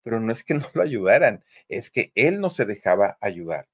pero 0.04 0.20
no 0.20 0.32
es 0.32 0.44
que 0.44 0.54
no 0.54 0.70
lo 0.74 0.84
ayudaran, 0.84 1.44
es 1.70 1.90
que 1.90 2.12
él 2.16 2.40
no 2.40 2.50
se 2.50 2.66
dejaba 2.66 3.18
ayudar. 3.22 3.68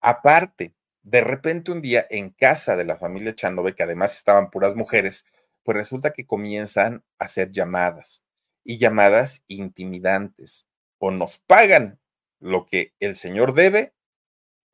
Aparte, 0.00 0.74
de 1.02 1.22
repente 1.22 1.72
un 1.72 1.82
día 1.82 2.06
en 2.10 2.30
casa 2.30 2.76
de 2.76 2.84
la 2.84 2.98
familia 2.98 3.34
Chanove, 3.34 3.74
que 3.74 3.82
además 3.82 4.14
estaban 4.14 4.50
puras 4.50 4.76
mujeres, 4.76 5.24
pues 5.64 5.76
resulta 5.76 6.12
que 6.12 6.26
comienzan 6.26 7.04
a 7.18 7.24
hacer 7.24 7.50
llamadas 7.50 8.22
y 8.62 8.78
llamadas 8.78 9.44
intimidantes. 9.48 10.68
O 10.98 11.10
nos 11.10 11.38
pagan 11.38 11.98
lo 12.40 12.66
que 12.66 12.94
el 13.00 13.16
señor 13.16 13.54
debe 13.54 13.94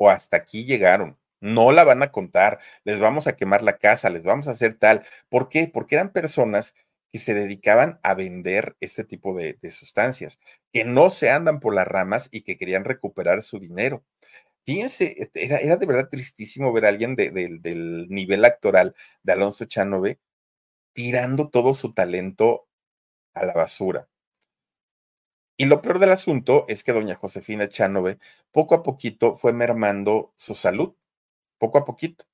o 0.05 0.11
hasta 0.11 0.37
aquí 0.37 0.65
llegaron. 0.65 1.19
No 1.41 1.73
la 1.73 1.85
van 1.85 2.03
a 2.03 2.11
contar, 2.13 2.61
les 2.85 2.99
vamos 2.99 3.27
a 3.27 3.37
quemar 3.37 3.63
la 3.63 3.79
casa, 3.79 4.11
les 4.11 4.23
vamos 4.23 4.49
a 4.49 4.53
hacer 4.53 4.79
tal. 4.79 5.05
¿Por 5.29 5.49
qué? 5.49 5.71
Porque 5.73 5.97
eran 5.97 6.13
personas 6.13 6.75
que 7.13 7.19
se 7.19 7.35
dedicaban 7.35 8.01
a 8.03 8.15
vender 8.15 8.77
este 8.81 9.05
tipo 9.05 9.37
de, 9.37 9.59
sustancias, 9.71 10.41
que 10.73 10.85
no 10.85 11.11
se 11.11 11.31
andan 11.31 11.61
por 11.61 11.75
las 11.75 11.87
ramas 11.87 12.29
y 12.33 12.43
que 12.43 12.57
querían 12.59 12.85
recuperar 12.85 13.43
su 13.43 13.59
dinero. 13.61 14.05
Fíjense, 14.67 15.31
era, 15.35 15.59
era 15.59 15.77
de 15.77 15.87
verdad 15.87 16.09
tristísimo 16.11 16.73
ver 16.73 16.87
a 16.87 16.89
alguien 16.89 17.17
del 17.17 18.09
nivel 18.09 18.45
actoral 18.45 18.95
de 19.23 19.33
Alonso 19.33 19.67
Chanove 19.67 20.19
tirando 20.95 21.51
todo 21.51 21.75
su 21.75 21.95
talento 21.95 22.69
a 23.35 23.45
la 23.47 23.53
basura. 23.55 24.09
Y 25.57 25.67
lo 25.67 25.83
peor 25.83 26.01
del 26.01 26.11
asunto 26.11 26.65
es 26.69 26.83
que 26.83 26.93
doña 26.93 27.15
Josefina 27.15 27.69
Chanove 27.69 28.19
poco 28.51 28.75
a 28.75 28.83
poquito 28.83 29.37
fue 29.37 29.53
mermando 29.53 30.33
su 30.37 30.55
salud, 30.55 30.95
poco 31.59 31.79
a 31.79 31.85
poquito. 31.85 32.27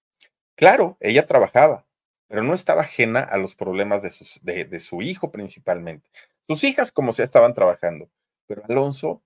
Claro, 0.56 0.96
ella 1.00 1.26
trabajaba, 1.26 1.86
pero 2.28 2.42
no 2.42 2.54
estaba 2.54 2.82
ajena 2.82 3.20
a 3.20 3.36
los 3.36 3.54
problemas 3.54 4.02
de, 4.02 4.64
de, 4.64 4.80
su 4.80 5.02
hijo 5.02 5.30
principalmente. 5.30 6.10
Sus 6.46 6.64
hijas, 6.64 6.92
como 6.92 7.12
sea, 7.12 7.24
estaban 7.24 7.54
trabajando, 7.54 8.10
pero 8.46 8.64
Alonso 8.64 9.22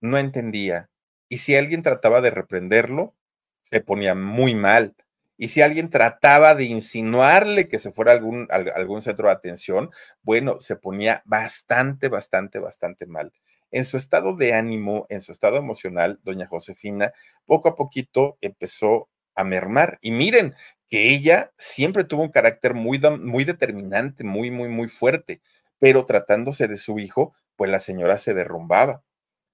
no 0.00 0.18
entendía. 0.18 0.90
Y 1.28 1.38
si 1.38 1.56
alguien 1.56 1.82
trataba 1.82 2.20
de 2.20 2.30
reprenderlo, 2.30 3.14
se 3.62 3.80
ponía 3.80 4.14
muy 4.14 4.54
mal. 4.54 4.94
Y 5.36 5.48
si 5.48 5.62
alguien 5.62 5.90
trataba 5.90 6.54
de 6.54 6.64
insinuarle 6.64 7.68
que 7.68 7.78
se 7.78 7.92
fuera 7.92 8.12
algún, 8.12 8.46
algún 8.50 9.02
centro 9.02 9.28
de 9.28 9.34
atención, 9.34 9.90
bueno, 10.22 10.60
se 10.60 10.76
ponía 10.76 11.22
bastante, 11.26 12.08
bastante, 12.08 12.58
bastante 12.58 13.06
mal. 13.06 13.32
En 13.70 13.84
su 13.84 13.96
estado 13.96 14.36
de 14.36 14.54
ánimo, 14.54 15.06
en 15.08 15.20
su 15.20 15.32
estado 15.32 15.56
emocional, 15.56 16.20
doña 16.22 16.46
Josefina, 16.46 17.12
poco 17.46 17.68
a 17.68 17.74
poquito 17.74 18.38
empezó 18.40 19.08
a 19.34 19.42
mermar. 19.44 19.98
Y 20.00 20.12
miren, 20.12 20.54
que 20.88 21.10
ella 21.12 21.52
siempre 21.58 22.04
tuvo 22.04 22.22
un 22.22 22.30
carácter 22.30 22.74
muy, 22.74 23.00
muy 23.20 23.44
determinante, 23.44 24.22
muy, 24.22 24.52
muy, 24.52 24.68
muy 24.68 24.88
fuerte, 24.88 25.40
pero 25.80 26.06
tratándose 26.06 26.68
de 26.68 26.76
su 26.76 27.00
hijo, 27.00 27.34
pues 27.56 27.70
la 27.70 27.80
señora 27.80 28.18
se 28.18 28.34
derrumbaba. 28.34 29.02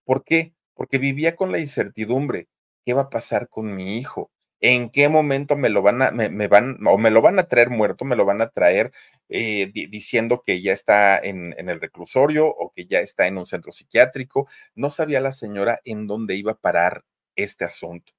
¿Por 0.05 0.25
qué? 0.25 0.55
Porque 0.75 0.99
vivía 0.99 1.37
con 1.37 1.53
la 1.53 1.59
incertidumbre, 1.59 2.49
¿qué 2.85 2.95
va 2.95 3.03
a 3.03 3.11
pasar 3.11 3.49
con 3.49 3.75
mi 3.75 3.99
hijo? 3.99 4.31
¿En 4.61 4.91
qué 4.91 5.09
momento 5.09 5.57
me 5.57 5.71
lo 5.71 5.83
van 5.83 6.03
a, 6.03 6.11
me, 6.11 6.49
van, 6.49 6.79
o 6.87 6.99
me 6.99 7.11
lo 7.11 7.23
van 7.23 7.39
a 7.39 7.45
traer 7.45 7.71
muerto, 7.71 8.05
me 8.05 8.17
lo 8.17 8.27
van 8.27 8.43
a 8.43 8.51
traer 8.51 8.93
eh, 9.29 9.71
diciendo 9.73 10.43
que 10.45 10.61
ya 10.61 10.73
está 10.73 11.19
en, 11.19 11.55
en 11.59 11.69
el 11.71 11.81
reclusorio 11.81 12.47
o 12.49 12.73
que 12.73 12.87
ya 12.87 13.01
está 13.01 13.27
en 13.27 13.39
un 13.39 13.47
centro 13.47 13.73
psiquiátrico? 13.73 14.49
No 14.75 14.91
sabía 14.91 15.21
la 15.21 15.33
señora 15.33 15.81
en 15.85 16.07
dónde 16.07 16.37
iba 16.37 16.53
a 16.53 16.59
parar 16.59 17.05
este 17.37 17.65
asunto. 17.65 18.13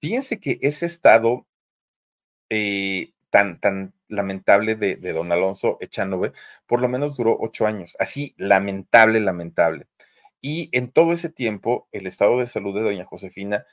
Fíjense 0.00 0.40
que 0.40 0.58
ese 0.62 0.86
estado 0.86 1.46
eh, 2.50 3.12
tan, 3.30 3.60
tan 3.60 3.94
lamentable 4.08 4.74
de, 4.74 4.96
don 5.12 5.32
Alonso 5.32 5.76
Echanove, 5.80 6.32
por 6.66 6.80
lo 6.80 6.88
menos 6.88 7.16
duró 7.16 7.36
ocho 7.38 7.66
años. 7.66 7.96
Así, 7.98 8.34
lamentable, 8.38 9.20
lamentable. 9.20 9.86
Y 10.40 10.70
en 10.72 10.90
todo 10.92 11.12
ese 11.12 11.30
tiempo, 11.30 11.88
el 11.92 12.06
estado 12.06 12.38
de 12.38 12.46
salud 12.46 12.74
de 12.74 12.82
doña 12.82 13.04
Josefina 13.04 13.66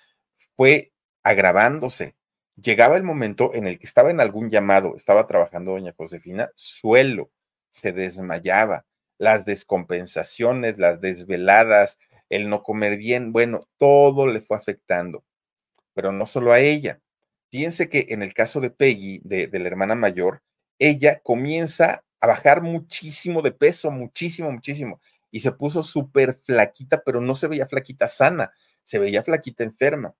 fue 0.58 0.94
agravándose. 1.26 2.16
Llegaba 2.56 2.96
el 2.96 3.04
momento 3.04 3.54
en 3.54 3.68
el 3.68 3.78
que 3.78 3.86
estaba 3.88 4.12
en 4.12 4.22
algún 4.22 4.50
llamado, 4.50 4.96
estaba 4.96 5.28
trabajando 5.28 5.72
doña 5.72 5.94
Josefina, 5.98 6.52
suelo, 6.56 7.30
se 7.70 7.92
desmayaba, 7.92 8.86
las 9.18 9.44
descompensaciones, 9.44 10.78
las 10.78 11.02
desveladas, 11.02 12.00
el 12.30 12.48
no 12.48 12.64
comer 12.64 12.96
bien, 12.96 13.34
bueno, 13.34 13.60
todo 13.78 14.28
le 14.28 14.40
fue 14.40 14.56
afectando. 14.56 15.26
Pero 15.94 16.14
no 16.14 16.26
solo 16.26 16.54
a 16.54 16.60
ella, 16.60 17.02
Fíjense 17.56 17.88
que 17.88 18.08
en 18.10 18.22
el 18.22 18.34
caso 18.34 18.60
de 18.60 18.70
Peggy, 18.70 19.22
de, 19.24 19.48
la 19.50 19.68
hermana 19.68 19.96
mayor, 19.96 20.44
ella 20.78 21.22
comienza 21.24 22.04
a 22.20 22.28
bajar 22.28 22.62
muchísimo 22.62 23.42
de 23.42 23.54
peso, 23.54 23.92
muchísimo, 23.92 24.52
muchísimo. 24.52 25.00
Y 25.32 25.40
se 25.40 25.54
puso 25.54 25.82
súper 25.82 26.42
flaquita, 26.44 27.02
pero 27.06 27.22
no 27.22 27.34
se 27.34 27.48
veía 27.48 27.66
flaquita 27.66 28.10
sana, 28.10 28.52
se 28.84 29.00
veía 29.00 29.24
flaquita 29.24 29.64
enferma. 29.64 30.14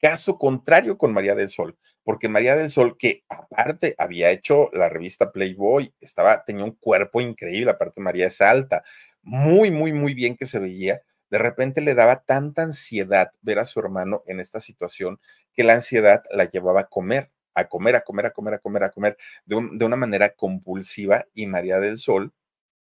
Caso 0.00 0.38
contrario 0.38 0.96
con 0.96 1.12
María 1.12 1.34
del 1.34 1.48
Sol, 1.48 1.76
porque 2.04 2.28
María 2.28 2.54
del 2.54 2.70
Sol, 2.70 2.96
que 2.96 3.24
aparte 3.28 3.94
había 3.98 4.30
hecho 4.30 4.70
la 4.72 4.88
revista 4.88 5.32
Playboy, 5.32 5.92
estaba, 6.00 6.44
tenía 6.44 6.64
un 6.64 6.76
cuerpo 6.76 7.20
increíble, 7.20 7.70
aparte 7.70 8.00
María 8.00 8.28
es 8.28 8.40
alta, 8.40 8.84
muy, 9.22 9.70
muy, 9.70 9.92
muy 9.92 10.14
bien 10.14 10.36
que 10.36 10.46
se 10.46 10.58
veía, 10.58 11.02
de 11.30 11.38
repente 11.38 11.80
le 11.80 11.94
daba 11.94 12.22
tanta 12.24 12.62
ansiedad 12.62 13.32
ver 13.42 13.58
a 13.58 13.64
su 13.64 13.80
hermano 13.80 14.22
en 14.26 14.40
esta 14.40 14.60
situación 14.60 15.20
que 15.52 15.64
la 15.64 15.74
ansiedad 15.74 16.22
la 16.30 16.44
llevaba 16.44 16.82
a 16.82 16.88
comer, 16.88 17.30
a 17.54 17.68
comer, 17.68 17.96
a 17.96 18.02
comer, 18.02 18.26
a 18.26 18.30
comer, 18.30 18.54
a 18.54 18.58
comer, 18.58 18.84
a 18.84 18.90
comer 18.90 19.16
de, 19.44 19.56
una 19.56 19.96
manera 19.96 20.30
compulsiva 20.30 21.26
y 21.34 21.46
María 21.46 21.80
del 21.80 21.98
Sol 21.98 22.32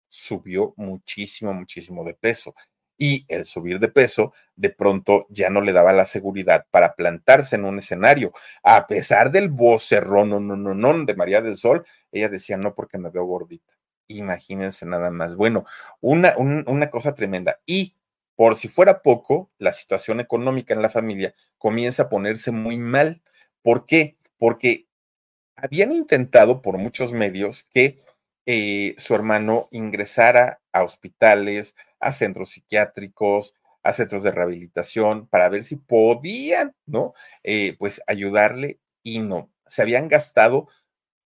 subió 0.09 0.73
muchísimo, 0.77 1.53
muchísimo 1.53 2.03
de 2.03 2.13
peso. 2.13 2.53
Y 3.03 3.25
el 3.29 3.45
subir 3.45 3.79
de 3.79 3.87
peso 3.87 4.31
de 4.55 4.69
pronto 4.69 5.25
ya 5.31 5.49
no 5.49 5.61
le 5.61 5.73
daba 5.73 5.91
la 5.91 6.05
seguridad 6.05 6.67
para 6.69 6.93
plantarse 6.93 7.55
en 7.55 7.65
un 7.65 7.79
escenario. 7.79 8.31
A 8.61 8.85
pesar 8.85 9.31
del 9.31 9.49
vocerrón, 9.49 10.29
no, 10.29 10.39
no, 10.39 10.55
no, 10.55 10.75
no, 10.75 11.05
de 11.05 11.15
María 11.15 11.41
del 11.41 11.55
Sol, 11.55 11.83
ella 12.11 12.29
decía 12.29 12.57
no 12.57 12.75
porque 12.75 12.99
me 12.99 13.09
veo 13.09 13.25
gordita. 13.25 13.73
Imagínense 14.05 14.85
nada 14.85 15.09
más. 15.09 15.35
Bueno, 15.35 15.65
una, 15.99 16.35
una 16.37 16.91
cosa 16.91 17.15
tremenda. 17.15 17.59
Y 17.65 17.95
por 18.35 18.55
si 18.55 18.67
fuera 18.67 19.01
poco, 19.01 19.49
la 19.57 19.71
situación 19.71 20.19
económica 20.19 20.75
en 20.75 20.83
la 20.83 20.91
familia 20.91 21.33
comienza 21.57 22.03
a 22.03 22.09
ponerse 22.09 22.51
muy 22.51 22.77
mal. 22.77 23.23
¿Por 23.63 23.87
qué? 23.87 24.15
Porque 24.37 24.85
habían 25.55 25.91
intentado 25.91 26.61
por 26.61 26.77
muchos 26.77 27.13
medios 27.13 27.63
que 27.63 28.03
eh, 28.45 28.95
su 28.97 29.15
hermano 29.15 29.67
ingresara 29.71 30.61
a 30.71 30.83
hospitales, 30.83 31.75
a 31.99 32.11
centros 32.11 32.51
psiquiátricos, 32.51 33.55
a 33.83 33.93
centros 33.93 34.23
de 34.23 34.31
rehabilitación, 34.31 35.27
para 35.27 35.49
ver 35.49 35.63
si 35.63 35.75
podían, 35.75 36.75
¿no? 36.85 37.13
Eh, 37.43 37.75
pues 37.79 38.01
ayudarle 38.07 38.79
y 39.03 39.19
no. 39.19 39.51
Se 39.65 39.81
habían 39.81 40.07
gastado 40.07 40.67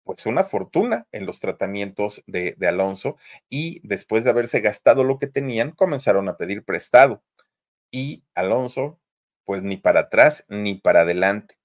pues 0.06 0.26
una 0.28 0.44
fortuna 0.44 1.08
en 1.12 1.26
los 1.26 1.40
tratamientos 1.40 2.24
de, 2.28 2.56
Alonso 2.68 3.18
y 3.50 3.82
después 3.84 4.24
de 4.24 4.30
haberse 4.30 4.62
gastado 4.62 5.04
lo 5.04 5.18
que 5.18 5.28
tenían, 5.28 5.72
comenzaron 5.72 6.30
a 6.30 6.38
pedir 6.38 6.64
prestado. 6.64 7.24
Y 7.92 8.24
Alonso, 8.36 9.00
pues 9.46 9.64
ni 9.64 9.78
para 9.78 10.02
atrás 10.02 10.46
ni 10.48 10.76
para 10.76 11.02
adelante. 11.02 11.58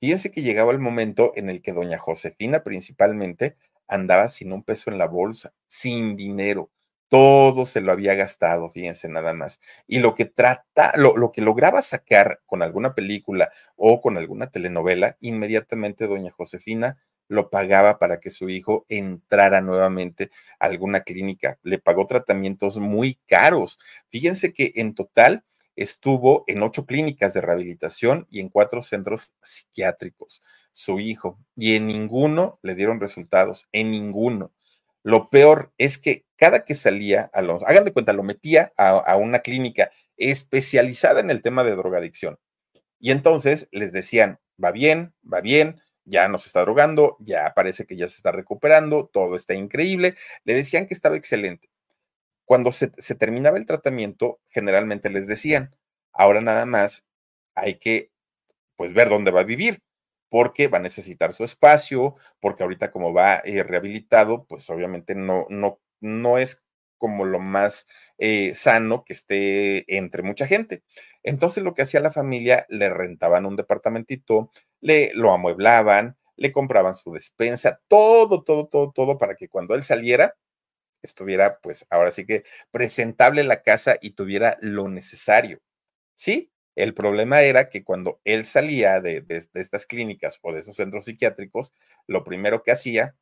Fíjense 0.00 0.30
que 0.32 0.42
llegaba 0.42 0.72
el 0.72 0.80
momento 0.80 1.32
en 1.36 1.48
el 1.48 1.62
que 1.62 1.72
doña 1.72 1.98
Josefina 1.98 2.64
principalmente 2.64 3.56
andaba 3.88 4.28
sin 4.28 4.52
un 4.52 4.62
peso 4.62 4.90
en 4.90 4.98
la 4.98 5.06
bolsa, 5.06 5.52
sin 5.66 6.16
dinero. 6.16 6.70
todo 7.08 7.64
se 7.66 7.80
lo 7.80 7.92
había 7.92 8.14
gastado, 8.14 8.70
fíjense 8.70 9.08
nada 9.08 9.34
más. 9.34 9.60
Y 9.86 10.00
lo 10.00 10.14
que 10.16 10.24
trata, 10.24 10.92
lo, 10.96 11.16
lo, 11.16 11.30
que 11.32 11.42
lograba 11.42 11.80
sacar 11.82 12.40
con 12.46 12.62
alguna 12.62 12.94
película 12.94 13.52
o 13.76 14.00
con 14.00 14.16
alguna 14.16 14.50
telenovela, 14.50 15.16
inmediatamente 15.20 16.08
doña 16.08 16.32
Josefina 16.32 16.98
lo 17.28 17.50
pagaba 17.50 17.98
para 17.98 18.20
que 18.20 18.30
su 18.30 18.48
hijo 18.48 18.84
entrara 18.88 19.60
nuevamente 19.60 20.30
a 20.58 20.66
alguna 20.66 21.00
clínica. 21.00 21.58
Le 21.62 21.78
pagó 21.78 22.06
tratamientos 22.06 22.76
muy 22.78 23.18
caros. 23.26 23.78
Fíjense 24.08 24.52
que 24.52 24.72
en 24.76 24.94
total 24.94 25.44
estuvo 25.76 26.44
en 26.46 26.62
ocho 26.62 26.86
clínicas 26.86 27.34
de 27.34 27.40
rehabilitación 27.40 28.26
y 28.30 28.40
en 28.40 28.48
cuatro 28.48 28.82
centros 28.82 29.32
psiquiátricos, 29.42 30.42
su 30.72 31.00
hijo, 31.00 31.38
y 31.56 31.76
en 31.76 31.86
ninguno 31.86 32.58
le 32.62 32.74
dieron 32.74 33.00
resultados, 33.00 33.68
en 33.72 33.90
ninguno. 33.90 34.52
Lo 35.02 35.30
peor 35.30 35.72
es 35.78 35.98
que 35.98 36.24
cada 36.36 36.64
que 36.64 36.74
salía, 36.74 37.30
a 37.32 37.42
los, 37.42 37.62
hagan 37.64 37.84
de 37.84 37.92
cuenta, 37.92 38.12
lo 38.12 38.22
metía 38.22 38.72
a, 38.76 38.90
a 38.90 39.16
una 39.16 39.40
clínica 39.40 39.90
especializada 40.16 41.20
en 41.20 41.30
el 41.30 41.42
tema 41.42 41.64
de 41.64 41.76
drogadicción. 41.76 42.38
Y 42.98 43.10
entonces 43.10 43.68
les 43.70 43.92
decían, 43.92 44.40
va 44.62 44.72
bien, 44.72 45.14
va 45.30 45.40
bien, 45.40 45.80
ya 46.04 46.28
no 46.28 46.38
se 46.38 46.48
está 46.48 46.60
drogando, 46.60 47.16
ya 47.20 47.52
parece 47.54 47.86
que 47.86 47.96
ya 47.96 48.08
se 48.08 48.16
está 48.16 48.32
recuperando, 48.32 49.10
todo 49.12 49.36
está 49.36 49.54
increíble. 49.54 50.14
Le 50.44 50.54
decían 50.54 50.86
que 50.86 50.94
estaba 50.94 51.16
excelente. 51.16 51.68
Cuando 52.44 52.72
se, 52.72 52.88
terminaba 52.88 53.58
el 53.58 53.66
tratamiento, 53.66 54.40
generalmente 54.48 55.10
les 55.10 55.26
decían, 55.26 55.74
ahora 56.12 56.40
nada 56.40 56.66
más 56.66 57.08
hay 57.54 57.78
que 57.78 58.10
pues 58.76 58.92
ver 58.92 59.08
dónde 59.08 59.30
va 59.30 59.40
a 59.40 59.44
vivir, 59.44 59.82
porque 60.28 60.68
va 60.68 60.78
a 60.78 60.82
necesitar 60.82 61.32
su 61.32 61.44
espacio, 61.44 62.16
porque 62.40 62.64
ahorita 62.64 62.90
como 62.90 63.12
va 63.12 63.36
eh, 63.44 63.62
rehabilitado, 63.62 64.44
pues 64.46 64.68
obviamente 64.70 65.14
no, 65.14 65.46
no, 65.48 65.80
no 66.00 66.38
es 66.38 66.62
como 66.98 67.24
lo 67.24 67.38
más 67.38 67.86
eh, 68.18 68.54
sano 68.54 69.04
que 69.04 69.12
esté 69.12 69.96
entre 69.98 70.22
mucha 70.22 70.46
gente. 70.46 70.82
Entonces 71.22 71.62
lo 71.62 71.74
que 71.74 71.82
hacía 71.82 72.00
la 72.00 72.12
familia, 72.12 72.66
le 72.68 72.90
rentaban 72.90 73.46
un 73.46 73.56
departamentito, 73.56 74.50
le 74.80 75.12
lo 75.14 75.32
amueblaban, 75.32 76.16
le 76.36 76.52
compraban 76.52 76.94
su 76.94 77.12
despensa, 77.12 77.80
todo, 77.88 78.42
todo, 78.42 78.66
todo, 78.66 78.92
todo 78.92 79.18
para 79.18 79.36
que 79.36 79.48
cuando 79.48 79.74
él 79.74 79.82
saliera 79.82 80.34
estuviera, 81.06 81.60
pues 81.60 81.86
ahora 81.90 82.10
sí 82.10 82.26
que 82.26 82.44
presentable 82.70 83.44
la 83.44 83.62
casa 83.62 83.96
y 84.00 84.10
tuviera 84.10 84.58
lo 84.60 84.88
necesario. 84.88 85.60
Sí, 86.14 86.52
el 86.76 86.94
problema 86.94 87.42
era 87.42 87.68
que 87.68 87.84
cuando 87.84 88.20
él 88.24 88.44
salía 88.44 89.00
de, 89.00 89.20
de, 89.20 89.46
estas 89.54 89.86
clínicas 89.86 90.38
o 90.42 90.52
de 90.52 90.60
esos 90.60 90.76
centros 90.76 91.04
psiquiátricos, 91.04 91.72
lo 92.06 92.24
primero 92.24 92.62
que 92.62 92.72
hacía, 92.72 93.16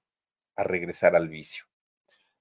a 0.56 0.64
regresar 0.64 1.16
al 1.16 1.28
vicio. 1.28 1.64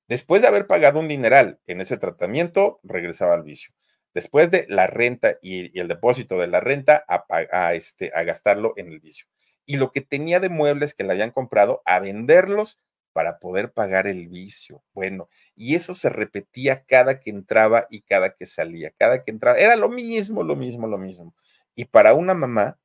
Después 0.08 0.42
de 0.42 0.48
haber 0.50 0.68
pagado 0.68 1.00
un 1.00 1.08
dineral 1.08 1.60
en 1.68 1.82
ese 1.82 1.98
tratamiento, 1.98 2.80
regresaba 2.84 3.34
al 3.34 3.44
vicio. 3.44 3.74
Después 4.14 4.52
de 4.52 4.66
la 4.68 4.88
renta 4.88 5.38
y, 5.42 5.78
el 5.80 5.88
depósito 5.88 6.38
de 6.38 6.48
la 6.48 6.60
renta, 6.60 7.06
a, 7.08 7.74
este, 7.74 8.12
a 8.14 8.24
gastarlo 8.24 8.74
en 8.76 8.90
el 8.90 9.00
vicio. 9.00 9.28
Y 9.66 9.78
lo 9.78 9.92
que 9.92 10.02
tenía 10.02 10.40
de 10.42 10.50
muebles 10.50 10.94
que 10.94 11.06
le 11.06 11.14
habían 11.14 11.32
comprado, 11.32 11.82
a 11.86 12.00
venderlos 12.00 12.78
para 13.14 13.40
poder 13.40 13.72
pagar 13.74 14.08
el 14.08 14.28
vicio. 14.28 14.84
Bueno, 14.94 15.30
y 15.56 15.76
eso 15.76 15.94
se 15.94 16.10
repetía 16.10 16.84
cada 16.86 17.20
que 17.20 17.30
entraba 17.30 17.88
y 17.90 18.02
cada 18.02 18.34
que 18.36 18.46
salía, 18.46 18.92
cada 18.92 19.24
que 19.24 19.32
entraba. 19.32 19.58
Era 19.58 19.76
lo 19.76 19.90
mismo, 19.90 20.44
lo 20.44 20.56
mismo, 20.56 20.88
lo 20.88 20.98
mismo. 20.98 21.36
Y 21.76 21.86
para 21.86 22.14
una 22.14 22.34
mamá, 22.34 22.78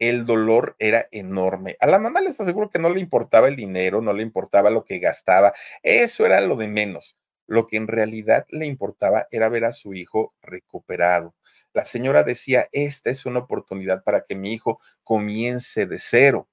el 0.00 0.24
dolor 0.24 0.74
era 0.78 1.06
enorme. 1.12 1.76
A 1.78 1.86
la 1.86 1.98
mamá 1.98 2.20
les 2.20 2.40
aseguro 2.40 2.70
que 2.70 2.78
no 2.78 2.90
le 2.90 3.00
importaba 3.00 3.48
el 3.48 3.56
dinero, 3.56 4.00
no 4.00 4.12
le 4.12 4.22
importaba 4.22 4.70
lo 4.70 4.84
que 4.84 4.98
gastaba, 4.98 5.52
eso 5.82 6.26
era 6.26 6.40
lo 6.40 6.56
de 6.56 6.68
menos. 6.68 7.16
Lo 7.46 7.66
que 7.66 7.76
en 7.76 7.88
realidad 7.88 8.46
le 8.50 8.66
importaba 8.66 9.26
era 9.30 9.48
ver 9.48 9.64
a 9.64 9.72
su 9.72 9.92
hijo 9.92 10.32
recuperado. 10.42 11.34
La 11.74 11.84
señora 11.84 12.22
decía, 12.22 12.68
esta 12.72 13.10
es 13.10 13.26
una 13.26 13.40
oportunidad 13.40 14.02
para 14.02 14.24
que 14.24 14.36
mi 14.36 14.52
hijo 14.52 14.80
comience 15.04 15.86
de 15.86 15.98
cero. 15.98 16.48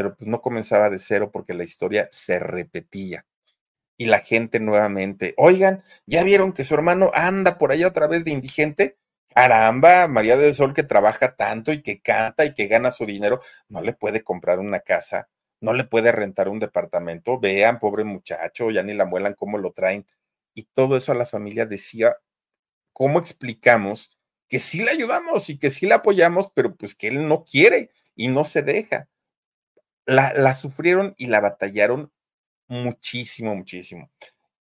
Pero 0.00 0.16
pues 0.16 0.30
no 0.30 0.40
comenzaba 0.40 0.88
de 0.88 0.98
cero 0.98 1.30
porque 1.30 1.52
la 1.52 1.62
historia 1.62 2.08
se 2.10 2.38
repetía. 2.38 3.26
Y 3.98 4.06
la 4.06 4.20
gente 4.20 4.58
nuevamente, 4.58 5.34
oigan, 5.36 5.84
¿ya 6.06 6.24
vieron 6.24 6.54
que 6.54 6.64
su 6.64 6.72
hermano 6.72 7.10
anda 7.12 7.58
por 7.58 7.70
allá 7.70 7.88
otra 7.88 8.06
vez 8.06 8.24
de 8.24 8.30
indigente? 8.30 8.96
Caramba, 9.28 10.08
María 10.08 10.38
del 10.38 10.54
Sol 10.54 10.72
que 10.72 10.84
trabaja 10.84 11.36
tanto 11.36 11.70
y 11.70 11.82
que 11.82 12.00
canta 12.00 12.46
y 12.46 12.54
que 12.54 12.66
gana 12.66 12.92
su 12.92 13.04
dinero, 13.04 13.40
no 13.68 13.82
le 13.82 13.92
puede 13.92 14.24
comprar 14.24 14.58
una 14.58 14.80
casa, 14.80 15.28
no 15.60 15.74
le 15.74 15.84
puede 15.84 16.12
rentar 16.12 16.48
un 16.48 16.60
departamento. 16.60 17.38
Vean, 17.38 17.78
pobre 17.78 18.04
muchacho, 18.04 18.70
ya 18.70 18.82
ni 18.82 18.94
la 18.94 19.04
muelan 19.04 19.34
cómo 19.34 19.58
lo 19.58 19.72
traen. 19.72 20.06
Y 20.54 20.62
todo 20.72 20.96
eso 20.96 21.12
a 21.12 21.14
la 21.14 21.26
familia 21.26 21.66
decía, 21.66 22.16
¿cómo 22.94 23.18
explicamos 23.18 24.18
que 24.48 24.60
sí 24.60 24.82
le 24.82 24.92
ayudamos 24.92 25.50
y 25.50 25.58
que 25.58 25.68
sí 25.68 25.84
le 25.84 25.92
apoyamos, 25.92 26.50
pero 26.54 26.74
pues 26.74 26.94
que 26.94 27.08
él 27.08 27.28
no 27.28 27.44
quiere 27.44 27.90
y 28.16 28.28
no 28.28 28.44
se 28.44 28.62
deja? 28.62 29.10
La, 30.10 30.54
sufrieron 30.54 31.14
y 31.18 31.28
la 31.28 31.40
batallaron 31.40 32.12
muchísimo, 32.68 33.54
muchísimo. 33.54 34.10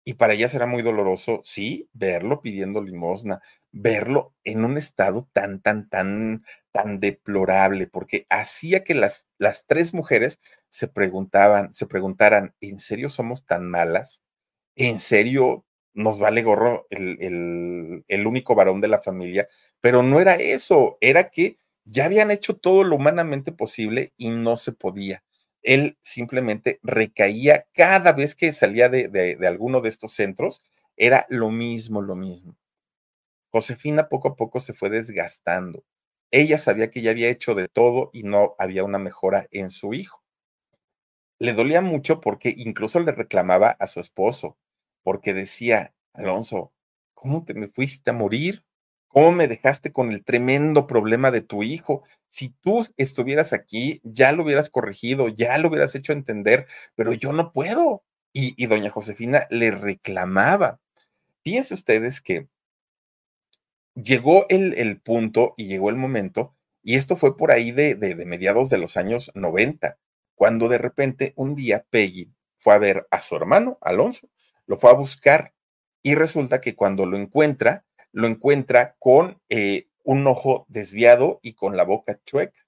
Y 0.04 0.14
para 0.16 0.34
ella 0.34 0.50
será 0.50 0.68
muy 0.68 0.84
doloroso, 0.84 1.42
sí, 1.44 1.90
verlo 1.94 2.42
pidiendo 2.42 2.84
limosna, 2.84 3.42
verlo 3.72 4.36
en 4.44 4.64
un 4.66 4.78
estado 4.78 5.28
tan, 5.34 5.62
tan, 5.62 5.90
tan, 5.90 6.44
tan 6.72 7.00
deplorable, 7.00 7.88
porque 7.88 8.28
hacía 8.30 8.84
que 8.84 8.94
las, 8.94 9.28
las 9.40 9.66
tres 9.66 9.94
mujeres 9.94 10.40
se 10.70 10.88
preguntaban, 10.88 11.74
se 11.74 11.88
preguntaran, 11.88 12.56
¿en 12.62 12.80
serio 12.80 13.10
somos 13.10 13.46
tan 13.48 13.68
malas? 13.70 14.24
¿En 14.76 15.00
serio 15.00 15.66
nos 15.96 16.20
vale 16.20 16.44
gorro 16.44 16.86
el, 16.92 18.04
el 18.08 18.28
único 18.28 18.56
varón 18.56 18.82
de 18.82 18.90
la 18.90 19.02
familia? 19.02 19.48
Pero 19.82 20.04
no 20.04 20.22
era 20.22 20.36
eso, 20.36 20.98
era 21.02 21.30
que 21.32 21.58
ya 21.86 22.06
habían 22.06 22.32
hecho 22.32 22.56
todo 22.58 22.84
lo 22.84 22.96
humanamente 22.98 23.52
posible 23.52 24.14
y 24.18 24.30
no 24.30 24.56
se 24.58 24.74
podía 24.74 25.24
él 25.64 25.98
simplemente 26.02 26.80
recaía 26.84 27.68
cada 27.74 28.14
vez 28.14 28.36
que 28.36 28.52
salía 28.52 28.90
de, 28.90 29.38
alguno 29.48 29.82
de 29.82 29.90
estos 29.90 30.14
centros, 30.14 30.62
era 30.98 31.26
lo 31.30 31.50
mismo, 31.50 32.02
lo 32.02 32.16
mismo. 32.16 32.58
Josefina 33.52 34.10
poco 34.10 34.30
a 34.30 34.36
poco 34.36 34.60
se 34.60 34.74
fue 34.74 34.90
desgastando. 34.90 35.84
Ella 36.32 36.58
sabía 36.58 36.92
que 36.92 37.02
ya 37.02 37.12
había 37.12 37.30
hecho 37.30 37.56
de 37.56 37.68
todo 37.68 38.12
y 38.14 38.24
no 38.24 38.56
había 38.60 38.84
una 38.84 39.00
mejora 39.00 39.48
en 39.52 39.72
su 39.72 39.94
hijo. 39.94 40.24
Le 41.40 41.54
dolía 41.54 41.82
mucho 41.82 42.20
porque 42.20 42.54
incluso 42.56 43.00
le 43.00 43.12
reclamaba 43.12 43.70
a 43.80 43.88
su 43.88 44.00
esposo, 44.00 44.58
porque 45.04 45.34
decía, 45.34 45.96
Alonso, 46.14 46.74
¿cómo 47.14 47.46
te 47.46 47.54
me 47.54 47.68
fuiste 47.68 48.12
a 48.12 48.14
morir? 48.14 48.66
¿Cómo 49.10 49.32
me 49.32 49.48
dejaste 49.48 49.92
con 49.92 50.12
el 50.12 50.24
tremendo 50.24 50.86
problema 50.86 51.32
de 51.32 51.42
tu 51.42 51.64
hijo? 51.64 52.04
Si 52.30 52.50
tú 52.50 52.86
estuvieras 52.96 53.54
aquí, 53.54 54.02
ya 54.04 54.32
lo 54.32 54.44
hubieras 54.44 54.70
corregido, 54.70 55.30
ya 55.30 55.58
lo 55.58 55.70
hubieras 55.70 55.96
hecho 55.96 56.14
entender, 56.14 56.68
pero 56.96 57.14
yo 57.14 57.34
no 57.34 57.52
puedo. 57.52 58.04
Y, 58.32 58.68
doña 58.68 58.92
Josefina 58.92 59.48
le 59.50 59.72
reclamaba. 59.72 60.80
Fíjense 61.44 61.74
ustedes 61.74 62.22
que 62.22 62.48
llegó 63.96 64.46
el, 64.50 65.02
punto 65.02 65.56
y 65.58 65.66
llegó 65.66 65.90
el 65.90 65.96
momento, 65.96 66.56
y 66.84 66.96
esto 66.96 67.16
fue 67.16 67.36
por 67.36 67.52
ahí 67.52 67.72
de, 67.72 67.96
de, 67.96 68.14
de 68.14 68.26
mediados 68.28 68.70
de 68.70 68.78
los 68.78 68.96
años 68.96 69.32
90, 69.34 69.98
cuando 70.36 70.70
de 70.70 70.78
repente 70.78 71.34
un 71.36 71.56
día 71.56 71.84
Peggy 71.90 72.32
fue 72.58 72.76
a 72.76 72.78
ver 72.78 73.08
a 73.10 73.20
su 73.20 73.36
hermano, 73.36 73.80
Alonso, 73.82 74.30
lo 74.68 74.78
fue 74.78 74.92
a 74.92 74.94
buscar 74.94 75.56
y 76.04 76.14
resulta 76.14 76.62
que 76.62 76.76
cuando 76.76 77.08
lo 77.08 77.18
encuentra, 77.18 77.84
lo 78.12 78.28
encuentra 78.28 78.96
con 79.00 79.42
eh, 79.50 79.88
un 80.04 80.26
ojo 80.28 80.66
desviado 80.70 81.40
y 81.44 81.54
con 81.54 81.78
la 81.78 81.84
boca 81.84 82.20
chueca. 82.26 82.60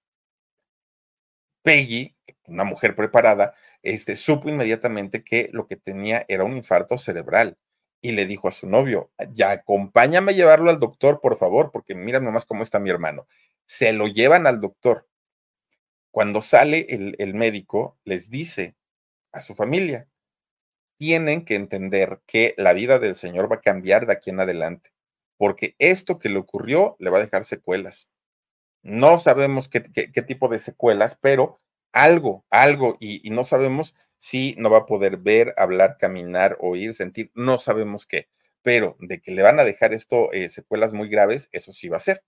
Peggy, 1.64 2.14
una 2.46 2.64
mujer 2.64 2.96
preparada, 2.96 3.54
este, 3.84 4.16
supo 4.16 4.50
inmediatamente 4.50 5.24
que 5.24 5.50
lo 5.52 5.68
que 5.68 5.76
tenía 5.76 6.26
era 6.28 6.44
un 6.44 6.58
infarto 6.58 6.98
cerebral 6.98 7.58
y 8.02 8.14
le 8.14 8.26
dijo 8.26 8.48
a 8.48 8.52
su 8.52 8.68
novio, 8.68 9.12
ya 9.34 9.52
acompáñame 9.52 10.32
a 10.32 10.36
llevarlo 10.36 10.70
al 10.72 10.80
doctor, 10.80 11.20
por 11.20 11.38
favor, 11.38 11.72
porque 11.72 11.94
mira 11.94 12.20
nomás 12.20 12.46
cómo 12.46 12.64
está 12.64 12.80
mi 12.80 12.90
hermano. 12.90 13.28
Se 13.66 13.94
lo 13.94 14.08
llevan 14.08 14.48
al 14.48 14.60
doctor. 14.60 15.08
Cuando 16.10 16.42
sale 16.42 16.88
el, 16.90 17.16
el 17.20 17.36
médico, 17.36 17.98
les 18.04 18.30
dice 18.30 18.76
a 19.32 19.42
su 19.42 19.54
familia, 19.56 20.08
tienen 20.98 21.46
que 21.46 21.56
entender 21.56 22.22
que 22.26 22.54
la 22.58 22.74
vida 22.74 23.00
del 23.00 23.16
Señor 23.16 23.52
va 23.52 23.58
a 23.58 23.62
cambiar 23.62 24.06
de 24.08 24.14
aquí 24.14 24.30
en 24.32 24.40
adelante, 24.40 24.92
porque 25.42 25.76
esto 25.80 26.20
que 26.20 26.30
le 26.30 26.38
ocurrió 26.38 26.96
le 27.00 27.10
va 27.10 27.18
a 27.18 27.22
dejar 27.22 27.46
secuelas. 27.46 28.08
No 28.84 29.18
sabemos 29.18 29.70
qué, 29.70 29.82
tipo 29.82 30.50
de 30.50 30.60
secuelas, 30.60 31.18
pero 31.20 31.60
algo, 31.92 32.46
algo, 32.52 32.96
y, 33.00 33.28
no 33.32 33.44
sabemos 33.44 33.96
si 34.20 34.54
no 34.60 34.70
va 34.70 34.78
a 34.80 34.86
poder 34.86 35.18
ver, 35.18 35.56
hablar, 35.58 35.98
caminar, 35.98 36.58
oír, 36.60 36.94
sentir, 36.94 37.32
no 37.34 37.58
sabemos 37.58 38.06
qué, 38.06 38.30
pero 38.62 38.98
de 39.00 39.20
que 39.20 39.32
le 39.32 39.42
van 39.42 39.60
a 39.60 39.64
dejar 39.64 39.96
esto 39.96 40.32
eh, 40.32 40.48
secuelas 40.48 40.94
muy 40.94 41.10
graves, 41.10 41.50
eso 41.54 41.74
sí 41.74 41.90
va 41.90 41.98
a 41.98 42.02
ser. 42.02 42.24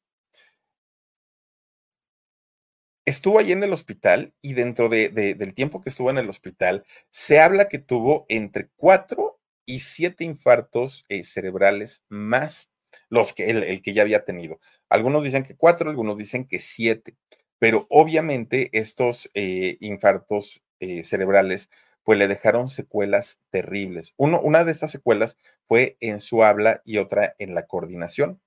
Estuvo 3.05 3.37
ahí 3.37 3.51
en 3.51 3.61
el 3.61 3.73
hospital 3.73 4.33
y 4.41 4.53
dentro 4.53 4.89
de, 4.89 5.09
de, 5.09 5.35
del 5.35 5.53
tiempo 5.53 5.81
que 5.81 5.91
estuvo 5.91 6.09
en 6.09 6.17
el 6.17 6.29
hospital, 6.29 6.83
se 7.11 7.39
habla 7.39 7.67
que 7.69 7.77
tuvo 7.77 8.25
entre 8.27 8.69
cuatro 8.75 9.39
y 9.67 9.81
siete 9.81 10.23
infartos 10.23 11.05
eh, 11.09 11.23
cerebrales 11.23 12.03
más 12.09 12.72
los 13.09 13.33
que 13.33 13.49
el, 13.49 13.81
que 13.81 13.93
ya 13.93 14.03
había 14.03 14.25
tenido. 14.25 14.59
Algunos 14.89 15.23
dicen 15.23 15.43
que 15.43 15.55
cuatro, 15.55 15.89
algunos 15.89 16.17
dicen 16.17 16.45
que 16.45 16.59
siete, 16.59 17.15
pero 17.59 17.87
obviamente 17.89 18.69
estos 18.73 19.29
eh, 19.33 19.77
infartos 19.79 20.63
eh, 20.79 21.03
cerebrales 21.03 21.69
pues 22.03 22.19
le 22.19 22.27
dejaron 22.27 22.67
secuelas 22.67 23.39
terribles. 23.49 24.13
Uno, 24.17 24.41
una 24.41 24.63
de 24.63 24.71
estas 24.71 24.91
secuelas 24.91 25.37
fue 25.67 25.97
en 26.01 26.19
su 26.19 26.43
habla 26.43 26.81
y 26.83 26.97
otra 26.97 27.35
en 27.39 27.55
la 27.55 27.65
coordinación. 27.65 28.41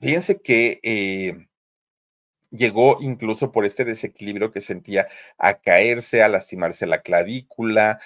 Fíjense 0.00 0.40
que 0.40 0.80
eh, 0.82 1.46
llegó 2.50 2.98
incluso 3.00 3.52
por 3.52 3.64
este 3.64 3.84
desequilibrio 3.84 4.50
que 4.50 4.60
sentía 4.60 5.06
a 5.38 5.60
caerse, 5.60 6.22
a 6.22 6.28
lastimarse 6.28 6.86
la 6.86 7.02
clavícula 7.02 8.00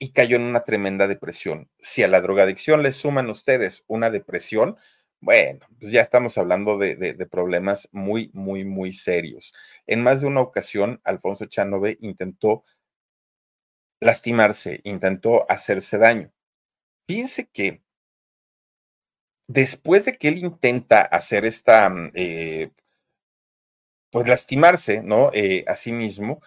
y 0.00 0.12
cayó 0.12 0.36
en 0.36 0.42
una 0.42 0.64
tremenda 0.64 1.06
depresión. 1.06 1.70
Si 1.78 2.02
a 2.02 2.08
la 2.08 2.22
drogadicción 2.22 2.82
le 2.82 2.90
suman 2.90 3.28
ustedes 3.28 3.84
una 3.86 4.10
depresión, 4.10 4.78
bueno, 5.20 5.60
pues 5.78 5.92
ya 5.92 6.00
estamos 6.00 6.38
hablando 6.38 6.78
de, 6.78 7.14
problemas 7.30 7.88
muy, 7.92 8.30
muy, 8.32 8.64
muy 8.64 8.94
serios. 8.94 9.54
En 9.86 10.02
más 10.02 10.22
de 10.22 10.26
una 10.26 10.40
ocasión, 10.40 11.00
Alfonso 11.04 11.44
Chanove 11.44 11.98
intentó 12.00 12.64
lastimarse, 14.00 14.80
intentó 14.84 15.44
hacerse 15.50 15.98
daño. 15.98 16.32
Fíjense 17.06 17.48
que 17.52 17.82
después 19.48 20.06
de 20.06 20.16
que 20.16 20.28
él 20.28 20.38
intenta 20.38 21.02
hacer 21.02 21.44
esta, 21.44 21.90
mm, 21.90 22.12
eh, 22.14 22.70
pues 24.10 24.26
lastimarse, 24.26 25.02
¿no? 25.02 25.30
Eh, 25.34 25.64
a 25.68 25.74
sí 25.76 25.92
mismo, 25.92 26.40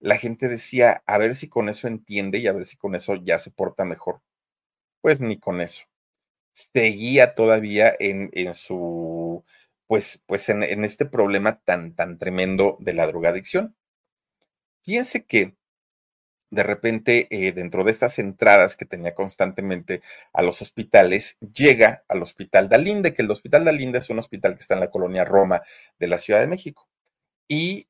la 0.00 0.16
gente 0.16 0.48
decía, 0.48 1.02
a 1.06 1.18
ver 1.18 1.34
si 1.34 1.48
con 1.48 1.68
eso 1.68 1.88
entiende 1.88 2.38
y 2.38 2.46
a 2.46 2.52
ver 2.52 2.64
si 2.64 2.76
con 2.76 2.94
eso 2.94 3.16
ya 3.16 3.38
se 3.38 3.50
porta 3.50 3.84
mejor. 3.84 4.22
Pues 5.00 5.20
ni 5.20 5.38
con 5.38 5.60
eso. 5.60 5.84
Seguía 6.52 7.34
todavía 7.34 7.94
en, 7.98 8.30
en 8.34 8.54
su, 8.54 9.44
pues, 9.86 10.22
pues 10.26 10.48
en, 10.50 10.62
este 10.84 11.06
problema 11.06 11.60
tan, 11.60 11.94
tan 11.94 12.18
tremendo 12.18 12.76
de 12.80 12.94
la 12.94 13.06
drogadicción. 13.06 13.76
Fíjense 14.82 15.24
que 15.24 15.56
de 16.50 16.62
repente, 16.62 17.28
eh, 17.30 17.52
dentro 17.52 17.84
de 17.84 17.90
estas 17.92 18.18
entradas 18.18 18.76
que 18.76 18.86
tenía 18.86 19.14
constantemente 19.14 20.02
a 20.32 20.42
los 20.42 20.62
hospitales, 20.62 21.36
llega 21.40 22.04
al 22.08 22.22
Hospital 22.22 22.70
Dalinde, 22.70 23.12
que 23.12 23.22
el 23.22 23.30
Hospital 23.30 23.66
Dalinde 23.66 23.98
es 23.98 24.08
un 24.08 24.18
hospital 24.18 24.54
que 24.54 24.60
está 24.60 24.74
en 24.74 24.80
la 24.80 24.90
colonia 24.90 25.24
Roma 25.26 25.62
de 25.98 26.06
la 26.06 26.18
Ciudad 26.18 26.40
de 26.40 26.46
México. 26.46 26.88
Y 27.48 27.88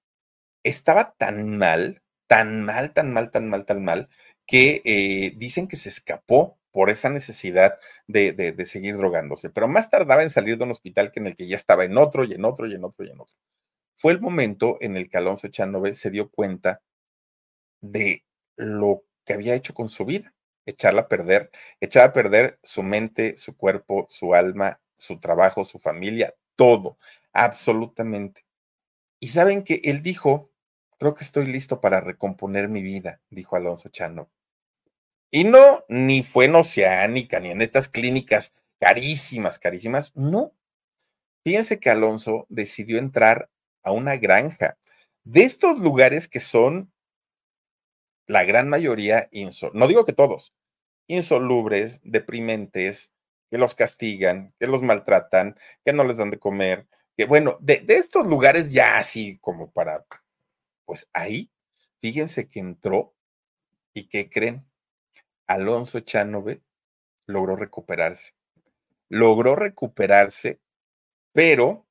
estaba 0.62 1.14
tan 1.18 1.59
mal, 1.59 2.02
tan 2.26 2.64
mal, 2.64 2.92
tan 2.92 3.12
mal, 3.12 3.30
tan 3.30 3.48
mal, 3.48 3.64
tan 3.66 3.84
mal, 3.84 4.09
que 4.46 4.82
eh, 4.84 5.34
dicen 5.36 5.68
que 5.68 5.76
se 5.76 5.88
escapó 5.88 6.59
por 6.72 6.90
esa 6.90 7.11
necesidad 7.11 7.78
de, 8.06 8.32
de, 8.32 8.66
seguir 8.66 8.96
drogándose, 8.96 9.50
pero 9.50 9.68
más 9.68 9.90
tardaba 9.90 10.22
en 10.22 10.30
salir 10.30 10.59
de 10.59 10.64
un 10.64 10.70
hospital 10.70 11.11
que 11.11 11.20
en 11.20 11.26
el 11.26 11.36
que 11.36 11.48
ya 11.48 11.56
estaba 11.56 11.84
en 11.84 11.98
otro 11.98 12.24
y 12.24 12.34
en 12.34 12.44
otro 12.44 12.66
y 12.66 12.74
en 12.74 12.84
otro 12.84 13.04
y 13.04 13.11
en 13.11 13.20
otro. 13.20 13.36
Fue 13.94 14.12
el 14.12 14.20
momento 14.20 14.78
en 14.80 14.96
el 14.96 15.11
que 15.11 15.18
Alonso 15.18 15.48
Echanove 15.48 15.94
se 15.94 16.11
dio 16.11 16.30
cuenta 16.30 16.82
de 17.80 18.24
lo 18.56 19.04
que 19.24 19.34
había 19.34 19.54
hecho 19.54 19.74
con 19.74 19.88
su 19.88 20.04
vida, 20.04 20.34
echarla 20.66 21.02
a 21.02 21.09
perder, 21.09 21.50
echar 21.80 22.04
a 22.04 22.12
perder 22.12 22.59
su 22.62 22.82
mente, 22.82 23.36
su 23.36 23.56
cuerpo, 23.56 24.06
su 24.09 24.34
alma, 24.34 24.80
su 24.98 25.18
trabajo, 25.20 25.64
su 25.64 25.78
familia, 25.78 26.34
todo, 26.56 26.98
absolutamente. 27.32 28.44
Y 29.21 29.29
saben 29.29 29.64
que 29.64 29.81
él 29.85 30.03
dijo, 30.03 30.51
creo 30.99 31.14
que 31.14 31.25
estoy 31.25 31.47
listo 31.47 31.81
para 31.81 32.01
recomponer 32.01 32.69
mi 32.69 32.83
vida, 32.83 33.21
dijo 33.31 33.57
Alonso 33.57 33.89
Chano. 33.89 34.31
Y 35.31 35.45
no, 35.45 35.85
ni 35.89 36.23
fue 36.23 36.47
en 36.47 36.55
Oceánica, 36.55 37.41
ni 37.41 37.51
en 37.51 37.62
estas 37.62 37.89
clínicas 37.89 38.55
carísimas, 38.81 39.59
carísimas, 39.59 40.12
no. 40.14 40.53
Fíjense 41.45 41.81
que 41.81 41.91
Alonso 41.91 42.47
decidió 42.49 42.99
entrar 42.99 43.51
a 43.83 43.93
una 43.93 44.16
granja 44.16 44.79
de 45.25 45.43
estos 45.43 45.79
lugares 45.79 46.29
que 46.29 46.41
son 46.41 46.93
la 48.27 48.45
gran 48.45 48.69
mayoría, 48.69 49.29
no 49.73 49.89
digo 49.89 50.05
que 50.05 50.12
todos, 50.12 50.55
insolubres, 51.07 52.01
deprimentes, 52.03 53.14
que 53.51 53.59
los 53.59 53.75
castigan, 53.75 54.55
que 54.59 54.66
los 54.66 54.83
maltratan, 54.83 55.57
que 55.85 55.93
no 55.93 56.05
les 56.05 56.19
dan 56.19 56.31
de 56.31 56.39
comer, 56.39 56.87
que 57.19 57.25
bueno, 57.25 57.59
de, 57.61 57.85
estos 57.89 58.29
lugares 58.29 58.73
ya 58.73 58.97
así 58.97 59.39
como 59.41 59.73
para, 59.73 60.07
pues 60.85 61.11
ahí, 61.12 61.51
fíjense 61.99 62.49
que 62.49 62.61
entró 62.61 63.12
y 63.93 64.09
que 64.09 64.31
creen, 64.31 64.64
Alonso 65.49 65.99
Chanove 65.99 66.62
logró 67.27 67.57
recuperarse. 67.57 68.35
Logró 69.09 69.57
recuperarse, 69.57 70.61
pero 71.33 71.89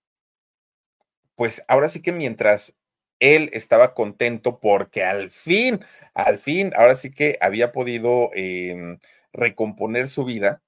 pues 1.35 1.61
ahora 1.67 1.89
sí 1.89 2.01
que 2.01 2.13
mientras 2.13 2.77
él 3.19 3.49
estaba 3.51 3.93
contento 3.93 4.61
porque 4.61 5.03
al 5.03 5.29
fin, 5.29 5.83
al 6.13 6.37
fin, 6.37 6.71
ahora 6.77 6.95
sí 6.95 7.11
que 7.11 7.37
había 7.41 7.73
podido 7.73 8.31
em, 8.33 8.97
recomponer 9.33 10.07
su 10.07 10.23
vida, 10.23 10.63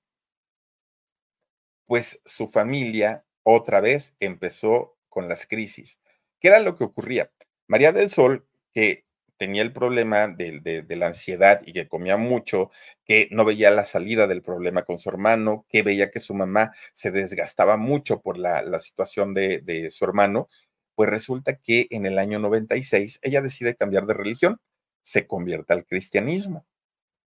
pues 1.85 2.21
su 2.25 2.49
familia 2.49 3.25
otra 3.55 3.81
vez 3.81 4.15
empezó 4.19 4.97
con 5.09 5.27
las 5.27 5.45
crisis. 5.45 6.01
¿Qué 6.39 6.49
era 6.49 6.59
lo 6.59 6.75
que 6.75 6.83
ocurría? 6.83 7.31
María 7.67 7.91
del 7.91 8.09
Sol, 8.09 8.47
que 8.73 9.05
tenía 9.39 9.61
el 9.61 9.71
problema 9.71 10.27
de, 10.27 10.85
la 10.89 11.07
ansiedad 11.07 11.61
y 11.65 11.71
que 11.71 11.87
comía 11.87 12.17
mucho, 12.17 12.71
que 13.05 13.29
no 13.31 13.45
veía 13.45 13.71
la 13.71 13.85
salida 13.85 14.27
del 14.27 14.41
problema 14.41 14.83
con 14.83 14.99
su 14.99 15.09
hermano, 15.09 15.65
que 15.69 15.81
veía 15.81 16.11
que 16.11 16.19
su 16.19 16.33
mamá 16.33 16.73
se 16.93 17.11
desgastaba 17.11 17.77
mucho 17.77 18.21
por 18.21 18.37
la, 18.37 18.79
situación 18.79 19.33
de, 19.33 19.89
su 19.91 20.03
hermano, 20.03 20.49
pues 20.93 21.09
resulta 21.09 21.55
que 21.55 21.87
en 21.89 22.05
el 22.05 22.19
año 22.19 22.39
96 22.39 23.19
ella 23.23 23.41
decide 23.41 23.75
cambiar 23.75 24.05
de 24.05 24.13
religión, 24.13 24.59
se 25.01 25.25
convierte 25.25 25.73
al 25.73 25.85
cristianismo. 25.85 26.65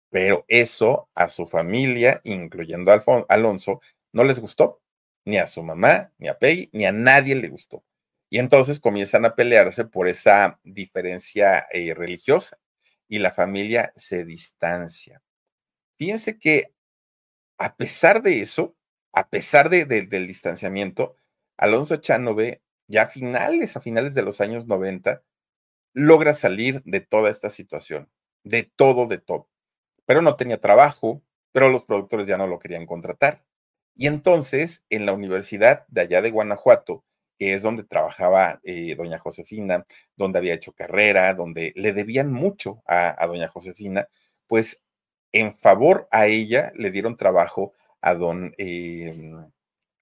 Pero 0.09 0.45
eso 0.47 1.09
a 1.13 1.29
su 1.29 1.45
familia, 1.45 2.21
incluyendo 2.23 2.91
a 2.91 3.25
Alonso, 3.29 3.81
no 4.11 4.23
les 4.23 4.39
gustó, 4.39 4.81
ni 5.25 5.37
a 5.37 5.47
su 5.47 5.63
mamá, 5.63 6.11
ni 6.17 6.27
a 6.27 6.37
Peggy, 6.37 6.69
ni 6.73 6.85
a 6.85 6.91
nadie 6.91 7.35
le 7.35 7.49
gustó. 7.49 7.83
Y 8.29 8.39
entonces 8.39 8.79
comienzan 8.79 9.25
a 9.25 9.35
pelearse 9.35 9.85
por 9.85 10.07
esa 10.07 10.59
diferencia 10.63 11.65
eh, 11.71 11.93
religiosa 11.93 12.57
y 13.07 13.19
la 13.19 13.31
familia 13.31 13.91
se 13.95 14.23
distancia. 14.23 15.21
Fíjense 15.97 16.37
que 16.37 16.73
a 17.57 17.75
pesar 17.75 18.21
de 18.21 18.41
eso, 18.41 18.75
a 19.13 19.29
pesar 19.29 19.69
de, 19.69 19.85
del 19.85 20.27
distanciamiento, 20.27 21.15
Alonso 21.57 21.97
Chanove 21.97 22.61
ya 22.87 23.03
a 23.03 23.07
finales, 23.07 23.75
a 23.75 23.81
finales 23.81 24.15
de 24.15 24.23
los 24.23 24.41
años 24.41 24.65
90, 24.65 25.23
logra 25.93 26.33
salir 26.33 26.81
de 26.85 27.01
toda 27.01 27.29
esta 27.29 27.49
situación, 27.49 28.09
de 28.43 28.63
todo, 28.63 29.07
de 29.07 29.17
todo. 29.17 29.49
Pero 30.05 30.21
no 30.21 30.35
tenía 30.35 30.61
trabajo, 30.61 31.21
pero 31.51 31.69
los 31.69 31.83
productores 31.83 32.27
ya 32.27 32.37
no 32.37 32.47
lo 32.47 32.59
querían 32.59 32.85
contratar. 32.85 33.39
Y 33.95 34.07
entonces, 34.07 34.83
en 34.89 35.05
la 35.05 35.13
universidad 35.13 35.85
de 35.89 36.01
allá 36.01 36.21
de 36.21 36.31
Guanajuato, 36.31 37.03
que 37.37 37.53
es 37.53 37.61
donde 37.61 37.83
trabajaba 37.83 38.59
eh, 38.63 38.95
doña 38.95 39.19
Josefina, 39.19 39.85
donde 40.15 40.39
había 40.39 40.53
hecho 40.53 40.73
carrera, 40.73 41.33
donde 41.33 41.73
le 41.75 41.93
debían 41.93 42.31
mucho 42.31 42.83
a, 42.85 43.25
doña 43.27 43.47
Josefina, 43.47 44.07
pues 44.47 44.81
en 45.31 45.55
favor 45.55 46.07
a 46.11 46.27
ella 46.27 46.71
le 46.75 46.91
dieron 46.91 47.17
trabajo 47.17 47.73
a 48.01 48.15
don 48.15 48.53
em, 48.57 49.51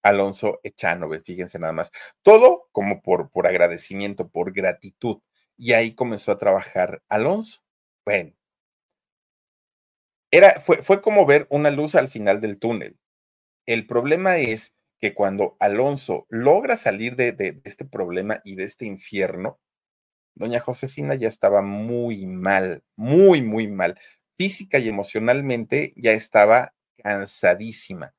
Alonso 0.03 0.59
Echanove, 0.63 1.21
fíjense 1.21 1.59
nada 1.59 1.73
más. 1.73 1.91
Todo 2.23 2.69
como 2.71 3.01
por, 3.01 3.29
por 3.31 3.47
agradecimiento, 3.47 4.29
por 4.29 4.53
gratitud. 4.53 5.19
Y 5.57 5.73
ahí 5.73 5.93
comenzó 5.95 6.31
a 6.31 6.37
trabajar 6.37 7.03
Alonso. 7.09 7.61
Bueno, 8.05 8.33
era, 10.31 10.59
fue, 10.59 10.81
fue 10.83 11.01
como 11.01 11.25
ver 11.25 11.47
una 11.49 11.69
luz 11.71 11.95
al 11.95 12.09
final 12.09 12.41
del 12.41 12.59
túnel. 12.59 12.97
El 13.67 13.85
problema 13.85 14.37
es 14.37 14.75
que 14.99 15.13
cuando 15.13 15.57
Alonso 15.59 16.25
logra 16.29 16.77
salir 16.77 17.15
de, 17.17 17.61
este 17.65 17.85
problema 17.85 18.41
y 18.43 18.55
de 18.55 18.63
este 18.63 18.85
infierno, 18.85 19.59
doña 20.35 20.61
Josefina 20.61 21.15
ya 21.15 21.27
estaba 21.27 21.61
muy 21.61 22.25
mal, 22.25 22.83
muy, 22.95 23.41
muy 23.41 23.67
mal. 23.67 23.99
Física 24.37 24.79
y 24.79 24.87
emocionalmente 24.87 25.93
ya 25.97 26.13
estaba 26.13 26.73
cansadísima. 27.03 28.15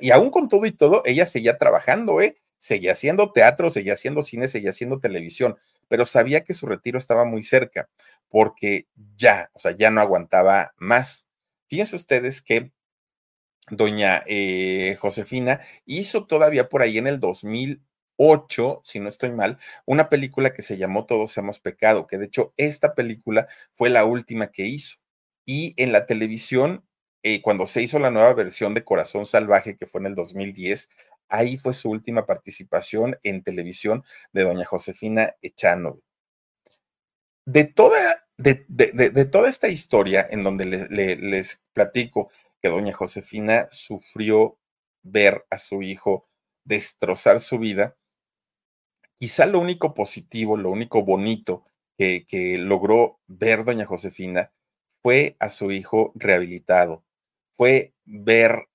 Y 0.00 0.10
aún 0.10 0.30
con 0.30 0.48
todo 0.48 0.64
y 0.66 0.72
todo, 0.72 1.02
ella 1.04 1.26
seguía 1.26 1.58
trabajando, 1.58 2.20
¿eh? 2.20 2.38
Seguía 2.58 2.92
haciendo 2.92 3.30
teatro, 3.30 3.70
seguía 3.70 3.92
haciendo 3.92 4.22
cine, 4.22 4.48
seguía 4.48 4.70
haciendo 4.70 5.00
televisión, 5.00 5.56
pero 5.88 6.04
sabía 6.04 6.44
que 6.44 6.54
su 6.54 6.66
retiro 6.66 6.98
estaba 6.98 7.24
muy 7.24 7.42
cerca, 7.42 7.90
porque 8.28 8.86
ya, 9.16 9.50
o 9.52 9.58
sea, 9.58 9.72
ya 9.72 9.90
no 9.90 10.00
aguantaba 10.00 10.72
más. 10.78 11.26
Fíjense 11.68 11.96
ustedes 11.96 12.40
que 12.40 12.72
doña 13.70 14.22
eh, 14.26 14.96
Josefina 15.00 15.60
hizo 15.86 16.26
todavía 16.26 16.68
por 16.68 16.82
ahí 16.82 16.98
en 16.98 17.06
el 17.06 17.20
2008, 17.20 18.82
si 18.84 19.00
no 19.00 19.08
estoy 19.08 19.32
mal, 19.32 19.58
una 19.86 20.08
película 20.08 20.52
que 20.52 20.62
se 20.62 20.76
llamó 20.76 21.06
Todos 21.06 21.36
hemos 21.38 21.60
pecado, 21.60 22.06
que 22.06 22.18
de 22.18 22.26
hecho 22.26 22.54
esta 22.56 22.94
película 22.94 23.46
fue 23.72 23.90
la 23.90 24.04
última 24.04 24.50
que 24.50 24.66
hizo. 24.66 24.98
Y 25.44 25.74
en 25.76 25.92
la 25.92 26.06
televisión, 26.06 26.86
eh, 27.22 27.42
cuando 27.42 27.66
se 27.66 27.82
hizo 27.82 27.98
la 27.98 28.10
nueva 28.10 28.32
versión 28.34 28.74
de 28.74 28.84
Corazón 28.84 29.26
Salvaje, 29.26 29.76
que 29.76 29.86
fue 29.86 30.00
en 30.00 30.06
el 30.08 30.14
2010, 30.14 30.88
ahí 31.28 31.56
fue 31.58 31.74
su 31.74 31.90
última 31.90 32.26
participación 32.26 33.18
en 33.22 33.42
televisión 33.42 34.04
de 34.32 34.44
doña 34.44 34.64
Josefina 34.66 35.34
Echano. 35.42 36.00
De 37.44 37.64
toda, 37.64 38.28
de, 38.36 39.24
toda 39.30 39.48
esta 39.48 39.68
historia 39.68 40.26
en 40.30 40.44
donde 40.44 40.64
les 40.66 41.62
platico 41.72 42.30
que 42.62 42.68
doña 42.68 42.92
Josefina 42.92 43.68
sufrió 43.70 44.58
ver 45.02 45.44
a 45.50 45.58
su 45.58 45.82
hijo 45.82 46.28
destrozar 46.64 47.40
su 47.40 47.58
vida, 47.58 47.96
quizá 49.18 49.46
lo 49.46 49.58
único 49.58 49.94
positivo, 49.94 50.56
lo 50.56 50.70
único 50.70 51.04
bonito 51.04 51.66
que, 51.98 52.24
que 52.26 52.56
logró 52.58 53.20
ver 53.26 53.64
doña 53.64 53.84
Josefina 53.84 54.52
fue 55.02 55.36
a 55.40 55.48
su 55.48 55.72
hijo 55.72 56.12
rehabilitado, 56.14 57.04
fue 57.50 57.94
ver 58.04 58.68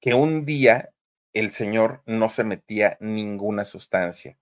que 0.00 0.14
un 0.14 0.44
día 0.44 0.90
el 1.32 1.52
Señor 1.52 2.02
no 2.06 2.28
se 2.28 2.44
metía 2.44 2.96
ninguna 3.00 3.64
sustancia. 3.64 4.36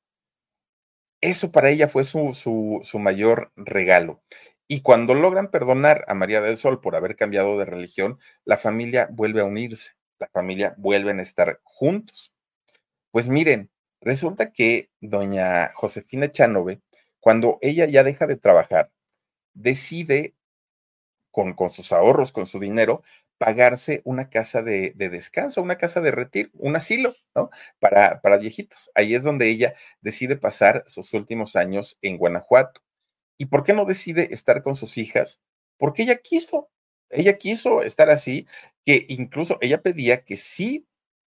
Eso 1.21 1.51
para 1.51 1.71
ella 1.71 1.89
fue 1.89 2.05
su, 2.05 2.33
su, 2.33 2.81
su, 2.85 2.99
mayor 2.99 3.53
regalo. 3.57 4.23
Y 4.69 4.83
cuando 4.83 5.15
logran 5.15 5.51
perdonar 5.51 6.05
a 6.09 6.15
María 6.15 6.43
del 6.43 6.59
Sol 6.59 6.81
por 6.81 6.95
haber 6.95 7.17
cambiado 7.17 7.59
de 7.59 7.65
religión, 7.65 8.19
la 8.45 8.59
familia 8.59 9.09
vuelve 9.11 9.41
a 9.41 9.45
unirse, 9.45 9.93
la 10.19 10.29
familia 10.29 10.75
vuelven 10.77 11.21
a 11.21 11.23
estar 11.23 11.61
juntos. 11.65 12.35
Pues 13.11 13.29
miren, 13.29 13.71
resulta 14.01 14.53
que 14.53 14.91
doña 15.01 15.73
Josefina 15.75 16.31
Chanove, 16.31 16.83
cuando 17.21 17.59
ella 17.63 17.87
ya 17.87 18.05
deja 18.05 18.27
de 18.27 18.37
trabajar, 18.37 18.93
decide 19.55 20.35
con, 21.31 21.55
con 21.55 21.71
sus 21.71 21.93
ahorros, 21.93 22.33
con 22.33 22.47
su 22.47 22.59
dinero, 22.61 23.03
pagarse 23.39 24.03
una 24.05 24.29
casa 24.29 24.63
de, 24.63 24.93
descanso, 24.97 25.63
una 25.63 25.79
casa 25.79 26.01
de 26.01 26.11
retiro, 26.11 26.51
un 26.55 26.77
asilo, 26.77 27.15
¿no? 27.35 27.51
Para, 27.81 28.21
para 28.21 28.37
viejitos. 28.39 28.91
Ahí 28.95 29.15
es 29.15 29.23
donde 29.23 29.49
ella 29.49 29.75
decide 30.01 30.37
pasar 30.37 30.85
sus 30.87 31.15
últimos 31.15 31.57
años 31.57 31.99
en 32.03 32.19
Guanajuato. 32.19 32.83
¿Y 33.39 33.47
por 33.47 33.65
qué 33.65 33.73
no 33.73 33.85
decide 33.85 34.35
estar 34.35 34.63
con 34.63 34.77
sus 34.77 34.99
hijas? 34.99 35.41
Porque 35.79 36.03
ella 36.03 36.17
quiso, 36.17 36.71
ella 37.09 37.39
quiso 37.39 37.83
estar 37.83 38.11
así, 38.11 38.47
que 38.85 39.07
incluso 39.09 39.59
ella 39.61 39.81
pedía 39.81 40.25
que 40.25 40.37
sí 40.37 40.87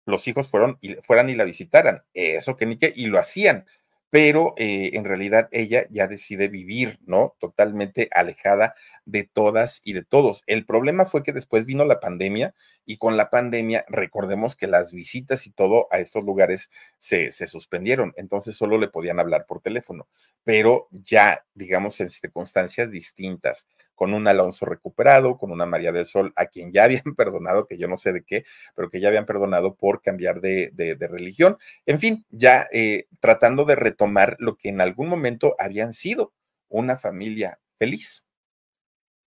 los 0.06 0.26
hijos 0.26 0.48
fueron 0.48 0.78
y, 0.80 0.94
fueran 0.96 1.28
y 1.28 1.34
la 1.34 1.44
visitaran, 1.44 2.02
eso 2.14 2.56
que 2.56 2.64
ni 2.64 2.78
qué, 2.78 2.92
y 2.96 3.06
lo 3.06 3.18
hacían, 3.18 3.66
pero 4.10 4.54
eh, 4.56 4.90
en 4.94 5.04
realidad 5.04 5.48
ella 5.52 5.86
ya 5.90 6.06
decide 6.06 6.48
vivir, 6.48 6.98
¿no? 7.06 7.34
Totalmente 7.40 8.08
alejada 8.12 8.74
de 9.04 9.24
todas 9.24 9.80
y 9.84 9.92
de 9.92 10.02
todos. 10.02 10.42
El 10.46 10.64
problema 10.64 11.04
fue 11.04 11.22
que 11.22 11.32
después 11.32 11.66
vino 11.66 11.84
la 11.84 12.00
pandemia 12.00 12.54
y 12.86 12.96
con 12.96 13.16
la 13.16 13.30
pandemia 13.30 13.84
recordemos 13.88 14.56
que 14.56 14.66
las 14.66 14.92
visitas 14.92 15.46
y 15.46 15.50
todo 15.50 15.88
a 15.90 15.98
estos 15.98 16.24
lugares 16.24 16.70
se, 16.98 17.32
se 17.32 17.46
suspendieron, 17.48 18.12
entonces 18.16 18.56
solo 18.56 18.78
le 18.78 18.88
podían 18.88 19.20
hablar 19.20 19.44
por 19.46 19.60
teléfono, 19.60 20.08
pero 20.44 20.88
ya, 20.90 21.44
digamos, 21.54 22.00
en 22.00 22.10
circunstancias 22.10 22.90
distintas 22.90 23.66
con 23.98 24.14
un 24.14 24.28
Alonso 24.28 24.64
recuperado, 24.64 25.36
con 25.36 25.50
una 25.50 25.66
María 25.66 25.90
del 25.90 26.06
Sol, 26.06 26.32
a 26.36 26.46
quien 26.46 26.72
ya 26.72 26.84
habían 26.84 27.16
perdonado, 27.16 27.66
que 27.66 27.76
yo 27.76 27.88
no 27.88 27.96
sé 27.96 28.12
de 28.12 28.22
qué, 28.22 28.44
pero 28.76 28.88
que 28.88 29.00
ya 29.00 29.08
habían 29.08 29.26
perdonado 29.26 29.74
por 29.74 30.00
cambiar 30.00 30.40
de, 30.40 30.96
religión. 31.10 31.58
En 31.84 31.98
fin, 31.98 32.24
ya 32.30 32.68
eh, 32.72 33.06
tratando 33.18 33.64
de 33.64 33.74
retomar 33.74 34.36
lo 34.38 34.56
que 34.56 34.68
en 34.68 34.80
algún 34.80 35.08
momento 35.08 35.56
habían 35.58 35.92
sido 35.92 36.32
una 36.68 36.96
familia 36.96 37.58
feliz. 37.78 38.24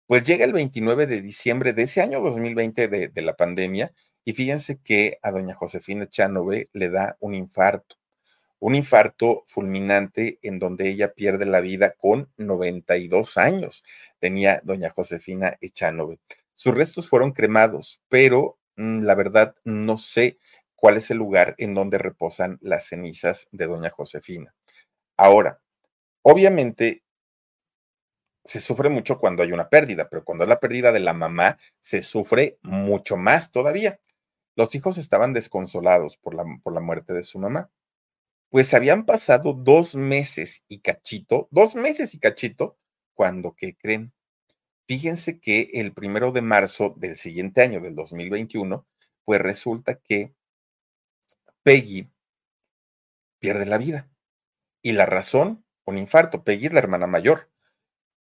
Pues 0.06 0.24
llega 0.24 0.46
el 0.46 0.54
29 0.54 1.08
de 1.08 1.22
diciembre 1.22 1.74
de 1.74 1.84
ese 1.84 2.02
año 2.02 2.22
2020 2.22 2.88
de, 2.88 3.08
de 3.08 3.22
la 3.22 3.36
pandemia 3.36 3.92
y 4.24 4.34
fíjense 4.34 4.80
que 4.84 5.18
a 5.24 5.32
doña 5.32 5.56
Josefina 5.56 6.08
Chanove 6.08 6.70
le 6.74 6.90
da 6.90 7.18
un 7.20 7.34
infarto 7.34 7.99
un 8.60 8.76
infarto 8.76 9.44
fulminante 9.48 10.40
en 10.42 10.60
donde 10.60 10.90
ella 10.90 11.14
pierde 11.14 11.46
la 11.46 11.62
vida 11.62 11.92
con 11.92 12.32
92 12.38 13.38
años. 13.38 13.84
Tenía 14.20 14.62
doña 14.64 14.90
Josefina 14.90 15.58
Echanove. 15.62 16.20
Sus 16.54 16.76
restos 16.76 17.08
fueron 17.08 17.32
cremados, 17.32 18.02
pero 18.10 18.58
mm, 18.76 19.04
la 19.04 19.16
verdad 19.16 19.56
no 19.64 19.98
sé 19.98 20.38
cuál 20.76 20.98
es 20.98 21.10
el 21.12 21.18
lugar 21.18 21.56
en 21.58 21.74
donde 21.74 21.98
reposan 21.98 22.58
las 22.62 22.86
cenizas 22.86 23.48
de 23.52 23.66
doña 23.68 23.90
Josefina. 23.90 24.54
Ahora, 25.18 25.62
obviamente 26.22 27.04
se 28.44 28.60
sufre 28.60 28.90
mucho 28.90 29.20
cuando 29.20 29.44
hay 29.44 29.52
una 29.52 29.70
pérdida, 29.70 30.10
pero 30.10 30.24
cuando 30.24 30.44
es 30.44 30.50
la 30.50 30.60
pérdida 30.60 30.92
de 30.92 31.02
la 31.02 31.14
mamá, 31.14 31.58
se 31.82 32.02
sufre 32.02 32.58
mucho 32.62 33.16
más 33.16 33.52
todavía. 33.52 34.00
Los 34.56 34.74
hijos 34.76 34.98
estaban 34.98 35.34
desconsolados 35.34 36.18
por 36.18 36.34
la, 36.34 36.44
por 36.64 36.74
la 36.74 36.82
muerte 36.82 37.14
de 37.14 37.24
su 37.24 37.40
mamá. 37.40 37.70
Pues 38.50 38.74
habían 38.74 39.06
pasado 39.06 39.54
dos 39.54 39.96
meses 39.96 40.66
y 40.68 40.80
cachito, 40.80 41.48
dos 41.52 41.76
meses 41.76 42.14
y 42.16 42.20
cachito, 42.20 42.78
cuando, 43.14 43.56
¿qué 43.56 43.76
creen? 43.76 44.12
Fíjense 44.88 45.40
que 45.40 45.70
el 45.74 45.94
primero 45.94 46.32
de 46.32 46.42
marzo 46.42 46.96
del 46.98 47.16
siguiente 47.18 47.62
año, 47.62 47.80
del 47.80 47.94
2021, 47.94 48.88
pues 49.24 49.40
resulta 49.40 50.00
que 50.00 50.34
Peggy 51.62 52.10
pierde 53.40 53.68
la 53.68 53.78
vida. 53.78 54.10
Y 54.82 54.94
la 54.94 55.06
razón, 55.06 55.64
un 55.86 56.00
infarto. 56.00 56.44
Peggy 56.44 56.68
es 56.68 56.74
la 56.74 56.80
hermana 56.80 57.06
mayor. 57.06 57.52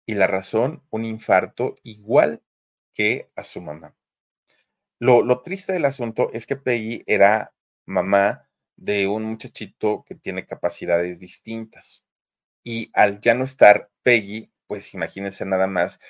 Y 0.06 0.14
la 0.14 0.26
razón, 0.26 0.82
un 0.88 1.04
infarto 1.04 1.74
igual 1.82 2.42
que 2.94 3.30
a 3.36 3.42
su 3.42 3.60
mamá. 3.60 3.94
Lo, 4.98 5.22
lo 5.22 5.42
triste 5.42 5.74
del 5.74 5.84
asunto 5.84 6.30
es 6.32 6.46
que 6.46 6.56
Peggy 6.56 7.02
era 7.06 7.54
mamá 7.84 8.45
de 8.76 9.06
un 9.08 9.24
muchachito 9.24 10.04
que 10.06 10.14
tiene 10.14 10.46
capacidades 10.46 11.18
distintas. 11.20 12.04
Y 12.62 12.90
al 12.94 13.20
ya 13.20 13.34
no 13.34 13.44
estar 13.44 13.90
Peggy, 14.02 14.52
pues 14.66 14.94
imagínense 14.94 15.44
nada 15.46 15.66
más 15.66 16.00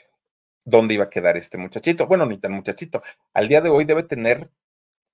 dónde 0.65 0.95
iba 0.95 1.05
a 1.05 1.11
quedar 1.11 1.37
este 1.37 1.59
muchachito. 1.59 2.07
Bueno, 2.07 2.27
ni 2.27 2.39
tan 2.39 2.53
muchachito. 2.53 3.03
Al 3.35 3.49
día 3.49 3.61
de 3.61 3.71
hoy 3.71 3.85
debe 3.85 4.03
tener, 4.03 4.51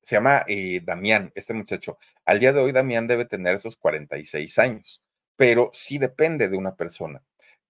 se 0.03 0.17
llama 0.17 0.45
eh, 0.49 0.81
Damián, 0.85 1.33
este 1.35 1.55
muchacho. 1.55 1.99
Al 2.25 2.41
día 2.41 2.53
de 2.53 2.61
hoy 2.61 2.73
Damián 2.73 3.07
debe 3.07 3.27
tener 3.27 3.57
esos 3.57 3.77
46 3.77 4.59
años, 4.59 5.03
pero 5.37 5.71
sí 5.73 5.99
depende 5.99 6.49
de 6.49 6.57
una 6.57 6.77
persona. 6.77 7.23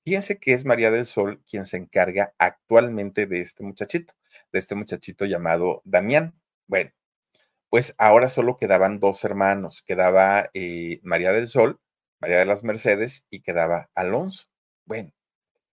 Fíjense 0.04 0.38
que 0.38 0.52
es 0.52 0.64
María 0.64 0.90
del 0.90 1.06
Sol 1.06 1.42
quien 1.48 1.66
se 1.66 1.76
encarga 1.76 2.34
actualmente 2.38 3.26
de 3.26 3.40
este 3.40 3.62
muchachito, 3.62 4.14
de 4.52 4.58
este 4.58 4.74
muchachito 4.74 5.24
llamado 5.26 5.82
Damián. 5.84 6.34
Bueno, 6.66 6.90
pues 7.72 7.94
ahora 7.96 8.28
solo 8.28 8.58
quedaban 8.58 9.00
dos 9.00 9.24
hermanos, 9.24 9.80
quedaba 9.80 10.50
eh, 10.52 11.00
María 11.02 11.32
del 11.32 11.48
Sol, 11.48 11.80
María 12.20 12.36
de 12.36 12.44
las 12.44 12.64
Mercedes 12.64 13.24
y 13.30 13.40
quedaba 13.40 13.88
Alonso. 13.94 14.48
Bueno, 14.84 15.10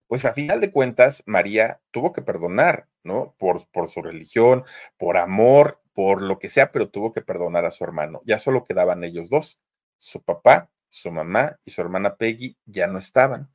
pues 0.08 0.24
a 0.24 0.34
final 0.34 0.62
de 0.62 0.72
cuentas, 0.72 1.24
María 1.26 1.82
tuvo 1.92 2.14
que 2.14 2.22
perdonar, 2.22 2.88
¿no? 3.04 3.36
Por, 3.38 3.68
por 3.68 3.90
su 3.90 4.02
religión, 4.02 4.64
por 4.96 5.18
amor, 5.18 5.82
por 5.92 6.22
lo 6.22 6.40
que 6.40 6.48
sea, 6.48 6.72
pero 6.72 6.88
tuvo 6.88 7.12
que 7.12 7.22
perdonar 7.22 7.66
a 7.66 7.72
su 7.72 7.84
hermano. 7.84 8.22
Ya 8.24 8.40
solo 8.40 8.64
quedaban 8.64 9.04
ellos 9.04 9.30
dos. 9.30 9.60
Su 9.98 10.24
papá, 10.24 10.72
su 10.88 11.12
mamá 11.12 11.60
y 11.66 11.72
su 11.72 11.82
hermana 11.82 12.16
Peggy 12.16 12.56
ya 12.66 12.88
no 12.88 12.98
estaban. 12.98 13.52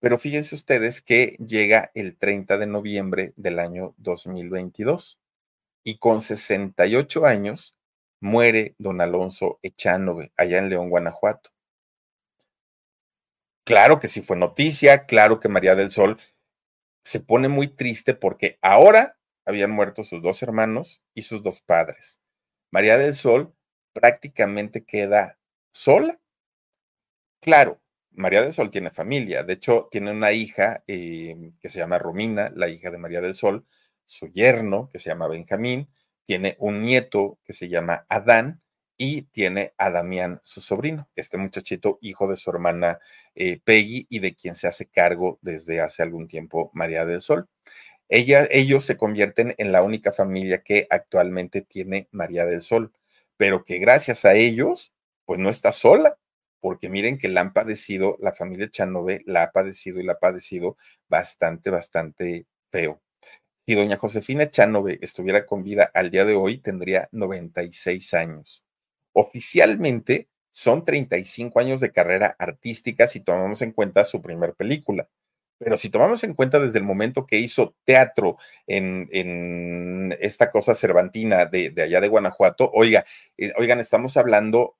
Pero 0.00 0.18
fíjense 0.18 0.56
ustedes 0.56 1.00
que 1.00 1.36
llega 1.38 1.92
el 1.94 2.16
30 2.18 2.58
de 2.58 2.66
noviembre 2.66 3.34
del 3.36 3.60
año 3.60 3.94
2022 3.98 5.20
y 5.84 5.98
con 5.98 6.22
68 6.22 7.24
años 7.26 7.76
muere 8.24 8.74
don 8.78 9.02
Alonso 9.02 9.60
Echanove, 9.62 10.32
allá 10.38 10.56
en 10.56 10.70
León, 10.70 10.88
Guanajuato. 10.88 11.50
Claro 13.66 14.00
que 14.00 14.08
sí 14.08 14.22
fue 14.22 14.38
noticia, 14.38 15.04
claro 15.04 15.40
que 15.40 15.50
María 15.50 15.74
del 15.74 15.90
Sol 15.90 16.16
se 17.02 17.20
pone 17.20 17.48
muy 17.48 17.68
triste 17.68 18.14
porque 18.14 18.58
ahora 18.62 19.18
habían 19.44 19.70
muerto 19.70 20.04
sus 20.04 20.22
dos 20.22 20.42
hermanos 20.42 21.02
y 21.12 21.22
sus 21.22 21.42
dos 21.42 21.60
padres. 21.60 22.22
María 22.70 22.96
del 22.96 23.14
Sol 23.14 23.54
prácticamente 23.92 24.86
queda 24.86 25.38
sola. 25.70 26.18
Claro, 27.40 27.82
María 28.10 28.40
del 28.40 28.54
Sol 28.54 28.70
tiene 28.70 28.90
familia, 28.90 29.42
de 29.42 29.52
hecho 29.52 29.88
tiene 29.90 30.12
una 30.12 30.32
hija 30.32 30.82
eh, 30.86 31.52
que 31.60 31.68
se 31.68 31.78
llama 31.78 31.98
Romina, 31.98 32.50
la 32.54 32.68
hija 32.68 32.90
de 32.90 32.96
María 32.96 33.20
del 33.20 33.34
Sol, 33.34 33.66
su 34.06 34.28
yerno 34.28 34.88
que 34.90 34.98
se 34.98 35.10
llama 35.10 35.28
Benjamín, 35.28 35.90
tiene 36.24 36.56
un 36.58 36.82
nieto 36.82 37.38
que 37.44 37.52
se 37.52 37.68
llama 37.68 38.06
Adán 38.08 38.62
y 38.96 39.22
tiene 39.22 39.74
a 39.78 39.90
Damián, 39.90 40.40
su 40.44 40.60
sobrino, 40.60 41.08
este 41.16 41.36
muchachito, 41.36 41.98
hijo 42.00 42.28
de 42.28 42.36
su 42.36 42.50
hermana 42.50 43.00
eh, 43.34 43.60
Peggy 43.64 44.06
y 44.08 44.20
de 44.20 44.34
quien 44.34 44.54
se 44.54 44.68
hace 44.68 44.86
cargo 44.86 45.38
desde 45.42 45.80
hace 45.80 46.02
algún 46.02 46.28
tiempo 46.28 46.70
María 46.74 47.04
del 47.04 47.20
Sol. 47.20 47.48
Ella, 48.08 48.46
ellos 48.50 48.84
se 48.84 48.96
convierten 48.96 49.54
en 49.58 49.72
la 49.72 49.82
única 49.82 50.12
familia 50.12 50.62
que 50.62 50.86
actualmente 50.90 51.62
tiene 51.62 52.08
María 52.12 52.44
del 52.46 52.62
Sol, 52.62 52.92
pero 53.36 53.64
que 53.64 53.78
gracias 53.78 54.24
a 54.24 54.34
ellos, 54.34 54.94
pues 55.24 55.40
no 55.40 55.50
está 55.50 55.72
sola, 55.72 56.18
porque 56.60 56.88
miren 56.88 57.18
que 57.18 57.28
la 57.28 57.42
han 57.42 57.52
padecido, 57.52 58.16
la 58.20 58.32
familia 58.34 58.70
Chanove 58.70 59.22
la 59.26 59.44
ha 59.44 59.52
padecido 59.52 60.00
y 60.00 60.04
la 60.04 60.14
ha 60.14 60.18
padecido 60.18 60.76
bastante, 61.08 61.70
bastante 61.70 62.46
feo. 62.70 63.03
Si 63.66 63.74
doña 63.74 63.96
Josefina 63.96 64.42
Echanove 64.42 64.98
estuviera 65.00 65.46
con 65.46 65.62
vida 65.62 65.90
al 65.94 66.10
día 66.10 66.26
de 66.26 66.34
hoy, 66.34 66.58
tendría 66.58 67.08
96 67.12 68.12
años. 68.12 68.66
Oficialmente 69.14 70.28
son 70.50 70.84
35 70.84 71.60
años 71.60 71.80
de 71.80 71.90
carrera 71.90 72.36
artística 72.38 73.06
si 73.06 73.20
tomamos 73.20 73.62
en 73.62 73.72
cuenta 73.72 74.04
su 74.04 74.20
primer 74.20 74.54
película. 74.54 75.08
Pero 75.58 75.78
si 75.78 75.88
tomamos 75.88 76.22
en 76.24 76.34
cuenta 76.34 76.60
desde 76.60 76.78
el 76.78 76.84
momento 76.84 77.24
que 77.24 77.38
hizo 77.38 77.74
teatro 77.84 78.36
en, 78.66 80.14
esta 80.20 80.50
cosa 80.50 80.74
cervantina 80.74 81.46
de, 81.46 81.72
allá 81.82 82.02
de 82.02 82.08
Guanajuato, 82.08 82.70
oiga, 82.74 83.04
eh, 83.38 83.52
oigan, 83.56 83.80
estamos 83.80 84.18
hablando 84.18 84.76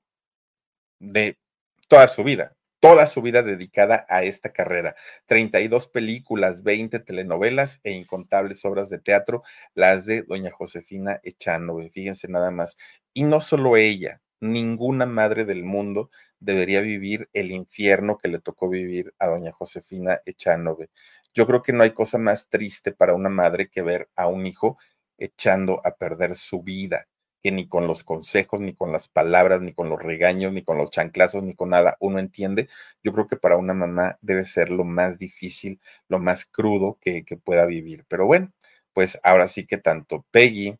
de 0.99 1.39
toda 1.87 2.07
su 2.07 2.23
vida, 2.23 2.55
toda 2.85 3.07
su 3.07 3.23
vida 3.23 3.41
dedicada 3.41 4.05
a 4.09 4.21
esta 4.21 4.53
carrera. 4.53 4.95
32 5.25 5.87
películas, 5.87 6.61
20 6.61 6.99
telenovelas 6.99 7.79
e 7.83 7.93
incontables 7.93 8.63
obras 8.63 8.91
de 8.91 8.99
teatro, 8.99 9.41
las 9.73 10.05
de 10.05 10.21
doña 10.21 10.51
Josefina 10.51 11.19
Echanove, 11.23 11.89
fíjense 11.89 12.27
nada 12.27 12.51
más. 12.51 12.77
Y 13.11 13.23
no 13.23 13.41
solo 13.41 13.75
ella, 13.75 14.21
ninguna 14.39 15.07
madre 15.07 15.45
del 15.45 15.63
mundo 15.63 16.11
debería 16.39 16.79
vivir 16.81 17.27
el 17.33 17.51
infierno 17.51 18.19
que 18.19 18.27
le 18.27 18.39
tocó 18.39 18.69
vivir 18.69 19.15
a 19.17 19.25
doña 19.25 19.51
Josefina 19.51 20.19
Echanove. 20.23 20.91
Yo 21.33 21.47
creo 21.47 21.63
que 21.63 21.73
no 21.73 21.81
hay 21.81 21.91
cosa 21.91 22.19
más 22.19 22.49
triste 22.49 22.91
para 22.91 23.15
una 23.15 23.29
madre 23.29 23.67
que 23.67 23.81
ver 23.81 24.09
a 24.15 24.27
un 24.27 24.45
hijo 24.45 24.77
echando 25.17 25.81
a 25.83 25.95
perder 25.95 26.35
su 26.35 26.61
vida, 26.61 27.07
que 27.45 27.51
ni 27.51 27.67
con 27.67 27.85
los 27.85 28.03
consejos, 28.03 28.59
ni 28.59 28.73
con 28.73 28.91
las 28.91 29.07
palabras, 29.07 29.61
ni 29.61 29.71
con 29.71 29.87
los 29.87 30.01
regaños, 30.01 30.51
ni 30.51 30.63
con 30.63 30.79
los 30.79 30.89
chanclazos, 30.89 31.43
ni 31.43 31.53
con 31.53 31.69
nada 31.69 31.95
uno 31.99 32.17
entiende. 32.17 32.67
Yo 33.03 33.13
creo 33.13 33.27
que 33.27 33.35
para 33.35 33.55
una 33.55 33.75
mamá 33.75 34.17
debe 34.23 34.45
ser 34.45 34.71
lo 34.71 34.83
más 34.83 35.19
difícil, 35.19 35.79
lo 36.07 36.17
más 36.17 36.47
crudo 36.47 36.97
que, 36.99 37.23
pueda 37.43 37.67
vivir. 37.67 38.03
Pero 38.07 38.25
bueno, 38.25 38.51
pues 38.93 39.19
ahora 39.21 39.47
sí 39.47 39.67
que 39.67 39.77
tanto 39.77 40.25
Peggy, 40.31 40.79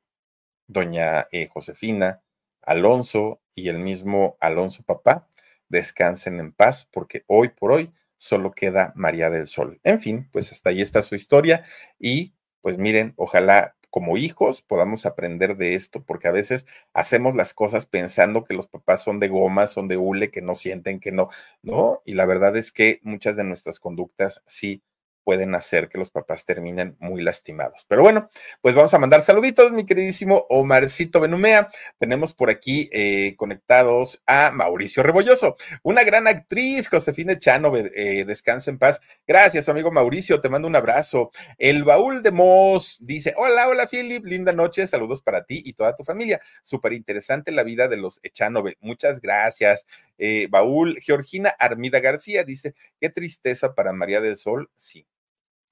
doña 0.65 1.27
eh, 1.31 1.47
Josefina, 1.53 2.23
Alonso 2.63 3.41
y 3.53 3.69
el 3.69 3.77
mismo 3.77 4.35
Alonso 4.39 4.81
papá 4.81 5.27
descansen 5.69 6.39
en 6.39 6.51
paz 6.51 6.89
porque 6.91 7.25
hoy 7.27 7.49
por 7.49 7.73
hoy 7.73 7.93
solo 8.17 8.53
queda 8.53 8.91
María 8.95 9.29
del 9.29 9.45
Sol. 9.45 9.79
En 9.83 9.99
fin, 9.99 10.29
pues 10.31 10.51
hasta 10.51 10.71
ahí 10.71 10.81
está 10.81 11.03
su 11.03 11.13
historia 11.13 11.63
y 11.99 12.33
pues 12.61 12.79
miren, 12.79 13.13
ojalá 13.17 13.75
como 13.95 14.17
hijos 14.17 14.61
podamos 14.61 15.05
aprender 15.05 15.55
de 15.55 15.75
esto, 15.75 16.03
porque 16.03 16.27
a 16.27 16.31
veces 16.31 16.67
hacemos 16.93 17.33
las 17.33 17.53
cosas 17.53 17.85
pensando 17.85 18.43
que 18.43 18.53
los 18.53 18.67
papás 18.67 19.01
son 19.01 19.21
de 19.21 19.29
goma, 19.29 19.67
son 19.67 19.87
de 19.87 19.95
hule, 19.95 20.31
que 20.31 20.41
no 20.41 20.53
sienten, 20.53 20.99
que 20.99 21.13
no, 21.13 21.29
¿no? 21.61 22.01
Y 22.03 22.15
la 22.15 22.25
verdad 22.25 22.57
es 22.57 22.73
que 22.73 22.99
muchas 23.03 23.37
de 23.37 23.45
nuestras 23.45 23.79
conductas 23.79 24.43
sí 24.45 24.83
pueden 25.25 25.55
hacer 25.55 25.89
que 25.89 25.97
los 25.97 26.11
papás 26.11 26.45
terminen 26.45 26.95
muy 26.99 27.21
lastimados. 27.21 27.85
Pero 27.89 28.03
bueno, 28.03 28.29
pues 28.61 28.75
vamos 28.75 28.93
a 28.93 28.99
mandar 28.99 29.21
saluditos, 29.21 29.71
mi 29.71 29.85
queridísimo 29.85 30.45
Omarcito 30.49 31.19
Benumea. 31.19 31.69
Tenemos 31.97 32.33
por 32.33 32.49
aquí 32.49 32.89
eh, 32.93 33.35
conectados 33.35 34.21
a 34.27 34.51
Mauricio 34.51 35.03
Rebolloso, 35.03 35.57
una 35.83 36.03
gran 36.03 36.27
actriz, 36.27 36.87
Josefina 36.87 37.37
Chano, 37.39 37.75
eh, 37.75 38.23
descansa 38.25 38.69
en 38.69 38.77
paz. 38.77 39.01
Gracias, 39.27 39.67
amigo 39.67 39.91
Mauricio, 39.91 40.39
te 40.39 40.47
mando 40.47 40.67
un 40.67 40.75
abrazo. 40.75 41.31
El 41.57 41.83
baúl 41.83 42.21
de 42.21 42.31
Moss 42.31 42.99
dice, 43.01 43.33
hola, 43.35 43.67
hola, 43.67 43.87
Philip, 43.87 44.23
linda 44.25 44.53
noche, 44.53 44.85
saludos 44.85 45.21
para 45.21 45.43
ti 45.43 45.61
y 45.65 45.73
toda 45.73 45.95
tu 45.95 46.03
familia. 46.03 46.39
Súper 46.61 46.93
interesante 46.93 47.51
la 47.51 47.63
vida 47.63 47.87
de 47.87 47.97
los 47.97 48.19
Echanove. 48.23 48.77
Muchas 48.79 49.21
gracias. 49.21 49.87
Eh, 50.17 50.47
baúl, 50.51 50.99
Georgina 51.01 51.49
Armida 51.57 51.99
García 51.99 52.43
dice, 52.43 52.75
qué 53.01 53.09
tristeza 53.09 53.73
para 53.73 53.91
María 53.91 54.21
del 54.21 54.37
Sol. 54.37 54.69
Sí, 54.75 55.07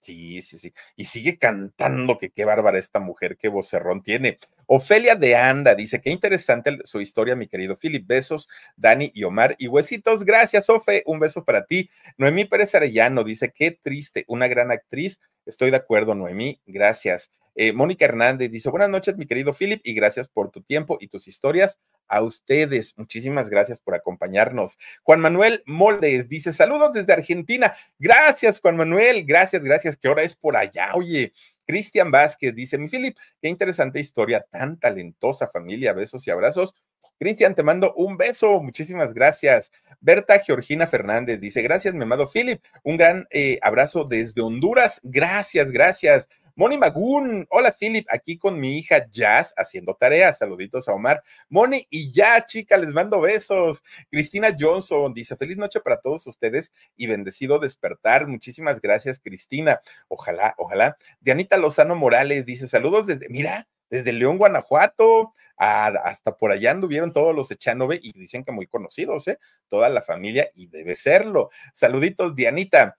Sí, 0.03 0.41
sí, 0.41 0.59
sí. 0.59 0.73
Y 0.97 1.05
sigue 1.05 1.37
cantando, 1.37 2.17
que 2.17 2.29
qué 2.29 2.43
bárbara 2.43 2.77
esta 2.77 2.99
mujer, 2.99 3.37
qué 3.37 3.47
vocerrón 3.47 4.03
tiene. 4.03 4.37
Ofelia 4.67 5.15
de 5.15 5.37
Anda 5.37 5.75
dice, 5.75 6.01
qué 6.01 6.09
interesante 6.09 6.77
su 6.83 6.99
historia, 6.99 7.37
mi 7.37 7.47
querido 7.47 7.77
Philip. 7.77 8.05
Besos, 8.05 8.49
Dani 8.75 9.11
y 9.13 9.23
Omar. 9.23 9.55
Y 9.59 9.67
huesitos, 9.69 10.25
gracias, 10.25 10.69
Ofe. 10.69 11.03
Un 11.05 11.19
beso 11.19 11.45
para 11.45 11.65
ti. 11.65 11.89
Noemí 12.17 12.43
Pérez 12.43 12.75
Arellano 12.75 13.23
dice, 13.23 13.53
qué 13.55 13.71
triste, 13.71 14.25
una 14.27 14.49
gran 14.49 14.71
actriz. 14.71 15.21
Estoy 15.45 15.71
de 15.71 15.77
acuerdo, 15.77 16.15
Noemí. 16.15 16.59
Gracias. 16.65 17.31
Eh, 17.55 17.71
Mónica 17.71 18.05
Hernández 18.05 18.51
dice, 18.51 18.69
buenas 18.69 18.89
noches, 18.89 19.15
mi 19.15 19.25
querido 19.25 19.53
Philip, 19.53 19.79
y 19.85 19.93
gracias 19.93 20.27
por 20.27 20.49
tu 20.51 20.61
tiempo 20.61 20.97
y 20.99 21.07
tus 21.07 21.27
historias. 21.29 21.79
A 22.07 22.21
ustedes, 22.21 22.93
muchísimas 22.97 23.49
gracias 23.49 23.79
por 23.79 23.95
acompañarnos. 23.95 24.77
Juan 25.03 25.19
Manuel 25.19 25.63
Moldes 25.65 26.29
dice, 26.29 26.53
saludos 26.53 26.93
desde 26.93 27.13
Argentina. 27.13 27.73
Gracias, 27.99 28.59
Juan 28.59 28.77
Manuel. 28.77 29.25
Gracias, 29.25 29.63
gracias. 29.63 29.97
¿Qué 29.97 30.09
hora 30.09 30.23
es 30.23 30.35
por 30.35 30.55
allá? 30.57 30.91
Oye, 30.93 31.33
Cristian 31.65 32.11
Vázquez 32.11 32.53
dice, 32.53 32.77
mi 32.77 32.89
Philip, 32.89 33.17
qué 33.41 33.49
interesante 33.49 33.99
historia, 33.99 34.45
tan 34.49 34.79
talentosa 34.79 35.47
familia, 35.47 35.93
besos 35.93 36.27
y 36.27 36.31
abrazos. 36.31 36.73
Cristian, 37.19 37.55
te 37.55 37.63
mando 37.63 37.93
un 37.93 38.17
beso, 38.17 38.61
muchísimas 38.61 39.13
gracias. 39.13 39.71
Berta 40.01 40.39
Georgina 40.39 40.87
Fernández 40.87 41.39
dice, 41.39 41.61
gracias, 41.61 41.93
mi 41.93 42.03
amado 42.03 42.27
Philip, 42.27 42.61
un 42.83 42.97
gran 42.97 43.27
eh, 43.29 43.59
abrazo 43.61 44.03
desde 44.03 44.41
Honduras, 44.41 44.99
gracias, 45.03 45.71
gracias. 45.71 46.27
Moni 46.55 46.77
Magún, 46.77 47.47
hola 47.49 47.71
Philip, 47.77 48.05
aquí 48.11 48.37
con 48.37 48.59
mi 48.59 48.77
hija 48.77 49.07
Jazz 49.09 49.55
haciendo 49.57 49.95
tareas. 49.95 50.37
Saluditos 50.37 50.87
a 50.87 50.93
Omar. 50.93 51.23
Moni 51.49 51.87
y 51.89 52.11
ya, 52.11 52.45
chica, 52.45 52.77
les 52.77 52.89
mando 52.89 53.19
besos. 53.21 53.81
Cristina 54.11 54.55
Johnson 54.57 55.15
dice: 55.15 55.35
Feliz 55.35 55.57
noche 55.57 55.79
para 55.79 55.99
todos 55.99 56.27
ustedes 56.27 56.71
y 56.95 57.07
bendecido 57.07 57.57
despertar. 57.57 58.27
Muchísimas 58.27 58.81
gracias, 58.81 59.19
Cristina. 59.19 59.81
Ojalá, 60.07 60.53
ojalá. 60.59 60.95
Dianita 61.21 61.57
Lozano 61.57 61.95
Morales 61.95 62.45
dice: 62.45 62.67
Saludos 62.67 63.07
desde, 63.07 63.29
mira, 63.29 63.67
desde 63.89 64.13
León, 64.13 64.37
Guanajuato, 64.37 65.33
hasta 65.57 66.37
por 66.37 66.51
allá 66.51 66.69
anduvieron 66.69 67.13
todos 67.13 67.35
los 67.35 67.49
Echanove 67.49 67.99
y 67.99 68.11
dicen 68.13 68.43
que 68.43 68.51
muy 68.51 68.67
conocidos, 68.67 69.27
¿eh? 69.27 69.39
Toda 69.69 69.89
la 69.89 70.03
familia 70.03 70.47
y 70.53 70.67
debe 70.67 70.95
serlo. 70.95 71.49
Saluditos, 71.73 72.35
Dianita. 72.35 72.95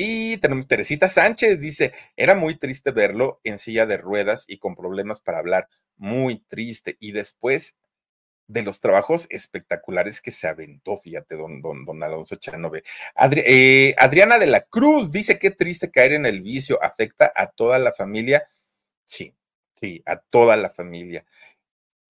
Y 0.00 0.36
Teresita 0.36 1.08
Sánchez, 1.08 1.58
dice, 1.58 1.92
era 2.16 2.36
muy 2.36 2.56
triste 2.56 2.92
verlo 2.92 3.40
en 3.42 3.58
silla 3.58 3.84
de 3.84 3.96
ruedas 3.96 4.44
y 4.46 4.58
con 4.58 4.76
problemas 4.76 5.18
para 5.18 5.40
hablar, 5.40 5.68
muy 5.96 6.38
triste. 6.46 6.96
Y 7.00 7.10
después 7.10 7.74
de 8.46 8.62
los 8.62 8.78
trabajos 8.78 9.26
espectaculares 9.28 10.20
que 10.20 10.30
se 10.30 10.46
aventó, 10.46 10.98
fíjate, 10.98 11.34
don, 11.34 11.60
don, 11.60 11.84
don 11.84 12.00
Alonso 12.00 12.36
Chanove. 12.36 12.84
Eh, 13.44 13.96
Adriana 13.98 14.38
de 14.38 14.46
la 14.46 14.60
Cruz 14.60 15.10
dice, 15.10 15.40
qué 15.40 15.50
triste 15.50 15.90
caer 15.90 16.12
en 16.12 16.26
el 16.26 16.42
vicio, 16.42 16.80
afecta 16.80 17.32
a 17.34 17.48
toda 17.48 17.80
la 17.80 17.92
familia. 17.92 18.46
Sí, 19.04 19.34
sí, 19.74 20.00
a 20.06 20.18
toda 20.18 20.56
la 20.56 20.70
familia 20.70 21.24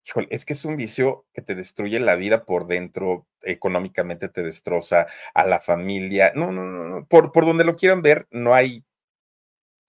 híjole, 0.09 0.29
es 0.31 0.45
que 0.45 0.55
es 0.55 0.65
un 0.65 0.77
vicio 0.77 1.27
que 1.35 1.43
te 1.43 1.55
destruye 1.55 2.01
la 2.01 2.17
vida 2.17 2.45
por 2.45 2.67
dentro, 2.67 3.27
económicamente 3.43 4.29
te 4.29 4.43
destroza 4.43 5.07
a 5.35 5.47
la 5.47 5.61
familia. 5.61 6.33
No, 6.35 6.51
no, 6.51 6.65
no, 6.65 7.07
por, 7.07 7.31
por 7.33 7.45
donde 7.45 7.65
lo 7.65 7.77
quieran 7.77 8.01
ver, 8.01 8.27
no 8.31 8.55
hay 8.55 8.85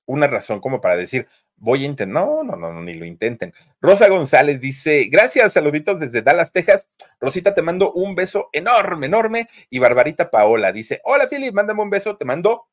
una 0.06 0.28
razón 0.28 0.60
como 0.60 0.82
para 0.82 0.98
decir, 0.98 1.28
voy 1.56 1.84
a 1.84 1.88
intentar. 1.88 2.24
No, 2.24 2.44
no, 2.44 2.56
no, 2.56 2.82
ni 2.82 2.96
lo 2.96 3.06
intenten. 3.06 3.54
Rosa 3.80 4.10
González 4.10 4.60
dice, 4.60 5.06
gracias, 5.10 5.54
saluditos 5.54 6.00
desde 6.00 6.22
Dallas, 6.22 6.52
Texas. 6.52 6.88
Rosita, 7.20 7.54
te 7.54 7.62
mando 7.62 7.94
un 7.94 8.16
beso 8.16 8.50
enorme, 8.52 9.06
enorme. 9.06 9.48
Y 9.70 9.80
Barbarita 9.80 10.30
Paola 10.32 10.72
dice, 10.72 11.00
hola, 11.06 11.30
Philip, 11.30 11.54
mándame 11.54 11.82
un 11.82 11.90
beso, 11.90 12.18
te 12.18 12.26
mando 12.26 12.68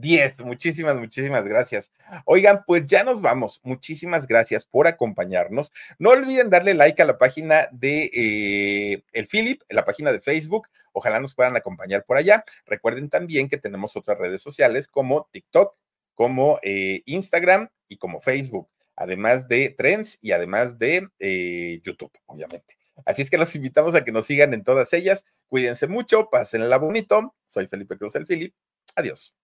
10. 0.00 0.40
Muchísimas, 0.40 0.96
muchísimas 0.96 1.44
gracias. 1.44 1.92
Oigan, 2.24 2.64
pues 2.66 2.86
ya 2.86 3.04
nos 3.04 3.20
vamos. 3.20 3.60
Muchísimas 3.64 4.26
gracias 4.26 4.64
por 4.64 4.86
acompañarnos. 4.86 5.72
No 5.98 6.10
olviden 6.10 6.50
darle 6.50 6.74
like 6.74 7.00
a 7.00 7.04
la 7.04 7.18
página 7.18 7.68
de 7.72 8.10
eh, 8.12 9.02
El 9.12 9.26
Philip, 9.26 9.62
la 9.68 9.84
página 9.84 10.12
de 10.12 10.20
Facebook. 10.20 10.68
Ojalá 10.92 11.20
nos 11.20 11.34
puedan 11.34 11.56
acompañar 11.56 12.04
por 12.04 12.16
allá. 12.16 12.44
Recuerden 12.66 13.08
también 13.08 13.48
que 13.48 13.56
tenemos 13.56 13.96
otras 13.96 14.18
redes 14.18 14.42
sociales 14.42 14.86
como 14.88 15.28
TikTok, 15.32 15.74
como 16.14 16.58
eh, 16.62 17.02
Instagram 17.06 17.68
y 17.88 17.96
como 17.96 18.20
Facebook, 18.20 18.68
además 18.96 19.48
de 19.48 19.70
Trends 19.70 20.18
y 20.20 20.32
además 20.32 20.78
de 20.78 21.08
eh, 21.18 21.80
YouTube, 21.82 22.12
obviamente. 22.26 22.76
Así 23.04 23.22
es 23.22 23.30
que 23.30 23.38
los 23.38 23.54
invitamos 23.54 23.94
a 23.94 24.04
que 24.04 24.12
nos 24.12 24.26
sigan 24.26 24.54
en 24.54 24.64
todas 24.64 24.92
ellas. 24.92 25.24
Cuídense 25.48 25.86
mucho, 25.86 26.28
pásenla 26.30 26.78
bonito. 26.78 27.34
Soy 27.44 27.66
Felipe 27.66 27.98
Cruz, 27.98 28.14
el 28.16 28.26
Philip. 28.26 28.54
Adiós. 28.94 29.34